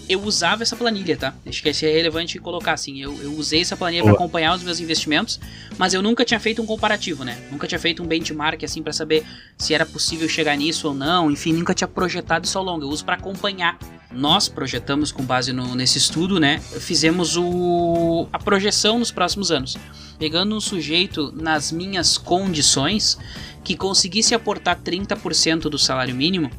eu 0.08 0.22
usava 0.22 0.62
essa 0.62 0.76
planilha, 0.76 1.16
tá? 1.16 1.34
Acho 1.46 1.62
que 1.62 1.68
é 1.68 1.72
relevante 1.72 2.38
colocar 2.38 2.72
assim. 2.72 3.00
Eu, 3.00 3.20
eu 3.22 3.32
usei 3.32 3.62
essa 3.62 3.76
planilha 3.76 4.02
para 4.02 4.12
acompanhar 4.12 4.54
os 4.54 4.62
meus 4.62 4.80
investimentos, 4.80 5.40
mas 5.76 5.94
eu 5.94 6.02
nunca 6.02 6.24
tinha 6.24 6.38
feito 6.38 6.62
um 6.62 6.66
comparativo, 6.66 7.24
né? 7.24 7.38
Nunca 7.50 7.66
tinha 7.66 7.78
feito 7.78 8.02
um 8.02 8.06
benchmark 8.06 8.62
assim 8.64 8.82
para 8.82 8.92
saber 8.92 9.24
se 9.56 9.74
era 9.74 9.84
possível 9.84 10.28
chegar 10.28 10.56
nisso 10.56 10.88
ou 10.88 10.94
não. 10.94 11.30
Enfim, 11.30 11.52
nunca 11.52 11.74
tinha 11.74 11.88
projetado 11.88 12.44
isso 12.44 12.58
ao 12.58 12.64
longo. 12.64 12.84
Eu 12.84 12.88
uso 12.88 13.04
para 13.04 13.16
acompanhar. 13.16 13.78
Nós 14.12 14.48
projetamos 14.48 15.10
com 15.10 15.24
base 15.24 15.52
no, 15.52 15.74
nesse 15.74 15.98
estudo, 15.98 16.38
né? 16.38 16.60
Fizemos 16.60 17.36
o, 17.36 18.28
a 18.32 18.38
projeção 18.38 18.98
nos 18.98 19.10
próximos 19.10 19.50
anos 19.50 19.76
pegando 20.18 20.56
um 20.56 20.60
sujeito 20.60 21.32
nas 21.32 21.70
minhas 21.70 22.16
condições 22.16 23.18
que 23.62 23.76
conseguisse 23.76 24.34
aportar 24.34 24.80
30% 24.80 25.62
do 25.68 25.78
salário 25.78 26.14
mínimo 26.14 26.50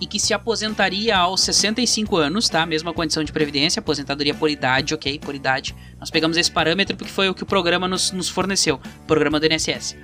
e 0.00 0.06
que 0.06 0.18
se 0.18 0.34
aposentaria 0.34 1.16
aos 1.16 1.40
65 1.42 2.16
anos, 2.16 2.48
tá? 2.48 2.66
Mesma 2.66 2.92
condição 2.92 3.24
de 3.24 3.32
previdência, 3.32 3.80
aposentadoria 3.80 4.34
por 4.34 4.50
idade, 4.50 4.94
ok? 4.94 5.18
Por 5.18 5.34
idade. 5.34 5.74
Nós 5.98 6.10
pegamos 6.10 6.36
esse 6.36 6.50
parâmetro 6.50 6.96
porque 6.96 7.12
foi 7.12 7.28
o 7.28 7.34
que 7.34 7.42
o 7.42 7.46
programa 7.46 7.88
nos, 7.88 8.10
nos 8.12 8.28
forneceu, 8.28 8.80
o 9.02 9.06
programa 9.06 9.40
do 9.40 9.46
INSS. 9.46 9.96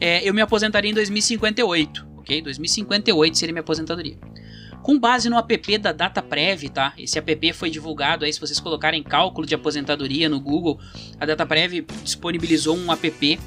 É, 0.00 0.28
eu 0.28 0.34
me 0.34 0.40
aposentaria 0.40 0.90
em 0.90 0.94
2058, 0.94 2.06
ok? 2.18 2.42
2058 2.42 3.38
seria 3.38 3.52
minha 3.52 3.60
aposentadoria 3.60 4.16
com 4.84 4.98
base 4.98 5.30
no 5.30 5.38
app 5.38 5.78
da 5.78 5.92
DataPrev, 5.92 6.68
tá? 6.68 6.92
Esse 6.98 7.18
app 7.18 7.52
foi 7.54 7.70
divulgado 7.70 8.22
aí, 8.22 8.30
se 8.30 8.38
vocês 8.38 8.60
colocarem 8.60 9.02
cálculo 9.02 9.46
de 9.46 9.54
aposentadoria 9.54 10.28
no 10.28 10.38
Google, 10.38 10.78
a 11.18 11.24
DataPrev 11.24 11.86
disponibilizou 12.02 12.76
um 12.76 12.92
app 12.92 13.40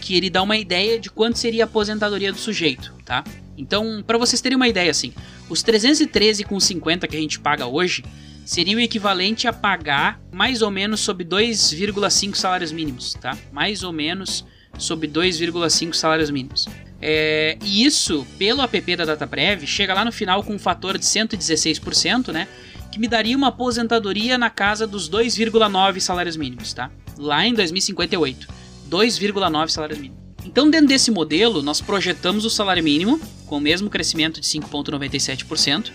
que 0.00 0.16
ele 0.16 0.28
dá 0.28 0.42
uma 0.42 0.56
ideia 0.56 0.98
de 0.98 1.08
quanto 1.08 1.38
seria 1.38 1.62
a 1.62 1.66
aposentadoria 1.66 2.32
do 2.32 2.38
sujeito, 2.38 2.92
tá? 3.04 3.22
Então, 3.56 4.02
para 4.04 4.18
vocês 4.18 4.40
terem 4.40 4.56
uma 4.56 4.66
ideia 4.66 4.90
assim, 4.90 5.12
os 5.48 5.62
313,50 5.62 7.06
que 7.06 7.16
a 7.16 7.20
gente 7.20 7.38
paga 7.38 7.68
hoje 7.68 8.04
seria 8.44 8.76
o 8.76 8.80
equivalente 8.80 9.46
a 9.46 9.52
pagar 9.52 10.20
mais 10.32 10.60
ou 10.60 10.72
menos 10.72 10.98
sob 10.98 11.24
2,5 11.24 12.34
salários 12.34 12.72
mínimos, 12.72 13.14
tá? 13.14 13.38
Mais 13.52 13.84
ou 13.84 13.92
menos 13.92 14.44
sob 14.78 15.06
2,5 15.06 15.94
salários 15.94 16.30
mínimos. 16.30 16.66
É, 17.02 17.56
e 17.64 17.84
isso, 17.84 18.26
pelo 18.38 18.60
app 18.62 18.96
da 18.96 19.04
DataPrev, 19.04 19.66
chega 19.66 19.94
lá 19.94 20.04
no 20.04 20.12
final 20.12 20.42
com 20.42 20.54
um 20.54 20.58
fator 20.58 20.98
de 20.98 21.04
116%, 21.04 22.32
né? 22.32 22.46
Que 22.92 22.98
me 22.98 23.08
daria 23.08 23.36
uma 23.36 23.48
aposentadoria 23.48 24.36
na 24.36 24.50
casa 24.50 24.86
dos 24.86 25.08
2,9 25.08 26.00
salários 26.00 26.36
mínimos, 26.36 26.74
tá? 26.74 26.90
Lá 27.16 27.46
em 27.46 27.54
2058. 27.54 28.48
2,9 28.90 29.68
salários 29.68 29.98
mínimos. 29.98 30.20
Então, 30.44 30.70
dentro 30.70 30.88
desse 30.88 31.10
modelo, 31.10 31.62
nós 31.62 31.80
projetamos 31.80 32.44
o 32.44 32.50
salário 32.50 32.82
mínimo 32.82 33.20
com 33.46 33.58
o 33.58 33.60
mesmo 33.60 33.88
crescimento 33.88 34.40
de 34.40 34.46
5,97% 34.46 35.92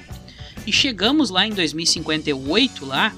e 0.65 0.71
chegamos 0.71 1.29
lá 1.29 1.45
em 1.45 1.51
2058 1.51 2.85
lá 2.85 3.13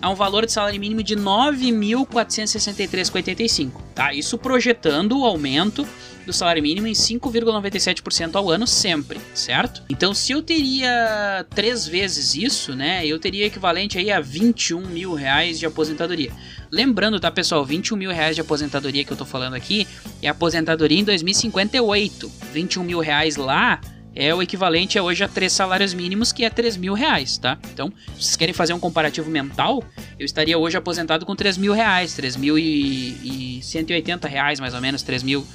a 0.00 0.08
um 0.08 0.14
valor 0.14 0.46
de 0.46 0.52
salário 0.52 0.80
mínimo 0.80 1.02
de 1.02 1.16
9.463,85, 1.16 3.72
tá? 3.94 4.14
Isso 4.14 4.38
projetando 4.38 5.18
o 5.18 5.24
aumento 5.24 5.84
do 6.24 6.32
salário 6.32 6.62
mínimo 6.62 6.86
em 6.86 6.92
5,97% 6.92 8.36
ao 8.36 8.50
ano 8.50 8.66
sempre, 8.66 9.20
certo? 9.34 9.82
Então, 9.88 10.14
se 10.14 10.32
eu 10.32 10.42
teria 10.42 11.44
três 11.50 11.86
vezes 11.86 12.34
isso, 12.34 12.74
né, 12.74 13.06
eu 13.06 13.18
teria 13.18 13.46
equivalente 13.46 13.98
aí 13.98 14.10
a 14.10 14.20
21 14.20 14.86
mil 14.86 15.14
reais 15.14 15.58
de 15.58 15.66
aposentadoria. 15.66 16.32
Lembrando, 16.70 17.18
tá, 17.18 17.30
pessoal, 17.30 17.64
21 17.64 17.96
mil 17.96 18.10
reais 18.10 18.36
de 18.36 18.40
aposentadoria 18.40 19.04
que 19.04 19.12
eu 19.12 19.16
tô 19.16 19.24
falando 19.24 19.54
aqui 19.54 19.86
é 20.22 20.28
aposentadoria 20.28 21.00
em 21.00 21.04
2058. 21.04 22.30
21 22.52 22.84
mil 22.84 23.00
reais 23.00 23.36
lá 23.36 23.80
é 24.14 24.34
o 24.34 24.42
equivalente 24.42 24.98
a 24.98 25.02
hoje 25.02 25.22
a 25.22 25.28
três 25.28 25.52
salários 25.52 25.94
mínimos, 25.94 26.32
que 26.32 26.44
é 26.44 26.50
3 26.50 26.76
mil 26.76 26.94
reais, 26.94 27.38
tá? 27.38 27.58
Então, 27.72 27.92
se 28.14 28.24
vocês 28.24 28.36
querem 28.36 28.54
fazer 28.54 28.72
um 28.72 28.80
comparativo 28.80 29.30
mental, 29.30 29.82
eu 30.18 30.24
estaria 30.24 30.58
hoje 30.58 30.76
aposentado 30.76 31.24
com 31.24 31.36
3 31.36 31.56
mil 31.56 31.72
reais, 31.72 32.14
3 32.14 32.36
mil 32.36 32.58
e, 32.58 33.58
e 33.58 33.62
180 33.62 34.26
reais, 34.28 34.58
mais 34.58 34.74
ou 34.74 34.80
menos, 34.80 35.02
3 35.02 35.22
mil 35.22 35.46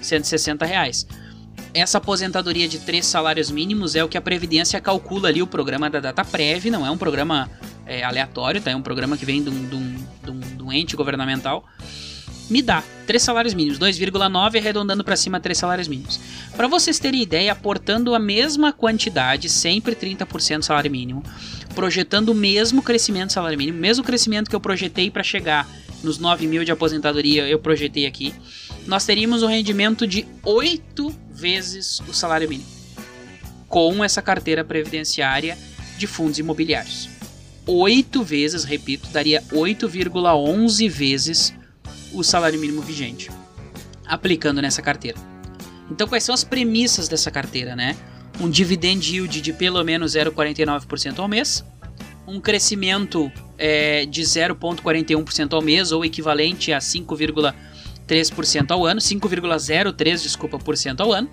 160 0.00 0.64
reais. 0.64 1.06
Essa 1.72 1.98
aposentadoria 1.98 2.68
de 2.68 2.78
três 2.78 3.04
salários 3.04 3.50
mínimos 3.50 3.96
é 3.96 4.04
o 4.04 4.08
que 4.08 4.16
a 4.16 4.20
Previdência 4.20 4.80
calcula 4.80 5.28
ali, 5.28 5.42
o 5.42 5.46
programa 5.46 5.90
da 5.90 5.98
DataPrev, 5.98 6.70
não 6.70 6.86
é 6.86 6.90
um 6.90 6.96
programa 6.96 7.50
é, 7.84 8.04
aleatório, 8.04 8.60
tá? 8.60 8.70
é 8.70 8.76
um 8.76 8.82
programa 8.82 9.16
que 9.16 9.24
vem 9.24 9.42
de 9.42 9.50
um, 9.50 9.68
de 9.68 9.74
um, 9.74 9.96
de 10.22 10.30
um, 10.30 10.40
de 10.40 10.62
um 10.62 10.72
ente 10.72 10.94
governamental. 10.94 11.64
Me 12.48 12.60
dá 12.60 12.82
três 13.06 13.22
salários 13.22 13.54
mínimos, 13.54 13.78
2,9 13.78 14.58
arredondando 14.58 15.02
para 15.02 15.16
cima 15.16 15.40
três 15.40 15.58
salários 15.58 15.88
mínimos. 15.88 16.20
Para 16.56 16.68
vocês 16.68 16.98
terem 16.98 17.22
ideia, 17.22 17.52
aportando 17.52 18.14
a 18.14 18.18
mesma 18.18 18.72
quantidade, 18.72 19.48
sempre 19.48 19.94
30% 19.94 20.62
salário 20.62 20.90
mínimo, 20.90 21.22
projetando 21.74 22.30
o 22.30 22.34
mesmo 22.34 22.82
crescimento 22.82 23.32
salário 23.32 23.58
mínimo, 23.58 23.78
mesmo 23.78 24.04
crescimento 24.04 24.48
que 24.48 24.56
eu 24.56 24.60
projetei 24.60 25.10
para 25.10 25.22
chegar 25.22 25.68
nos 26.02 26.18
9 26.18 26.46
mil 26.46 26.64
de 26.64 26.72
aposentadoria, 26.72 27.48
eu 27.48 27.58
projetei 27.58 28.06
aqui 28.06 28.34
nós 28.86 29.06
teríamos 29.06 29.42
um 29.42 29.46
rendimento 29.46 30.06
de 30.06 30.26
8 30.42 31.14
vezes 31.30 32.00
o 32.00 32.12
salário 32.12 32.48
mínimo 32.48 32.68
com 33.68 34.04
essa 34.04 34.22
carteira 34.22 34.62
previdenciária 34.62 35.58
de 35.98 36.06
fundos 36.06 36.38
imobiliários. 36.38 37.08
8 37.66 38.22
vezes, 38.22 38.62
repito, 38.62 39.08
daria 39.08 39.42
8,11 39.50 40.88
vezes 40.88 41.52
o 42.14 42.22
salário 42.22 42.58
mínimo 42.58 42.80
vigente 42.80 43.30
aplicando 44.06 44.60
nessa 44.60 44.82
carteira. 44.82 45.18
Então, 45.90 46.06
quais 46.06 46.24
são 46.24 46.34
as 46.34 46.44
premissas 46.44 47.08
dessa 47.08 47.30
carteira, 47.30 47.76
né? 47.76 47.96
Um 48.40 48.48
dividend 48.48 49.14
yield 49.14 49.40
de 49.40 49.52
pelo 49.52 49.82
menos 49.84 50.12
0,49% 50.12 51.18
ao 51.18 51.28
mês, 51.28 51.64
um 52.26 52.40
crescimento 52.40 53.30
é, 53.58 54.06
de 54.06 54.22
0,41% 54.22 55.52
ao 55.52 55.62
mês, 55.62 55.92
ou 55.92 56.04
equivalente 56.04 56.72
a 56.72 56.80
5, 56.80 57.16
3% 58.06 58.70
ao 58.70 58.84
ano, 58.84 59.00
5,03, 59.00 60.22
desculpa, 60.22 60.58
por 60.58 60.76
cento 60.76 61.02
ao 61.02 61.12
ano. 61.12 61.30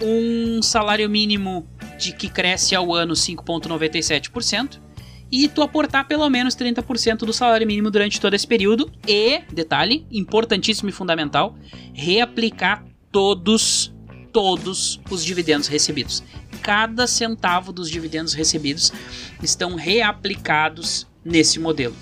Um 0.00 0.62
salário 0.62 1.08
mínimo 1.10 1.66
de 1.98 2.12
que 2.12 2.28
cresce 2.28 2.74
ao 2.74 2.94
ano 2.94 3.14
5,97%. 3.14 4.80
E 5.30 5.48
tu 5.48 5.62
aportar 5.62 6.06
pelo 6.06 6.28
menos 6.30 6.56
30% 6.56 7.18
do 7.18 7.32
salário 7.32 7.66
mínimo 7.66 7.90
durante 7.90 8.20
todo 8.20 8.34
esse 8.34 8.46
período. 8.46 8.90
E, 9.06 9.42
detalhe, 9.52 10.06
importantíssimo 10.10 10.88
e 10.88 10.92
fundamental, 10.92 11.56
reaplicar 11.92 12.84
todos 13.12 13.92
todos 14.32 15.00
os 15.10 15.24
dividendos 15.24 15.68
recebidos. 15.68 16.22
Cada 16.62 17.06
centavo 17.06 17.72
dos 17.72 17.90
dividendos 17.90 18.34
recebidos 18.34 18.92
estão 19.42 19.74
reaplicados 19.74 21.06
nesse 21.24 21.58
modelo. 21.58 21.96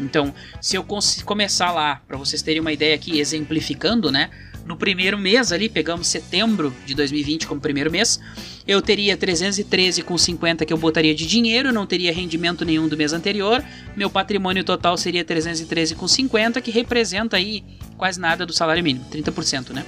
Então, 0.00 0.34
se 0.60 0.76
eu 0.76 0.84
começar 1.24 1.72
lá, 1.72 2.02
para 2.06 2.16
vocês 2.16 2.42
terem 2.42 2.60
uma 2.60 2.72
ideia 2.72 2.94
aqui, 2.94 3.18
exemplificando, 3.18 4.10
né? 4.10 4.30
No 4.64 4.76
primeiro 4.76 5.16
mês 5.16 5.52
ali, 5.52 5.68
pegamos 5.68 6.08
setembro 6.08 6.74
de 6.84 6.94
2020 6.94 7.46
como 7.46 7.60
primeiro 7.60 7.90
mês, 7.90 8.20
eu 8.66 8.82
teria 8.82 9.16
313,50 9.16 10.64
que 10.64 10.72
eu 10.72 10.76
botaria 10.76 11.14
de 11.14 11.26
dinheiro, 11.26 11.72
não 11.72 11.86
teria 11.86 12.12
rendimento 12.12 12.64
nenhum 12.64 12.88
do 12.88 12.96
mês 12.96 13.12
anterior, 13.12 13.64
meu 13.96 14.10
patrimônio 14.10 14.64
total 14.64 14.96
seria 14.96 15.24
313,50, 15.24 16.60
que 16.60 16.70
representa 16.70 17.36
aí 17.36 17.62
quase 17.96 18.20
nada 18.20 18.44
do 18.44 18.52
salário 18.52 18.82
mínimo, 18.82 19.04
30%, 19.10 19.70
né? 19.70 19.84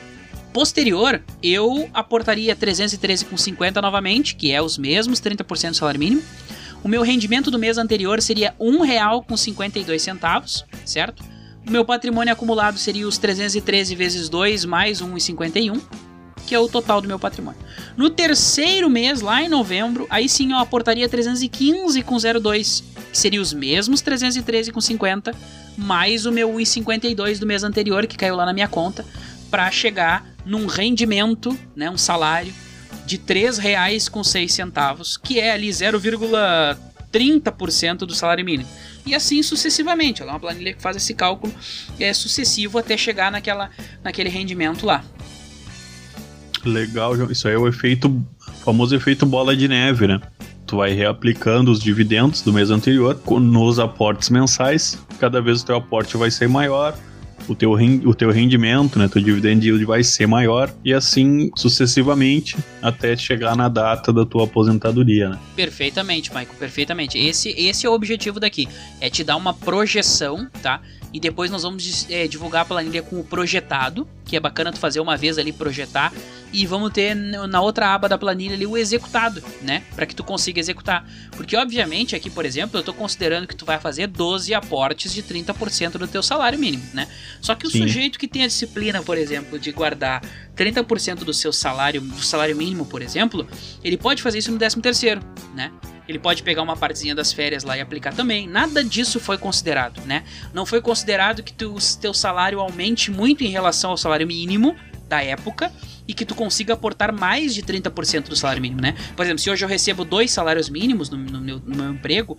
Posterior, 0.53 1.23
eu 1.43 1.91
aportaria 1.93 2.55
313,50 2.57 3.83
novamente, 3.83 4.35
que 4.35 4.53
é 4.53 4.63
os 4.63 4.79
mesmos 4.79 5.21
30% 5.21 5.71
do 5.71 5.77
salário 5.77 6.01
mínimo. 6.01 6.23
O 6.83 6.89
meu 6.89 7.03
rendimento 7.03 7.51
do 7.51 7.59
mês 7.59 7.77
anterior 7.77 8.23
seria 8.23 8.55
R$ 8.59 8.67
1,52, 8.67 10.65
certo? 10.85 11.23
O 11.67 11.71
meu 11.71 11.85
patrimônio 11.85 12.33
acumulado 12.33 12.79
seria 12.79 13.07
os 13.07 13.19
313 13.19 13.95
vezes 13.95 14.29
2 14.29 14.65
mais 14.65 15.03
1,51, 15.03 15.81
que 16.49 16.55
é 16.55 16.59
o 16.59 16.67
total 16.67 17.03
do 17.03 17.07
meu 17.07 17.19
patrimônio. 17.19 17.61
No 17.95 18.09
terceiro 18.09 18.89
mês, 18.89 19.21
lá 19.21 19.43
em 19.43 19.51
novembro, 19.51 20.07
aí 20.09 20.31
sim 20.31 20.53
eu 20.53 20.59
aportaria 20.59 21.07
315,02, 21.07 22.83
que 23.13 23.19
seria 23.19 23.43
os 23.43 23.53
mesmos 23.53 24.03
313,50 24.03 25.35
mais 25.77 26.25
o 26.25 26.33
meu 26.33 26.51
1,52 26.51 27.39
do 27.39 27.45
mês 27.47 27.63
anterior, 27.63 28.07
que 28.07 28.17
caiu 28.17 28.35
lá 28.35 28.47
na 28.47 28.55
minha 28.55 28.67
conta, 28.67 29.05
para 29.51 29.71
chegar 29.71 30.27
num 30.45 30.67
rendimento, 30.67 31.57
né, 31.77 31.89
um 31.91 31.99
salário 31.99 32.55
de 33.05 33.17
R$ 33.17 33.51
3,06, 33.51 35.21
que 35.23 35.39
é 35.39 35.53
ali 35.53 35.69
0,30% 35.69 37.99
do 37.99 38.15
salário 38.15 38.43
mínimo. 38.45 38.69
E 39.05 39.15
assim 39.15 39.43
sucessivamente. 39.43 40.23
É 40.23 40.25
uma 40.25 40.41
planilha 40.41 40.73
que 40.73 40.81
faz 40.81 40.97
esse 40.97 41.13
cálculo 41.15 41.55
é 42.01 42.15
sucessivo 42.15 42.79
até 42.79 42.97
chegar 42.97 43.31
naquela, 43.31 43.71
naquele 44.03 44.31
rendimento 44.31 44.85
lá. 44.85 45.05
Legal, 46.69 47.17
João. 47.17 47.31
Isso 47.31 47.49
aí 47.49 47.55
é 47.55 47.59
o 47.59 47.67
efeito, 47.67 48.25
famoso 48.65 48.95
efeito 48.95 49.25
bola 49.25 49.57
de 49.57 49.67
neve, 49.67 50.07
né? 50.07 50.21
Tu 50.67 50.77
vai 50.77 50.93
reaplicando 50.93 51.71
os 51.71 51.81
dividendos 51.81 52.43
do 52.43 52.53
mês 52.53 52.71
anterior 52.71 53.19
nos 53.41 53.79
aportes 53.79 54.29
mensais. 54.29 55.03
Cada 55.19 55.41
vez 55.41 55.63
o 55.63 55.67
teu 55.67 55.77
aporte 55.77 56.17
vai 56.17 56.31
ser 56.31 56.49
maior, 56.49 56.95
o 57.49 57.55
teu, 57.55 57.73
o 57.73 58.15
teu 58.15 58.31
rendimento, 58.31 58.99
né, 58.99 59.09
teu 59.09 59.23
dividend 59.23 59.65
yield 59.65 59.85
vai 59.85 60.05
ser 60.05 60.27
maior 60.27 60.73
e 60.85 60.93
assim 60.93 61.51
sucessivamente 61.57 62.57
até 62.83 63.17
chegar 63.17 63.57
na 63.57 63.69
data 63.69 64.13
da 64.13 64.25
tua 64.25 64.45
aposentadoria, 64.45 65.31
né? 65.31 65.39
Perfeitamente, 65.57 66.31
Michael, 66.31 66.57
perfeitamente. 66.59 67.19
Esse, 67.19 67.51
esse 67.51 67.87
é 67.87 67.91
o 67.91 67.93
objetivo 67.93 68.39
daqui, 68.39 68.69
é 69.01 69.09
te 69.11 69.25
dar 69.25 69.37
uma 69.37 69.55
projeção, 69.55 70.47
tá? 70.63 70.81
E 71.13 71.19
depois 71.19 71.51
nós 71.51 71.63
vamos 71.63 72.07
é, 72.11 72.29
divulgar 72.29 72.63
a 72.63 72.65
planilha 72.65 73.03
com 73.03 73.19
o 73.19 73.25
projetado, 73.25 74.07
que 74.25 74.37
é 74.37 74.41
bacana 74.41 74.71
tu 74.71 74.79
fazer 74.79 75.01
uma 75.01 75.17
vez 75.17 75.39
ali 75.39 75.53
projetar 75.53 76.13
e 76.53 76.67
vamos 76.67 76.93
ter 76.93 77.15
na 77.15 77.61
outra 77.61 77.95
aba 77.95 78.09
da 78.09 78.19
planilha 78.19 78.55
ali 78.55 78.67
o 78.67 78.77
executado, 78.77 79.43
né? 79.63 79.83
Para 79.95 80.07
que 80.07 80.15
tu 80.15 80.23
consiga 80.23 80.61
executar. 80.61 81.07
Porque 81.33 81.57
obviamente 81.57 82.15
aqui, 82.15 82.29
por 82.29 82.45
exemplo, 82.45 82.77
eu 82.77 82.81
estou 82.81 82.95
considerando 82.95 83.47
que 83.47 83.57
tu 83.57 83.65
vai 83.65 83.79
fazer 83.79 84.07
12 84.07 84.53
aportes 84.55 85.13
de 85.13 85.23
30% 85.23 85.93
do 85.93 86.07
teu 86.07 86.23
salário 86.23 86.59
mínimo, 86.59 86.85
né? 86.93 87.09
Só 87.41 87.55
que 87.55 87.67
o 87.67 87.71
Sim. 87.71 87.81
sujeito 87.83 88.19
que 88.19 88.29
tem 88.29 88.45
a 88.45 88.47
disciplina, 88.47 89.03
por 89.03 89.17
exemplo, 89.17 89.59
de 89.59 89.73
guardar 89.73 90.23
30% 90.57 91.25
do 91.25 91.33
seu 91.33 91.53
salário, 91.53 92.01
do 92.01 92.23
salário 92.23 92.57
mínimo, 92.57 92.87
por 92.87 93.03
exemplo, 93.03 93.47
ele 93.83 93.97
pode 93.97 94.23
fazer 94.23 94.39
isso 94.39 94.51
no 94.51 94.59
13 94.59 94.81
terceiro, 94.81 95.21
né? 95.55 95.73
Ele 96.09 96.19
pode 96.19 96.43
pegar 96.43 96.63
uma 96.63 96.75
partezinha 96.75 97.15
das 97.15 97.33
férias 97.33 97.65
lá 97.65 97.77
e 97.77 97.83
aplicar 97.83 98.15
também. 98.15 98.49
Nada 98.49 98.83
disso 98.83 99.21
foi 99.21 99.37
considerado, 99.37 100.01
né? 100.07 100.25
Não 100.55 100.65
foi 100.65 100.81
considerado 100.81 101.43
que 101.43 101.53
o 101.65 101.77
teu 102.01 102.15
salário 102.15 102.61
aumente 102.61 103.11
muito 103.11 103.45
em 103.45 103.49
relação 103.49 103.91
ao 103.91 103.97
salário 103.97 104.27
mínimo 104.27 104.75
da 105.07 105.23
época 105.23 105.71
e 106.07 106.15
que 106.15 106.25
tu 106.25 106.35
consiga 106.35 106.73
aportar 106.73 107.13
mais 107.13 107.55
de 107.55 107.63
30% 107.63 108.29
do 108.29 108.37
salário 108.37 108.63
mínimo, 108.63 108.81
né? 108.81 108.95
Por 109.15 109.25
exemplo, 109.25 109.39
se 109.39 109.51
hoje 109.51 109.63
eu 109.63 109.69
recebo 109.69 110.05
dois 110.05 110.31
salários 110.31 110.71
mínimos 110.71 111.11
no, 111.11 111.19
no, 111.19 111.41
meu, 111.41 111.59
no 111.59 111.77
meu 111.77 111.91
emprego, 111.91 112.39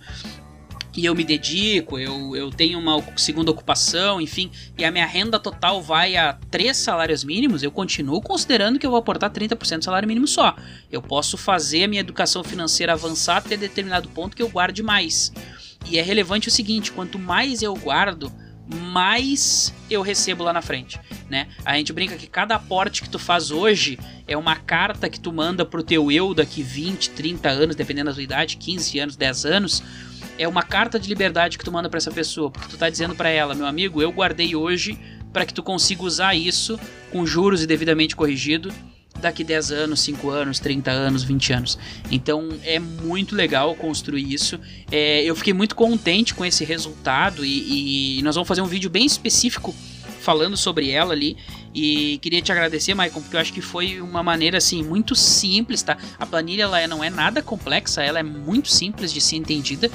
e 0.96 1.04
eu 1.04 1.14
me 1.14 1.22
dedico, 1.22 1.98
eu, 1.98 2.34
eu 2.34 2.50
tenho 2.50 2.78
uma 2.78 3.02
segunda 3.16 3.50
ocupação, 3.50 4.20
enfim, 4.20 4.50
e 4.76 4.84
a 4.84 4.90
minha 4.90 5.06
renda 5.06 5.38
total 5.38 5.80
vai 5.80 6.16
a 6.16 6.36
três 6.50 6.76
salários 6.76 7.22
mínimos, 7.22 7.62
eu 7.62 7.70
continuo 7.70 8.20
considerando 8.20 8.78
que 8.78 8.86
eu 8.86 8.90
vou 8.90 8.98
aportar 8.98 9.30
30% 9.30 9.78
do 9.78 9.84
salário 9.84 10.08
mínimo 10.08 10.26
só. 10.26 10.56
Eu 10.90 11.00
posso 11.00 11.36
fazer 11.36 11.84
a 11.84 11.88
minha 11.88 12.00
educação 12.00 12.42
financeira 12.42 12.92
avançar 12.92 13.36
até 13.36 13.56
determinado 13.56 14.08
ponto 14.08 14.36
que 14.36 14.42
eu 14.42 14.48
guarde 14.48 14.82
mais. 14.82 15.32
E 15.88 15.98
é 15.98 16.02
relevante 16.02 16.48
o 16.48 16.50
seguinte: 16.50 16.92
quanto 16.92 17.18
mais 17.18 17.62
eu 17.62 17.74
guardo, 17.74 18.30
mais 18.66 19.72
eu 19.88 20.02
recebo 20.02 20.44
lá 20.44 20.52
na 20.52 20.62
frente, 20.62 21.00
né? 21.28 21.48
A 21.64 21.76
gente 21.76 21.92
brinca 21.92 22.16
que 22.16 22.26
cada 22.26 22.54
aporte 22.54 23.02
que 23.02 23.08
tu 23.08 23.18
faz 23.18 23.50
hoje 23.50 23.98
é 24.28 24.36
uma 24.36 24.56
carta 24.56 25.08
que 25.08 25.18
tu 25.18 25.32
manda 25.32 25.64
pro 25.64 25.82
teu 25.82 26.10
eu 26.10 26.34
daqui 26.34 26.62
20, 26.62 27.10
30 27.10 27.48
anos, 27.48 27.76
dependendo 27.76 28.10
da 28.10 28.14
tua 28.14 28.22
idade, 28.22 28.56
15 28.56 28.98
anos, 28.98 29.16
10 29.16 29.44
anos, 29.44 29.82
é 30.38 30.46
uma 30.48 30.62
carta 30.62 30.98
de 30.98 31.08
liberdade 31.08 31.58
que 31.58 31.64
tu 31.64 31.72
manda 31.72 31.88
para 31.88 31.98
essa 31.98 32.10
pessoa, 32.10 32.50
porque 32.50 32.68
tu 32.68 32.76
tá 32.76 32.88
dizendo 32.88 33.14
para 33.14 33.28
ela, 33.28 33.54
meu 33.54 33.66
amigo, 33.66 34.00
eu 34.00 34.10
guardei 34.10 34.54
hoje 34.54 34.98
para 35.32 35.46
que 35.46 35.54
tu 35.54 35.62
consiga 35.62 36.02
usar 36.02 36.34
isso 36.34 36.78
com 37.10 37.24
juros 37.26 37.62
e 37.62 37.66
devidamente 37.66 38.16
corrigido 38.16 38.72
daqui 39.20 39.44
10 39.44 39.72
anos, 39.72 40.00
5 40.00 40.30
anos, 40.30 40.58
30 40.58 40.90
anos, 40.90 41.22
20 41.22 41.52
anos. 41.52 41.78
Então 42.10 42.48
é 42.64 42.78
muito 42.78 43.34
legal 43.34 43.74
construir 43.74 44.32
isso. 44.32 44.58
É, 44.90 45.22
eu 45.22 45.36
fiquei 45.36 45.52
muito 45.52 45.74
contente 45.74 46.34
com 46.34 46.44
esse 46.44 46.64
resultado 46.64 47.44
e, 47.44 48.18
e 48.18 48.22
nós 48.22 48.34
vamos 48.34 48.48
fazer 48.48 48.62
um 48.62 48.66
vídeo 48.66 48.88
bem 48.88 49.04
específico 49.04 49.74
falando 50.20 50.56
sobre 50.56 50.90
ela 50.90 51.12
ali. 51.12 51.36
E 51.72 52.18
queria 52.18 52.42
te 52.42 52.50
agradecer, 52.50 52.94
Maicon, 52.94 53.20
porque 53.20 53.36
eu 53.36 53.40
acho 53.40 53.52
que 53.52 53.60
foi 53.60 54.00
uma 54.00 54.22
maneira 54.22 54.58
assim 54.58 54.82
muito 54.82 55.14
simples, 55.14 55.82
tá? 55.82 55.96
A 56.18 56.26
planilha 56.26 56.64
ela 56.64 56.86
não 56.88 57.02
é 57.02 57.10
nada 57.10 57.42
complexa, 57.42 58.02
ela 58.02 58.18
é 58.18 58.22
muito 58.22 58.68
simples 58.68 59.12
de 59.12 59.20
ser 59.20 59.36
entendida 59.36 59.90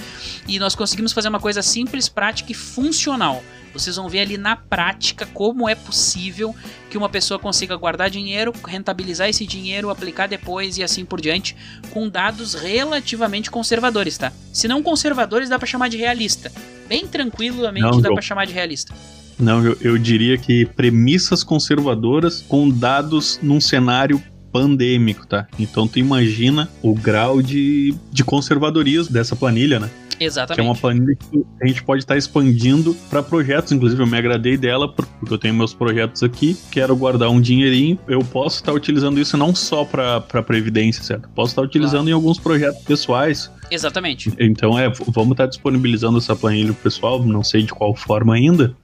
e 0.48 0.58
nós 0.58 0.74
conseguimos 0.74 1.12
fazer 1.12 1.28
uma 1.28 1.40
coisa 1.40 1.62
simples, 1.62 2.08
prática 2.08 2.52
e 2.52 2.56
funcional. 2.56 3.44
Vocês 3.74 3.98
vão 3.98 4.08
ver 4.08 4.22
ali 4.22 4.38
na 4.38 4.56
prática 4.56 5.26
como 5.26 5.68
é 5.68 5.76
possível 5.76 6.56
que 6.90 6.98
uma 6.98 7.10
pessoa 7.10 7.38
consiga 7.38 7.76
guardar 7.76 8.10
dinheiro, 8.10 8.54
rentabilizar 8.66 9.28
esse 9.28 9.46
dinheiro, 9.46 9.90
aplicar 9.90 10.28
depois 10.28 10.78
e 10.78 10.84
assim 10.84 11.04
por 11.04 11.20
diante, 11.20 11.58
com 11.92 12.08
dados 12.08 12.54
relativamente 12.54 13.52
conservadores, 13.52 14.18
tá? 14.18 14.32
Se 14.54 14.66
não 14.70 14.82
conservadores, 14.82 15.50
dá 15.50 15.60
para 15.60 15.68
chamar 15.68 15.90
de 15.90 15.98
realista. 15.98 16.50
Bem 16.88 17.06
tranquilamente 17.06 17.86
não, 17.86 18.00
dá 18.00 18.14
para 18.14 18.22
chamar 18.22 18.46
de 18.46 18.54
realista. 18.54 18.94
Não, 19.38 19.64
eu, 19.64 19.78
eu 19.82 19.98
diria 19.98 20.38
que 20.38 20.66
premissas 20.66 21.44
conservadoras 21.44 22.44
com 22.48 22.70
dados 22.70 23.40
num 23.42 23.60
cenário 23.60 24.22
pandêmico, 24.52 25.28
tá? 25.28 25.48
Então 25.60 25.86
tu 25.88 26.00
imagina 26.00 26.70
o 26.82 26.96
grau 26.96 27.42
de, 27.42 27.94
de 28.12 28.24
conservadorismo 28.24 29.14
dessa 29.14 29.36
planilha, 29.36 29.80
né? 29.80 29.90
Exatamente. 30.20 30.56
Que 30.56 30.62
é 30.62 30.64
uma 30.64 30.80
planilha 30.80 31.16
que 31.16 31.46
a 31.62 31.68
gente 31.68 31.84
pode 31.84 32.04
estar 32.04 32.14
tá 32.14 32.18
expandindo 32.18 32.96
para 33.10 33.22
projetos. 33.22 33.72
Inclusive, 33.72 34.02
eu 34.02 34.08
me 34.08 34.18
agradei 34.18 34.58
dela 34.58 34.88
porque 34.88 35.34
eu 35.34 35.38
tenho 35.38 35.54
meus 35.54 35.74
projetos 35.74 36.24
aqui, 36.24 36.58
quero 36.72 36.96
guardar 36.96 37.30
um 37.30 37.42
dinheirinho. 37.42 38.00
Eu 38.08 38.20
posso 38.20 38.58
estar 38.58 38.72
tá 38.72 38.78
utilizando 38.78 39.20
isso 39.20 39.36
não 39.38 39.54
só 39.54 39.84
para 39.84 40.22
previdência, 40.44 41.04
certo? 41.04 41.30
Posso 41.36 41.52
estar 41.52 41.62
tá 41.62 41.68
utilizando 41.68 42.04
claro. 42.04 42.10
em 42.10 42.14
alguns 42.14 42.40
projetos 42.40 42.82
pessoais. 42.84 43.52
Exatamente. 43.70 44.32
Então, 44.40 44.78
é, 44.78 44.90
vamos 45.08 45.32
estar 45.32 45.48
disponibilizando 45.48 46.18
essa 46.18 46.36
planilha 46.36 46.72
pro 46.72 46.84
pessoal, 46.84 47.22
não 47.24 47.44
sei 47.44 47.64
de 47.64 47.74
qual 47.74 47.96
forma 47.96 48.36
ainda, 48.36 48.76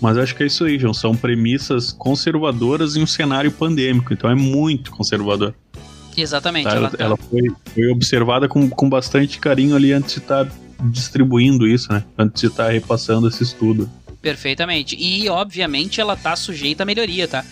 mas 0.00 0.16
acho 0.16 0.34
que 0.34 0.42
é 0.42 0.46
isso 0.46 0.64
aí, 0.64 0.78
João. 0.78 0.94
São 0.94 1.14
premissas 1.14 1.92
conservadoras 1.92 2.96
em 2.96 3.02
um 3.02 3.06
cenário 3.06 3.50
pandêmico. 3.50 4.12
Então 4.12 4.30
é 4.30 4.34
muito 4.34 4.90
conservador. 4.90 5.54
Exatamente. 6.16 6.64
Tá? 6.64 6.76
Ela, 6.76 6.90
tá... 6.90 6.96
ela 6.98 7.16
foi, 7.16 7.42
foi, 7.74 7.86
observada 7.88 8.48
com, 8.48 8.68
com 8.68 8.88
bastante 8.88 9.38
carinho 9.38 9.76
ali 9.76 9.92
antes 9.92 10.14
de 10.14 10.20
estar 10.20 10.46
tá 10.46 10.52
distribuindo 10.84 11.66
isso, 11.66 11.92
né? 11.92 12.04
Antes 12.18 12.40
de 12.40 12.48
estar 12.48 12.66
tá 12.66 12.70
repassando 12.70 13.28
esse 13.28 13.42
estudo. 13.42 13.88
Perfeitamente. 14.20 14.96
E, 14.98 15.28
obviamente, 15.28 16.00
ela 16.00 16.16
tá 16.16 16.36
sujeita 16.36 16.82
a 16.82 16.86
melhoria, 16.86 17.26
tá? 17.26 17.44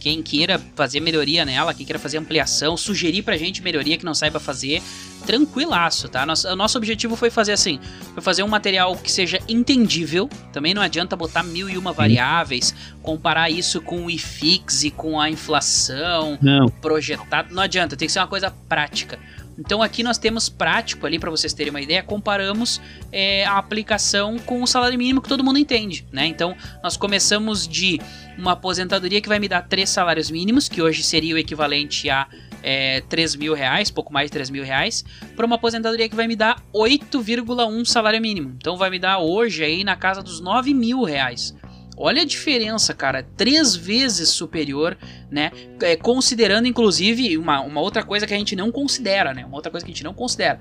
Quem 0.00 0.20
queira 0.20 0.60
fazer 0.74 0.98
melhoria 0.98 1.44
nela, 1.44 1.72
quem 1.72 1.86
queira 1.86 1.98
fazer 1.98 2.18
ampliação, 2.18 2.76
sugerir 2.76 3.22
pra 3.22 3.36
gente 3.36 3.62
melhoria 3.62 3.96
que 3.96 4.04
não 4.04 4.14
saiba 4.14 4.40
fazer, 4.40 4.82
tranquilaço, 5.24 6.08
tá? 6.08 6.26
Nosso, 6.26 6.48
o 6.48 6.56
nosso 6.56 6.76
objetivo 6.76 7.14
foi 7.14 7.30
fazer 7.30 7.52
assim, 7.52 7.78
foi 8.12 8.20
fazer 8.20 8.42
um 8.42 8.48
material 8.48 8.96
que 8.96 9.10
seja 9.10 9.38
entendível, 9.48 10.28
também 10.52 10.74
não 10.74 10.82
adianta 10.82 11.14
botar 11.14 11.44
mil 11.44 11.70
e 11.70 11.78
uma 11.78 11.92
variáveis, 11.92 12.74
comparar 13.00 13.48
isso 13.48 13.80
com 13.80 14.06
o 14.06 14.10
IFIX 14.10 14.84
e 14.84 14.90
com 14.90 15.20
a 15.20 15.30
inflação, 15.30 16.36
não. 16.42 16.68
projetado, 16.68 17.54
não 17.54 17.62
adianta, 17.62 17.96
tem 17.96 18.06
que 18.06 18.12
ser 18.12 18.18
uma 18.18 18.26
coisa 18.26 18.50
prática. 18.68 19.20
Então 19.58 19.82
aqui 19.82 20.02
nós 20.02 20.18
temos 20.18 20.48
prático 20.48 21.06
ali 21.06 21.18
para 21.18 21.30
vocês 21.30 21.52
terem 21.52 21.70
uma 21.70 21.80
ideia, 21.80 22.02
comparamos 22.02 22.80
é, 23.10 23.44
a 23.46 23.58
aplicação 23.58 24.38
com 24.38 24.62
o 24.62 24.66
salário 24.66 24.98
mínimo 24.98 25.22
que 25.22 25.28
todo 25.28 25.42
mundo 25.42 25.58
entende, 25.58 26.06
né? 26.12 26.26
Então 26.26 26.56
nós 26.82 26.96
começamos 26.96 27.66
de 27.66 28.00
uma 28.36 28.52
aposentadoria 28.52 29.20
que 29.20 29.28
vai 29.28 29.38
me 29.38 29.48
dar 29.48 29.62
três 29.62 29.88
salários 29.88 30.30
mínimos, 30.30 30.68
que 30.68 30.82
hoje 30.82 31.02
seria 31.02 31.34
o 31.34 31.38
equivalente 31.38 32.10
a 32.10 32.28
é, 32.62 33.00
3 33.08 33.36
mil 33.36 33.54
reais, 33.54 33.90
pouco 33.92 34.12
mais 34.12 34.26
de 34.26 34.32
3 34.32 34.50
mil 34.50 34.64
reais, 34.64 35.04
para 35.36 35.46
uma 35.46 35.54
aposentadoria 35.54 36.08
que 36.08 36.16
vai 36.16 36.26
me 36.26 36.34
dar 36.34 36.60
8,1 36.74 37.84
salário 37.84 38.20
mínimo. 38.20 38.54
Então 38.56 38.76
vai 38.76 38.90
me 38.90 38.98
dar 38.98 39.18
hoje 39.18 39.62
aí 39.62 39.84
na 39.84 39.94
casa 39.94 40.20
dos 40.20 40.40
9 40.40 40.74
mil 40.74 41.04
reais. 41.04 41.54
Olha 41.96 42.22
a 42.22 42.24
diferença, 42.24 42.92
cara, 42.92 43.26
três 43.36 43.74
vezes 43.74 44.28
superior, 44.28 44.98
né? 45.30 45.50
É, 45.80 45.96
considerando, 45.96 46.66
inclusive, 46.66 47.38
uma, 47.38 47.60
uma 47.60 47.80
outra 47.80 48.02
coisa 48.02 48.26
que 48.26 48.34
a 48.34 48.38
gente 48.38 48.54
não 48.54 48.70
considera, 48.70 49.32
né? 49.32 49.46
Uma 49.46 49.56
outra 49.56 49.70
coisa 49.70 49.84
que 49.84 49.90
a 49.90 49.94
gente 49.94 50.04
não 50.04 50.12
considera, 50.12 50.60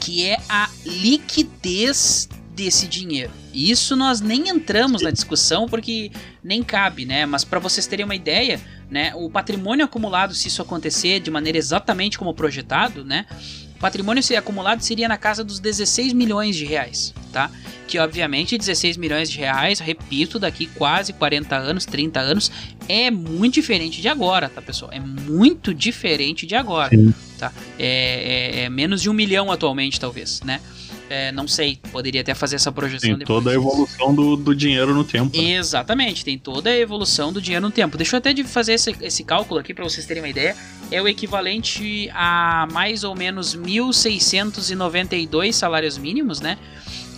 que 0.00 0.26
é 0.26 0.36
a 0.48 0.68
liquidez 0.84 2.28
desse 2.54 2.86
dinheiro. 2.86 3.32
Isso 3.54 3.96
nós 3.96 4.20
nem 4.20 4.48
entramos 4.50 5.00
na 5.00 5.10
discussão 5.10 5.66
porque 5.66 6.10
nem 6.44 6.62
cabe, 6.62 7.06
né? 7.06 7.24
Mas 7.24 7.42
para 7.42 7.58
vocês 7.58 7.86
terem 7.86 8.04
uma 8.04 8.14
ideia, 8.14 8.60
né, 8.90 9.12
o 9.14 9.30
patrimônio 9.30 9.84
acumulado, 9.84 10.34
se 10.34 10.48
isso 10.48 10.60
acontecer 10.60 11.20
de 11.20 11.30
maneira 11.30 11.56
exatamente 11.56 12.18
como 12.18 12.34
projetado, 12.34 13.04
né, 13.04 13.24
o 13.80 13.86
patrimônio 14.20 14.22
acumulado 14.36 14.82
seria 14.82 15.08
na 15.08 15.16
casa 15.16 15.42
dos 15.42 15.58
16 15.58 16.12
milhões 16.12 16.54
de 16.54 16.66
reais, 16.66 17.14
tá? 17.32 17.50
Que 17.88 17.98
obviamente 17.98 18.58
16 18.58 18.98
milhões 18.98 19.30
de 19.30 19.38
reais, 19.38 19.80
repito, 19.80 20.38
daqui 20.38 20.66
quase 20.66 21.14
40 21.14 21.56
anos, 21.56 21.86
30 21.86 22.20
anos, 22.20 22.52
é 22.86 23.10
muito 23.10 23.54
diferente 23.54 24.02
de 24.02 24.08
agora, 24.08 24.50
tá, 24.50 24.60
pessoal? 24.60 24.92
É 24.92 25.00
muito 25.00 25.72
diferente 25.72 26.46
de 26.46 26.54
agora, 26.54 26.90
Sim. 26.90 27.14
tá? 27.38 27.50
É, 27.78 28.58
é, 28.58 28.64
é 28.64 28.68
menos 28.68 29.00
de 29.00 29.08
um 29.08 29.14
milhão 29.14 29.50
atualmente, 29.50 29.98
talvez, 29.98 30.42
né? 30.42 30.60
É, 31.10 31.32
não 31.32 31.48
sei, 31.48 31.76
poderia 31.90 32.20
até 32.20 32.32
fazer 32.34 32.54
essa 32.54 32.70
projeção 32.70 33.10
tem 33.10 33.18
depois. 33.18 33.42
toda 33.42 33.50
a 33.50 33.54
evolução 33.54 34.14
do, 34.14 34.36
do 34.36 34.54
dinheiro 34.54 34.94
no 34.94 35.02
tempo. 35.02 35.36
Né? 35.36 35.54
Exatamente, 35.54 36.24
tem 36.24 36.38
toda 36.38 36.70
a 36.70 36.78
evolução 36.78 37.32
do 37.32 37.42
dinheiro 37.42 37.66
no 37.66 37.72
tempo. 37.72 37.96
Deixa 37.96 38.14
eu 38.14 38.18
até 38.18 38.32
de 38.32 38.44
fazer 38.44 38.74
esse, 38.74 38.94
esse 39.00 39.24
cálculo 39.24 39.58
aqui 39.58 39.74
para 39.74 39.82
vocês 39.82 40.06
terem 40.06 40.22
uma 40.22 40.28
ideia. 40.28 40.54
É 40.88 41.02
o 41.02 41.08
equivalente 41.08 42.08
a 42.14 42.68
mais 42.70 43.02
ou 43.02 43.16
menos 43.16 43.56
1.692 43.56 45.52
salários 45.52 45.98
mínimos, 45.98 46.40
né? 46.40 46.56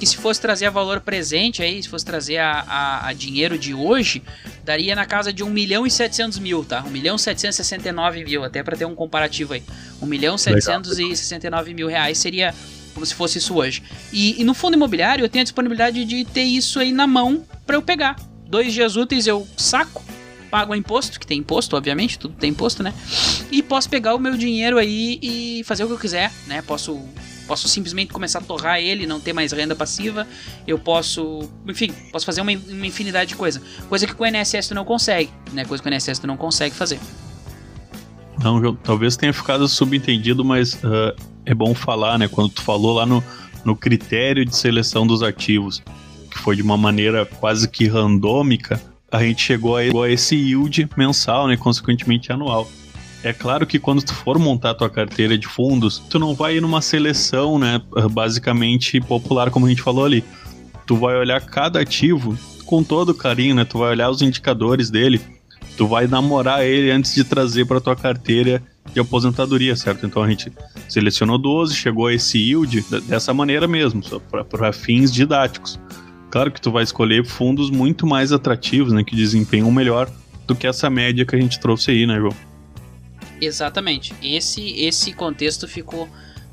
Que 0.00 0.06
se 0.06 0.16
fosse 0.16 0.40
trazer 0.40 0.64
a 0.64 0.70
valor 0.70 1.00
presente 1.00 1.62
aí, 1.62 1.82
se 1.82 1.88
fosse 1.88 2.06
trazer 2.06 2.38
a, 2.38 2.64
a, 2.66 3.08
a 3.08 3.12
dinheiro 3.12 3.58
de 3.58 3.74
hoje, 3.74 4.22
daria 4.64 4.94
na 4.96 5.04
casa 5.04 5.30
de 5.34 5.44
1 5.44 5.50
milhão 5.50 5.86
e 5.86 5.90
700 5.90 6.38
mil, 6.38 6.64
tá? 6.64 6.82
1 6.82 6.88
milhão 6.88 7.16
e 7.16 7.18
769 7.18 8.24
mil, 8.24 8.42
até 8.42 8.62
para 8.62 8.74
ter 8.74 8.86
um 8.86 8.94
comparativo 8.94 9.52
aí. 9.52 9.62
1 10.00 10.06
milhão 10.06 10.36
e 10.36 10.38
769 10.38 11.74
mil 11.74 11.88
reais 11.88 12.16
seria 12.16 12.54
como 12.92 13.04
se 13.04 13.14
fosse 13.14 13.38
isso 13.38 13.54
hoje. 13.54 13.82
E, 14.12 14.40
e, 14.40 14.44
no 14.44 14.54
fundo 14.54 14.74
imobiliário 14.74 15.24
eu 15.24 15.28
tenho 15.28 15.40
a 15.40 15.44
disponibilidade 15.44 16.04
de 16.04 16.24
ter 16.24 16.42
isso 16.42 16.78
aí 16.78 16.92
na 16.92 17.06
mão 17.06 17.44
para 17.66 17.76
eu 17.76 17.82
pegar. 17.82 18.16
Dois 18.46 18.72
dias 18.72 18.96
úteis 18.96 19.26
eu 19.26 19.46
saco, 19.56 20.04
pago 20.50 20.72
o 20.72 20.76
imposto, 20.76 21.18
que 21.18 21.26
tem 21.26 21.38
imposto, 21.38 21.76
obviamente, 21.76 22.18
tudo 22.18 22.34
tem 22.34 22.50
imposto, 22.50 22.82
né? 22.82 22.92
E 23.50 23.62
posso 23.62 23.88
pegar 23.88 24.14
o 24.14 24.18
meu 24.18 24.36
dinheiro 24.36 24.78
aí 24.78 25.18
e 25.22 25.62
fazer 25.64 25.84
o 25.84 25.86
que 25.86 25.94
eu 25.94 25.98
quiser, 25.98 26.30
né? 26.46 26.60
Posso 26.62 27.00
posso 27.46 27.68
simplesmente 27.68 28.12
começar 28.12 28.38
a 28.38 28.42
torrar 28.42 28.78
ele, 28.78 29.06
não 29.06 29.20
ter 29.20 29.32
mais 29.32 29.52
renda 29.52 29.74
passiva. 29.74 30.26
Eu 30.66 30.78
posso, 30.78 31.50
enfim, 31.68 31.92
posso 32.10 32.24
fazer 32.24 32.40
uma, 32.40 32.52
uma 32.52 32.86
infinidade 32.86 33.30
de 33.30 33.36
coisa. 33.36 33.60
Coisa 33.88 34.06
que 34.06 34.14
com 34.14 34.24
o 34.24 34.26
INSS 34.26 34.68
tu 34.68 34.74
não 34.74 34.84
consegue, 34.84 35.30
né? 35.52 35.64
Coisa 35.64 35.82
que 35.82 35.88
o 35.88 35.92
INSS 35.92 36.18
tu 36.18 36.26
não 36.26 36.36
consegue 36.36 36.74
fazer. 36.74 37.00
Não, 38.42 38.74
talvez 38.76 39.16
tenha 39.16 39.32
ficado 39.32 39.68
subentendido, 39.68 40.44
mas 40.44 40.74
uh, 40.74 41.14
é 41.44 41.54
bom 41.54 41.74
falar, 41.74 42.18
né? 42.18 42.28
Quando 42.28 42.50
tu 42.50 42.62
falou 42.62 42.94
lá 42.94 43.06
no, 43.06 43.22
no 43.64 43.76
critério 43.76 44.44
de 44.44 44.56
seleção 44.56 45.06
dos 45.06 45.22
ativos, 45.22 45.82
que 46.30 46.38
foi 46.38 46.56
de 46.56 46.62
uma 46.62 46.76
maneira 46.76 47.26
quase 47.26 47.68
que 47.68 47.86
randômica, 47.86 48.80
a 49.10 49.22
gente 49.22 49.42
chegou 49.42 49.76
a, 49.76 50.10
esse 50.10 50.34
yield 50.34 50.88
mensal, 50.96 51.46
né? 51.46 51.56
Consequentemente 51.56 52.32
anual. 52.32 52.68
É 53.22 53.32
claro 53.32 53.66
que 53.66 53.78
quando 53.78 54.02
tu 54.02 54.12
for 54.12 54.38
montar 54.38 54.74
tua 54.74 54.90
carteira 54.90 55.38
de 55.38 55.46
fundos, 55.46 55.98
tu 56.10 56.18
não 56.18 56.34
vai 56.34 56.56
ir 56.56 56.60
numa 56.60 56.82
seleção, 56.82 57.56
né, 57.56 57.80
basicamente 58.10 59.00
popular 59.00 59.48
como 59.48 59.66
a 59.66 59.68
gente 59.68 59.80
falou 59.80 60.04
ali. 60.04 60.24
Tu 60.86 60.96
vai 60.96 61.16
olhar 61.16 61.40
cada 61.40 61.78
ativo 61.80 62.36
com 62.66 62.82
todo 62.82 63.14
carinho, 63.14 63.54
né? 63.54 63.64
Tu 63.64 63.78
vai 63.78 63.90
olhar 63.90 64.10
os 64.10 64.22
indicadores 64.22 64.90
dele, 64.90 65.20
tu 65.76 65.86
vai 65.86 66.08
namorar 66.08 66.64
ele 66.64 66.90
antes 66.90 67.14
de 67.14 67.22
trazer 67.22 67.64
para 67.64 67.80
tua 67.80 67.94
carteira 67.94 68.60
de 68.92 69.00
aposentadoria, 69.00 69.74
certo? 69.76 70.06
Então 70.06 70.22
a 70.22 70.28
gente 70.28 70.52
selecionou 70.88 71.38
12, 71.38 71.74
chegou 71.74 72.06
a 72.06 72.14
esse 72.14 72.38
yield 72.38 72.84
dessa 73.06 73.32
maneira 73.32 73.66
mesmo, 73.66 74.02
para 74.48 74.72
fins 74.72 75.12
didáticos. 75.12 75.78
Claro 76.30 76.50
que 76.50 76.60
tu 76.60 76.70
vai 76.70 76.82
escolher 76.82 77.24
fundos 77.24 77.70
muito 77.70 78.06
mais 78.06 78.32
atrativos, 78.32 78.92
né, 78.92 79.04
que 79.04 79.14
desempenham 79.14 79.70
melhor 79.70 80.10
do 80.46 80.54
que 80.54 80.66
essa 80.66 80.88
média 80.88 81.24
que 81.24 81.36
a 81.36 81.40
gente 81.40 81.60
trouxe 81.60 81.90
aí, 81.90 82.06
né, 82.06 82.18
João? 82.18 82.34
Exatamente. 83.40 84.14
Esse 84.22 84.70
esse 84.80 85.12
contexto 85.12 85.66
ficou 85.66 86.08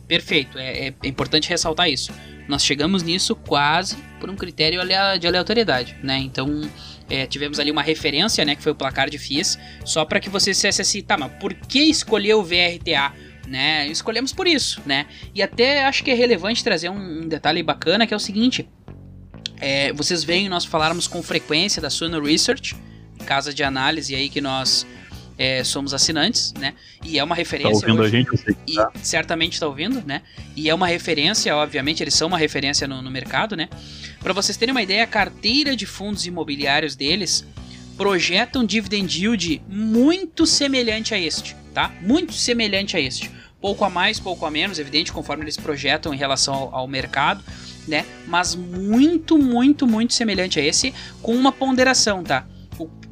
perfeito. 0.07 0.57
É, 0.57 0.87
é, 0.87 0.93
é 1.03 1.07
importante 1.07 1.49
ressaltar 1.49 1.89
isso. 1.89 2.11
Nós 2.47 2.63
chegamos 2.63 3.03
nisso 3.03 3.35
quase 3.35 3.95
por 4.19 4.29
um 4.29 4.35
critério 4.35 4.81
de 5.19 5.27
aleatoriedade, 5.27 5.95
né? 6.01 6.17
Então 6.17 6.61
é, 7.09 7.25
tivemos 7.25 7.59
ali 7.59 7.71
uma 7.71 7.81
referência, 7.81 8.45
né, 8.45 8.55
que 8.55 8.61
foi 8.61 8.71
o 8.71 8.75
placar 8.75 9.09
de 9.09 9.17
FIIs, 9.17 9.57
só 9.83 10.05
para 10.05 10.19
que 10.19 10.29
você 10.29 10.51
dissesse 10.51 10.81
assim, 10.81 11.01
tá, 11.01 11.17
mas 11.17 11.31
por 11.39 11.53
que 11.53 11.79
escolher 11.79 12.35
o 12.35 12.43
VRTA? 12.43 13.13
Né? 13.47 13.87
Escolhemos 13.87 14.31
por 14.31 14.45
isso, 14.45 14.79
né? 14.85 15.07
E 15.33 15.41
até 15.41 15.83
acho 15.85 16.03
que 16.03 16.11
é 16.11 16.13
relevante 16.13 16.63
trazer 16.63 16.89
um, 16.89 17.23
um 17.23 17.27
detalhe 17.27 17.63
bacana 17.63 18.05
que 18.05 18.13
é 18.13 18.17
o 18.17 18.19
seguinte: 18.19 18.69
é, 19.59 19.91
vocês 19.91 20.23
veem 20.23 20.47
nós 20.47 20.65
falarmos 20.65 21.07
com 21.07 21.23
frequência 21.23 21.81
da 21.81 21.89
Suno 21.89 22.23
Research, 22.23 22.75
casa 23.25 23.51
de 23.51 23.63
análise 23.63 24.13
aí 24.13 24.29
que 24.29 24.39
nós 24.39 24.85
é, 25.39 25.63
somos 25.63 25.93
assinantes, 25.93 26.53
né? 26.59 26.73
E 27.01 27.17
é 27.17 27.23
uma 27.23 27.33
referência. 27.33 27.71
Tá 27.71 27.77
ouvindo 27.77 28.01
hoje, 28.01 28.17
a 28.17 28.19
gente, 28.19 28.37
sei 28.37 28.75
tá. 28.75 28.91
E 28.93 28.99
certamente 28.99 29.53
está 29.53 29.65
ouvindo, 29.65 30.03
né? 30.05 30.21
E 30.53 30.69
é 30.69 30.75
uma 30.75 30.85
referência, 30.85 31.55
obviamente, 31.55 32.03
eles 32.03 32.13
são 32.13 32.27
uma 32.27 32.37
referência 32.37 32.85
no, 32.85 33.01
no 33.01 33.09
mercado, 33.09 33.55
né? 33.55 33.69
Para 34.21 34.33
vocês 34.33 34.57
terem 34.57 34.73
uma 34.73 34.81
ideia, 34.81 35.05
a 35.05 35.07
carteira 35.07 35.77
de 35.77 35.85
fundos 35.85 36.25
imobiliários 36.25 36.93
deles 36.93 37.45
projeta 37.95 38.59
um 38.59 38.65
dividend 38.65 39.17
yield 39.17 39.61
muito 39.69 40.45
semelhante 40.45 41.13
a 41.13 41.17
este, 41.17 41.55
tá? 41.73 41.89
Muito 42.01 42.33
semelhante 42.33 42.97
a 42.97 42.99
este. 42.99 43.31
Pouco 43.61 43.85
a 43.85 43.89
mais, 43.89 44.19
pouco 44.19 44.45
a 44.45 44.51
menos, 44.51 44.77
evidente, 44.77 45.13
conforme 45.13 45.45
eles 45.45 45.55
projetam 45.55 46.13
em 46.13 46.17
relação 46.17 46.53
ao, 46.53 46.75
ao 46.75 46.87
mercado, 46.87 47.41
né? 47.87 48.05
Mas 48.27 48.55
muito, 48.55 49.37
muito, 49.37 49.87
muito 49.87 50.13
semelhante 50.13 50.59
a 50.59 50.63
esse, 50.63 50.93
com 51.21 51.33
uma 51.33 51.53
ponderação, 51.53 52.23
tá? 52.23 52.45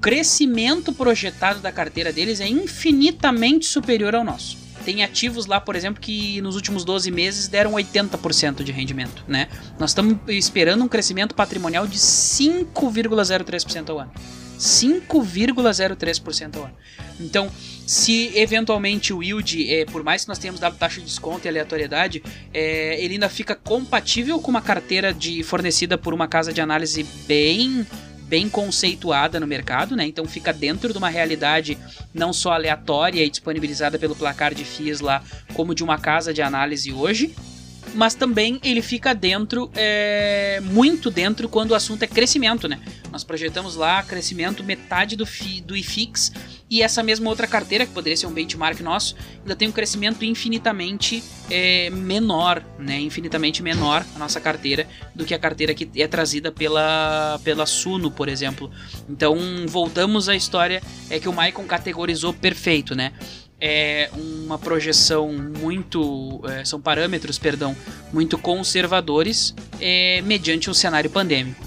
Crescimento 0.02 0.94
projetado 0.94 1.60
da 1.60 1.72
carteira 1.72 2.14
deles 2.14 2.40
é 2.40 2.48
infinitamente 2.48 3.66
superior 3.66 4.16
ao 4.16 4.24
nosso. 4.24 4.58
Tem 4.86 5.04
ativos 5.04 5.48
lá, 5.48 5.60
por 5.60 5.76
exemplo, 5.76 6.00
que 6.00 6.40
nos 6.42 6.56
últimos 6.56 6.86
12 6.86 7.12
meses 7.12 7.48
deram 7.48 7.74
80% 7.74 8.64
de 8.64 8.72
rendimento, 8.72 9.24
né? 9.28 9.50
Nós 9.78 9.90
estamos 9.90 10.18
esperando 10.30 10.84
um 10.84 10.88
crescimento 10.88 11.36
patrimonial 11.36 11.86
de 11.86 11.98
5,03% 11.98 13.90
ao 13.90 14.00
ano. 14.00 14.12
5,03% 14.58 16.56
ao 16.56 16.64
ano. 16.66 16.74
Então, 17.20 17.52
se 17.86 18.32
eventualmente 18.36 19.14
o 19.14 19.22
yield, 19.22 19.74
é, 19.74 19.86
por 19.86 20.04
mais 20.04 20.24
que 20.24 20.30
nós 20.30 20.38
tenhamos 20.38 20.60
dado 20.60 20.78
taxa 20.78 21.00
de 21.00 21.06
desconto 21.06 21.46
e 21.46 21.50
aleatoriedade, 21.50 22.24
é, 22.54 23.04
ele 23.04 23.16
ainda 23.16 23.30
fica 23.30 23.56
compatível 23.56 24.40
com 24.40 24.52
uma 24.52 24.62
carteira 24.62 25.14
de 25.14 25.44
fornecida 25.44 25.98
por 25.98 26.14
uma 26.14 26.28
casa 26.28 26.54
de 26.54 26.62
análise 26.62 27.04
bem 27.28 27.86
bem 28.28 28.50
conceituada 28.50 29.40
no 29.40 29.48
mercado, 29.48 29.96
né? 29.96 30.06
Então 30.06 30.26
fica 30.26 30.52
dentro 30.52 30.92
de 30.92 30.98
uma 30.98 31.10
realidade 31.10 31.78
não 32.14 32.34
só 32.34 32.52
aleatória 32.52 33.24
e 33.24 33.30
disponibilizada 33.30 33.98
pelo 33.98 34.16
placar 34.16 34.54
de 34.54 34.66
FIIs 34.66 35.00
lá, 35.00 35.24
como 35.54 35.74
de 35.74 35.84
uma 35.84 35.98
casa 35.98 36.34
de 36.34 36.42
análise 36.42 36.92
hoje, 36.92 37.34
mas 37.94 38.16
também 38.16 38.60
ele 38.64 38.82
fica 38.82 39.14
dentro, 39.16 39.72
é, 39.76 40.60
muito 40.62 41.10
dentro 41.10 41.48
quando 41.48 41.72
o 41.72 41.76
assunto 41.76 42.04
é 42.04 42.08
crescimento, 42.08 42.68
né? 42.68 42.80
Nós 43.12 43.24
projetamos 43.24 43.76
lá 43.76 44.04
crescimento 44.04 44.64
metade 44.64 45.16
do, 45.16 45.26
FI, 45.26 45.62
do 45.62 45.76
IFIX 45.76 46.32
e 46.70 46.82
essa 46.82 47.02
mesma 47.02 47.30
outra 47.30 47.48
carteira, 47.48 47.86
que 47.86 47.94
poderia 47.94 48.18
ser 48.18 48.28
um 48.28 48.32
benchmark 48.32 48.80
nosso, 48.82 49.16
ainda 49.40 49.56
tem 49.56 49.68
um 49.68 49.72
crescimento 49.72 50.26
infinitamente 50.26 51.24
é, 51.50 51.90
menor, 51.90 52.64
né? 52.78 53.00
Infinitamente 53.00 53.64
menor 53.64 54.06
a 54.16 54.20
nossa 54.20 54.40
carteira 54.40 54.88
do 55.16 55.26
que 55.26 55.34
a 55.34 55.40
carteira 55.40 55.74
que 55.74 55.90
é 56.02 56.08
trazida 56.08 56.52
pela, 56.52 57.40
pela 57.44 57.66
Suno, 57.66 58.12
por 58.12 58.28
exemplo. 58.28 58.70
Então 59.10 59.38
voltamos 59.68 60.28
à 60.28 60.36
história 60.36 60.82
é 61.10 61.20
que 61.20 61.30
o 61.30 61.34
Maicon 61.34 61.64
categorizou 61.64 62.34
perfeito, 62.34 62.96
né? 62.96 63.14
é 63.60 64.10
uma 64.14 64.58
projeção 64.58 65.32
muito. 65.34 66.42
É, 66.48 66.64
são 66.64 66.80
parâmetros, 66.80 67.38
perdão, 67.38 67.76
muito 68.14 68.38
conservadores 68.38 69.54
é, 69.80 70.22
mediante 70.24 70.70
um 70.70 70.74
cenário 70.74 71.10
pandêmico. 71.10 71.66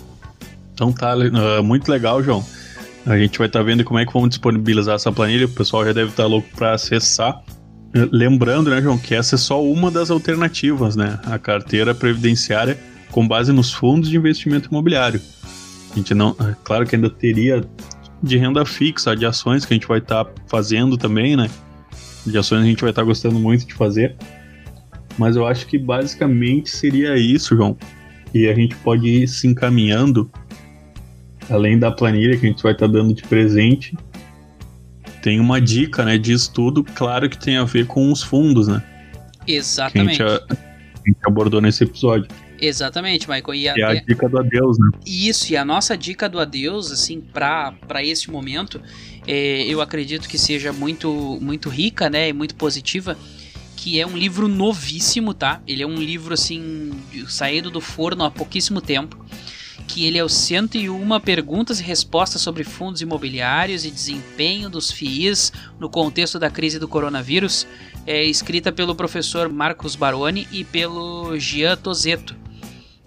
Então 0.72 0.92
tá, 0.92 1.14
uh, 1.16 1.62
muito 1.62 1.90
legal, 1.90 2.22
João. 2.22 2.44
A 3.06 3.16
gente 3.18 3.38
vai 3.38 3.46
estar 3.46 3.60
tá 3.60 3.64
vendo 3.64 3.82
como 3.84 3.98
é 3.98 4.06
que 4.06 4.12
vamos 4.12 4.30
disponibilizar 4.30 4.96
essa 4.96 5.10
planilha. 5.10 5.46
O 5.46 5.50
pessoal 5.50 5.84
já 5.84 5.92
deve 5.92 6.10
estar 6.10 6.24
tá 6.24 6.28
louco 6.28 6.48
para 6.54 6.74
acessar. 6.74 7.42
lembrando, 8.12 8.70
né, 8.70 8.80
João, 8.80 8.98
que 8.98 9.14
essa 9.14 9.34
é 9.34 9.38
só 9.38 9.62
uma 9.64 9.90
das 9.90 10.10
alternativas, 10.10 10.96
né? 10.96 11.18
A 11.24 11.38
carteira 11.38 11.94
previdenciária 11.94 12.78
com 13.10 13.26
base 13.26 13.52
nos 13.52 13.72
fundos 13.72 14.08
de 14.08 14.16
investimento 14.16 14.68
imobiliário. 14.68 15.20
A 15.92 15.96
gente 15.96 16.14
não, 16.14 16.36
é 16.40 16.54
claro 16.62 16.86
que 16.86 16.94
ainda 16.94 17.10
teria 17.10 17.64
de 18.22 18.36
renda 18.36 18.64
fixa, 18.64 19.16
de 19.16 19.26
ações 19.26 19.64
que 19.64 19.72
a 19.72 19.76
gente 19.76 19.88
vai 19.88 19.98
estar 19.98 20.24
tá 20.24 20.32
fazendo 20.46 20.96
também, 20.96 21.36
né? 21.36 21.50
De 22.24 22.36
ações 22.36 22.62
a 22.62 22.66
gente 22.66 22.80
vai 22.80 22.90
estar 22.90 23.02
tá 23.02 23.06
gostando 23.06 23.38
muito 23.38 23.66
de 23.66 23.74
fazer. 23.74 24.16
Mas 25.18 25.36
eu 25.36 25.46
acho 25.46 25.66
que 25.66 25.78
basicamente 25.78 26.70
seria 26.70 27.16
isso, 27.16 27.56
João. 27.56 27.76
E 28.32 28.46
a 28.46 28.54
gente 28.54 28.76
pode 28.76 29.08
ir 29.08 29.26
se 29.26 29.46
encaminhando, 29.46 30.30
além 31.50 31.78
da 31.78 31.90
planilha 31.90 32.36
que 32.36 32.46
a 32.46 32.48
gente 32.48 32.62
vai 32.62 32.72
estar 32.72 32.86
tá 32.86 32.92
dando 32.92 33.12
de 33.12 33.22
presente. 33.22 33.96
Tem 35.22 35.38
uma 35.38 35.60
dica, 35.60 36.04
né, 36.04 36.16
de 36.16 36.32
estudo, 36.32 36.82
claro 36.82 37.28
que 37.28 37.38
tem 37.38 37.56
a 37.56 37.64
ver 37.64 37.86
com 37.86 38.10
os 38.10 38.22
fundos, 38.22 38.68
né? 38.68 38.82
Exatamente. 39.46 40.16
Que 40.16 40.22
a 40.22 40.28
gente, 40.28 40.52
a, 40.52 40.54
a 40.54 41.08
gente 41.08 41.18
abordou 41.26 41.60
nesse 41.60 41.84
episódio. 41.84 42.28
Exatamente, 42.60 43.28
Michael. 43.28 43.54
E 43.54 43.68
a, 43.68 43.74
é 43.76 43.82
a 43.82 43.94
dica 44.02 44.28
do 44.28 44.38
adeus, 44.38 44.78
né? 44.78 44.90
Isso, 45.06 45.52
e 45.52 45.56
a 45.56 45.64
nossa 45.64 45.96
dica 45.96 46.28
do 46.28 46.38
adeus, 46.38 46.92
assim, 46.92 47.20
para 47.20 48.04
esse 48.04 48.30
momento, 48.30 48.80
é, 49.26 49.62
eu 49.62 49.80
acredito 49.80 50.28
que 50.28 50.38
seja 50.38 50.72
muito, 50.72 51.38
muito 51.40 51.68
rica, 51.68 52.10
né, 52.10 52.28
e 52.28 52.32
muito 52.32 52.54
positiva, 52.54 53.16
que 53.76 53.98
é 53.98 54.06
um 54.06 54.16
livro 54.16 54.46
novíssimo, 54.46 55.32
tá? 55.32 55.62
Ele 55.66 55.82
é 55.82 55.86
um 55.86 55.96
livro, 55.96 56.34
assim, 56.34 56.92
saído 57.28 57.70
do 57.70 57.80
forno 57.80 58.24
há 58.24 58.30
pouquíssimo 58.30 58.80
tempo, 58.80 59.24
que 59.90 60.06
ele 60.06 60.18
é 60.18 60.24
o 60.24 60.28
101 60.28 61.20
perguntas 61.20 61.80
e 61.80 61.82
respostas 61.82 62.40
sobre 62.40 62.62
fundos 62.62 63.02
imobiliários 63.02 63.84
e 63.84 63.90
desempenho 63.90 64.70
dos 64.70 64.92
FIIs 64.92 65.52
no 65.80 65.90
contexto 65.90 66.38
da 66.38 66.48
crise 66.48 66.78
do 66.78 66.86
coronavírus, 66.86 67.66
é 68.06 68.22
escrita 68.22 68.70
pelo 68.70 68.94
professor 68.94 69.48
Marcos 69.48 69.96
Baroni 69.96 70.46
e 70.52 70.62
pelo 70.62 71.36
Gian 71.38 71.76
Tozeto. 71.76 72.36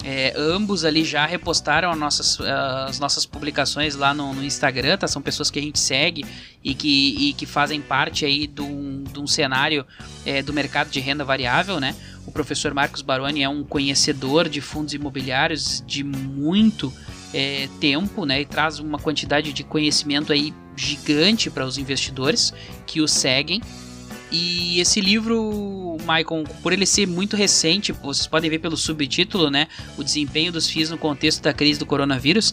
É, 0.04 0.34
ambos 0.36 0.84
ali 0.84 1.06
já 1.06 1.26
repostaram 1.26 1.90
as 1.90 1.98
nossas, 1.98 2.42
as 2.42 3.00
nossas 3.00 3.26
publicações 3.26 3.96
lá 3.96 4.14
no, 4.14 4.34
no, 4.34 4.44
Instagram, 4.44 4.98
tá? 4.98 5.08
São 5.08 5.22
pessoas 5.22 5.50
que 5.50 5.58
a 5.58 5.62
gente 5.62 5.80
segue 5.80 6.26
e 6.62 6.76
que, 6.76 7.30
e 7.30 7.34
que 7.34 7.46
fazem 7.46 7.80
parte 7.80 8.26
aí 8.26 8.46
de 8.46 8.62
um, 8.62 9.02
de 9.06 9.18
um 9.22 9.26
cenário 9.26 9.86
é, 10.26 10.42
do 10.42 10.52
mercado 10.52 10.90
de 10.90 11.00
renda 11.00 11.24
variável, 11.24 11.80
né? 11.80 11.96
Professor 12.34 12.74
Marcos 12.74 13.02
Baroni 13.02 13.44
é 13.44 13.50
um 13.50 13.64
conhecedor 13.64 14.50
de 14.50 14.60
fundos 14.60 14.94
imobiliários 14.94 15.84
de 15.86 16.04
muito 16.04 16.92
é, 17.34 17.70
tempo, 17.80 18.26
né? 18.26 18.42
E 18.42 18.46
traz 18.46 18.80
uma 18.80 18.98
quantidade 18.98 19.54
de 19.54 19.64
conhecimento 19.64 20.34
aí 20.34 20.54
gigante 20.76 21.50
para 21.50 21.66
os 21.66 21.78
investidores 21.78 22.54
que 22.86 23.02
o 23.02 23.08
seguem. 23.08 23.62
E 24.34 24.80
esse 24.80 25.00
livro, 25.00 25.96
Michael, 26.00 26.44
por 26.64 26.74
ele 26.74 26.88
ser 26.88 27.06
muito 27.06 27.36
recente, 27.36 27.92
vocês 27.92 28.26
podem 28.26 28.50
ver 28.50 28.58
pelo 28.58 28.76
subtítulo, 28.76 29.52
né? 29.52 29.68
O 29.96 30.04
desempenho 30.04 30.52
dos 30.52 30.68
FIIs 30.68 30.90
no 30.90 30.98
contexto 30.98 31.44
da 31.44 31.54
crise 31.54 31.78
do 31.78 31.86
coronavírus. 31.86 32.52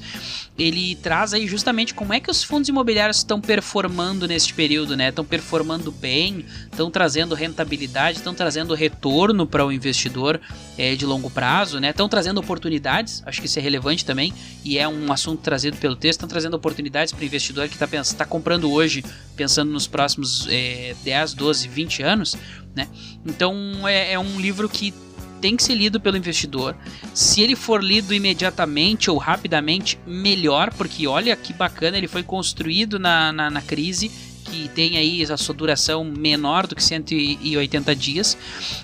Ele 0.59 0.95
traz 0.97 1.33
aí 1.33 1.47
justamente 1.47 1.95
como 1.95 2.13
é 2.13 2.21
que 2.21 2.31
os 2.31 2.45
fundos 2.45 2.69
imobiliários 2.69 3.17
estão 3.17 3.41
performando 3.41 4.29
neste 4.29 4.53
período, 4.53 4.95
né? 4.95 5.09
Estão 5.09 5.25
performando 5.25 5.91
bem, 5.91 6.45
estão 6.71 6.91
trazendo 6.91 7.35
rentabilidade, 7.35 8.19
estão 8.19 8.35
trazendo 8.35 8.75
retorno 8.75 9.47
para 9.47 9.65
o 9.65 9.73
investidor 9.73 10.39
é, 10.77 10.95
de 10.95 11.07
longo 11.07 11.31
prazo, 11.31 11.81
né? 11.81 11.91
Estão 11.91 12.11
trazendo 12.11 12.39
oportunidades, 12.39 13.23
acho 13.25 13.41
que 13.41 13.47
isso 13.47 13.59
é 13.59 13.63
relevante 13.63 14.05
também, 14.05 14.35
e 14.63 14.77
é 14.77 14.87
um 14.87 15.11
assunto 15.11 15.41
trazido 15.41 15.79
pelo 15.79 15.97
texto, 15.97 16.19
estão 16.19 16.29
trazendo 16.29 16.57
oportunidades 16.57 17.11
para 17.11 17.23
o 17.23 17.25
investidor 17.25 17.69
que 17.69 17.83
está 17.83 17.87
tá 18.15 18.27
comprando 18.27 18.71
hoje, 18.71 19.03
pensando 19.35 19.73
nos 19.73 19.87
próximos 19.87 20.47
é, 20.51 20.95
10, 21.03 21.33
12, 21.33 21.70
20 21.71 22.03
anos, 22.03 22.37
né? 22.75 22.89
Então 23.25 23.87
é, 23.87 24.13
é 24.13 24.19
um 24.19 24.41
livro 24.41 24.69
que 24.69 24.93
tem 25.41 25.57
que 25.57 25.63
ser 25.63 25.75
lido 25.75 25.99
pelo 25.99 26.17
investidor. 26.17 26.77
Se 27.15 27.41
ele 27.41 27.57
for 27.57 27.83
lido 27.83 28.13
imediatamente 28.13 29.11
ou 29.11 29.17
rapidamente, 29.17 29.99
melhor, 30.07 30.73
porque 30.75 31.07
olha 31.07 31.35
que 31.35 31.53
bacana, 31.53 31.97
ele 31.97 32.07
foi 32.09 32.23
construído 32.23 32.99
na, 32.99 33.33
na, 33.33 33.51
na 33.51 33.63
crise 33.63 34.11
que 34.45 34.69
tem 34.69 34.99
aí 34.99 35.23
a 35.23 35.37
sua 35.37 35.55
duração 35.55 36.05
menor 36.05 36.67
do 36.67 36.75
que 36.75 36.83
180 36.83 37.95
dias. 37.95 38.37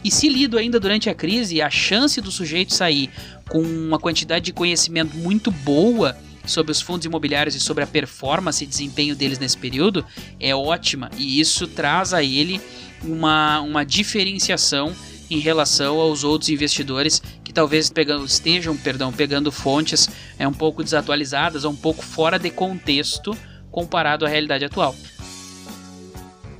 E 0.03 0.11
se 0.11 0.28
lido 0.28 0.57
ainda 0.57 0.78
durante 0.78 1.11
a 1.11 1.14
crise, 1.14 1.61
a 1.61 1.68
chance 1.68 2.20
do 2.20 2.30
sujeito 2.30 2.72
sair 2.72 3.11
com 3.49 3.61
uma 3.61 3.99
quantidade 3.99 4.47
de 4.47 4.53
conhecimento 4.53 5.16
muito 5.16 5.51
boa 5.51 6.16
sobre 6.47 6.72
os 6.72 6.80
fundos 6.80 7.05
imobiliários 7.05 7.55
e 7.55 7.61
sobre 7.61 7.84
a 7.84 7.86
performance 7.86 8.62
e 8.62 8.66
desempenho 8.66 9.14
deles 9.14 9.38
nesse 9.38 9.59
período 9.59 10.05
é 10.40 10.55
ótima. 10.55 11.11
E 11.18 11.40
isso 11.40 11.66
traz 11.66 12.14
a 12.14 12.22
ele 12.22 12.61
uma, 13.03 13.61
uma 13.61 13.84
diferenciação 13.84 14.94
em 15.30 15.38
relação 15.38 15.99
aos 15.99 16.24
outros 16.24 16.49
investidores 16.49 17.20
que 17.42 17.53
talvez 17.53 17.90
pegando, 17.90 18.24
estejam 18.24 18.76
perdão, 18.76 19.12
pegando 19.12 19.51
fontes 19.51 20.09
é, 20.38 20.47
um 20.47 20.53
pouco 20.53 20.82
desatualizadas 20.82 21.64
ou 21.64 21.72
um 21.72 21.76
pouco 21.76 22.05
fora 22.05 22.38
de 22.38 22.51
contexto 22.51 23.36
comparado 23.70 24.24
à 24.24 24.28
realidade 24.28 24.64
atual. 24.64 24.94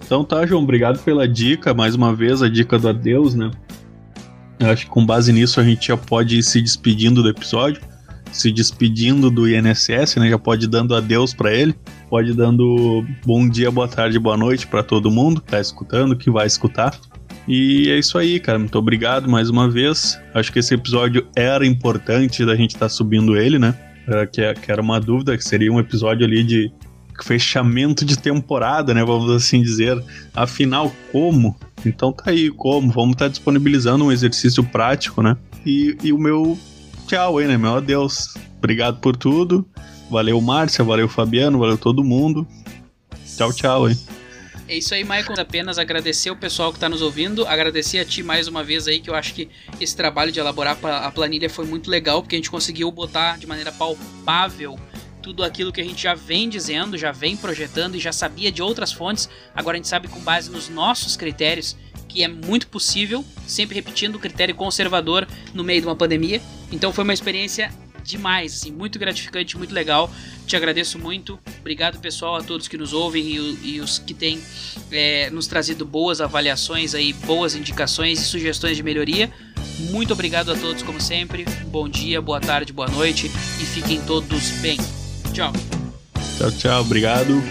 Então 0.05 0.25
tá, 0.25 0.47
João, 0.47 0.63
obrigado 0.63 1.03
pela 1.03 1.27
dica, 1.27 1.75
mais 1.75 1.95
uma 1.95 2.15
vez 2.15 2.43
a 2.43 2.49
dica 2.49 2.79
do 2.79 2.89
adeus, 2.89 3.35
né? 3.35 3.51
Eu 4.59 4.71
acho 4.71 4.85
que 4.85 4.91
com 4.91 5.05
base 5.05 5.33
nisso 5.33 5.61
a 5.61 5.65
gente 5.65 5.89
já 5.89 5.97
pode 5.97 6.39
ir 6.39 6.43
se 6.43 6.61
despedindo 6.63 7.23
do 7.23 7.29
episódio, 7.29 7.83
se 8.33 8.53
despedindo 8.53 9.31
do 9.31 9.49
INSS, 9.49 10.17
né? 10.17 10.29
Já 10.31 10.39
pode 10.39 10.67
ir 10.67 10.69
dando 10.69 10.95
adeus 10.95 11.33
para 11.33 11.53
ele, 11.53 11.75
pode 12.09 12.31
ir 12.31 12.35
dando 12.35 13.05
bom 13.25 13.49
dia, 13.49 13.71
boa 13.71 13.89
tarde, 13.89 14.19
boa 14.19 14.37
noite 14.37 14.67
para 14.67 14.83
todo 14.83 15.11
mundo 15.11 15.41
que 15.41 15.51
tá 15.51 15.61
escutando, 15.61 16.17
que 16.17 16.31
vai 16.31 16.47
escutar. 16.47 16.99
E 17.49 17.89
é 17.91 17.99
isso 17.99 18.19
aí, 18.19 18.41
cara. 18.41 18.59
Muito 18.59 18.77
obrigado 18.77 19.29
mais 19.29 19.49
uma 19.49 19.71
vez. 19.71 20.21
Acho 20.35 20.53
que 20.53 20.59
esse 20.59 20.75
episódio 20.75 21.27
era 21.37 21.65
importante 21.65 22.45
da 22.45 22.57
gente 22.57 22.71
estar 22.71 22.87
tá 22.87 22.89
subindo 22.89 23.37
ele, 23.37 23.59
né? 23.59 23.75
Que, 24.33 24.55
que 24.55 24.71
era 24.71 24.81
uma 24.81 25.01
dúvida, 25.01 25.37
que 25.37 25.45
seria 25.45 25.73
um 25.73 25.81
episódio 25.81 26.25
ali 26.25 26.43
de 26.43 26.73
fechamento 27.23 28.05
de 28.05 28.19
temporada, 28.19 28.93
né? 28.93 29.05
Vamos 29.05 29.31
assim 29.31 29.63
dizer. 29.63 30.03
Afinal, 30.35 30.95
como? 31.13 31.57
Então 31.85 32.13
tá 32.13 32.31
aí, 32.31 32.51
como? 32.51 32.91
Vamos 32.91 33.13
estar 33.13 33.27
tá 33.27 33.31
disponibilizando 33.31 34.05
um 34.05 34.13
exercício 34.13 34.63
prático, 34.65 35.23
né? 35.23 35.37
E, 35.65 35.97
e 36.03 36.13
o 36.13 36.19
meu 36.19 36.59
tchau 37.07 37.39
aí, 37.39 37.47
né? 37.47 37.57
Meu 37.57 37.77
adeus. 37.77 38.35
Obrigado 38.59 38.99
por 39.01 39.17
tudo. 39.17 39.67
Valeu, 40.11 40.41
Márcia. 40.41 40.85
Valeu, 40.85 41.09
Fabiano. 41.09 41.59
Valeu 41.59 41.79
todo 41.79 42.05
mundo. 42.05 42.47
Tchau, 43.37 43.53
tchau 43.53 43.87
aí. 43.87 43.97
É 44.69 44.77
isso 44.77 44.95
aí, 44.95 45.05
Michael. 45.05 45.39
Apenas 45.39 45.79
agradecer 45.79 46.31
o 46.31 46.37
pessoal 46.37 46.71
que 46.73 46.77
está 46.77 46.89
nos 46.89 47.01
ouvindo, 47.01 47.47
agradecer 47.47 48.01
a 48.01 48.05
ti 48.05 48.23
mais 48.23 48.49
uma 48.49 48.65
vez 48.65 48.89
aí, 48.89 48.99
que 48.99 49.09
eu 49.09 49.15
acho 49.15 49.33
que 49.33 49.49
esse 49.81 49.95
trabalho 49.95 50.33
de 50.33 50.41
elaborar 50.41 50.77
a 50.85 51.11
planilha 51.13 51.49
foi 51.49 51.65
muito 51.65 51.89
legal, 51.89 52.21
porque 52.21 52.35
a 52.35 52.39
gente 52.39 52.51
conseguiu 52.51 52.91
botar 52.91 53.39
de 53.39 53.47
maneira 53.47 53.71
palpável 53.71 54.77
tudo 55.23 55.45
aquilo 55.45 55.73
que 55.73 55.81
a 55.81 55.85
gente 55.85 56.03
já 56.03 56.15
vem 56.15 56.49
dizendo, 56.49 56.97
já 56.97 57.11
vem 57.11 57.37
projetando 57.37 57.97
e 57.97 58.01
já 58.01 58.13
sabia 58.13 58.51
de 58.51 58.63
outras 58.63 58.93
fontes. 58.93 59.29
Agora 59.55 59.77
a 59.77 59.79
gente 59.79 59.89
sabe 59.89 60.07
com 60.09 60.21
base 60.21 60.51
nos 60.51 60.69
nossos 60.69 61.17
critérios 61.17 61.77
é 62.23 62.29
muito 62.29 62.67
possível, 62.69 63.25
sempre 63.47 63.75
repetindo 63.75 64.17
o 64.17 64.19
critério 64.19 64.55
conservador 64.55 65.27
no 65.55 65.63
meio 65.63 65.81
de 65.81 65.87
uma 65.87 65.97
pandemia. 65.97 66.41
Então 66.73 66.93
foi 66.93 67.05
uma 67.05 67.15
experiência 67.15 67.73
demais, 68.07 68.55
assim, 68.55 68.71
muito 68.71 68.99
gratificante, 68.99 69.57
muito 69.59 69.75
legal. 69.75 70.11
Te 70.47 70.57
agradeço 70.57 70.99
muito. 70.99 71.39
Obrigado, 71.61 71.99
pessoal, 71.99 72.37
a 72.37 72.43
todos 72.43 72.69
que 72.69 72.79
nos 72.79 72.93
ouvem 72.93 73.25
e, 73.25 73.75
e 73.75 73.81
os 73.81 73.99
que 73.99 74.15
têm 74.15 74.41
é, 74.91 75.29
nos 75.31 75.47
trazido 75.47 75.85
boas 75.85 76.21
avaliações 76.21 76.95
aí, 76.95 77.13
boas 77.13 77.55
indicações 77.55 78.21
e 78.21 78.25
sugestões 78.25 78.77
de 78.77 78.83
melhoria. 78.83 79.31
Muito 79.91 80.13
obrigado 80.13 80.53
a 80.53 80.57
todos, 80.57 80.83
como 80.83 81.01
sempre. 81.01 81.45
Bom 81.67 81.89
dia, 81.89 82.23
boa 82.23 82.41
tarde, 82.41 82.73
boa 82.73 82.89
noite 82.89 83.27
e 83.27 83.67
fiquem 83.67 84.01
todos 84.03 84.51
bem. 84.63 84.79
Tchau. 85.33 85.53
Tchau, 86.39 86.53
tchau. 86.53 86.81
Obrigado. 86.83 87.43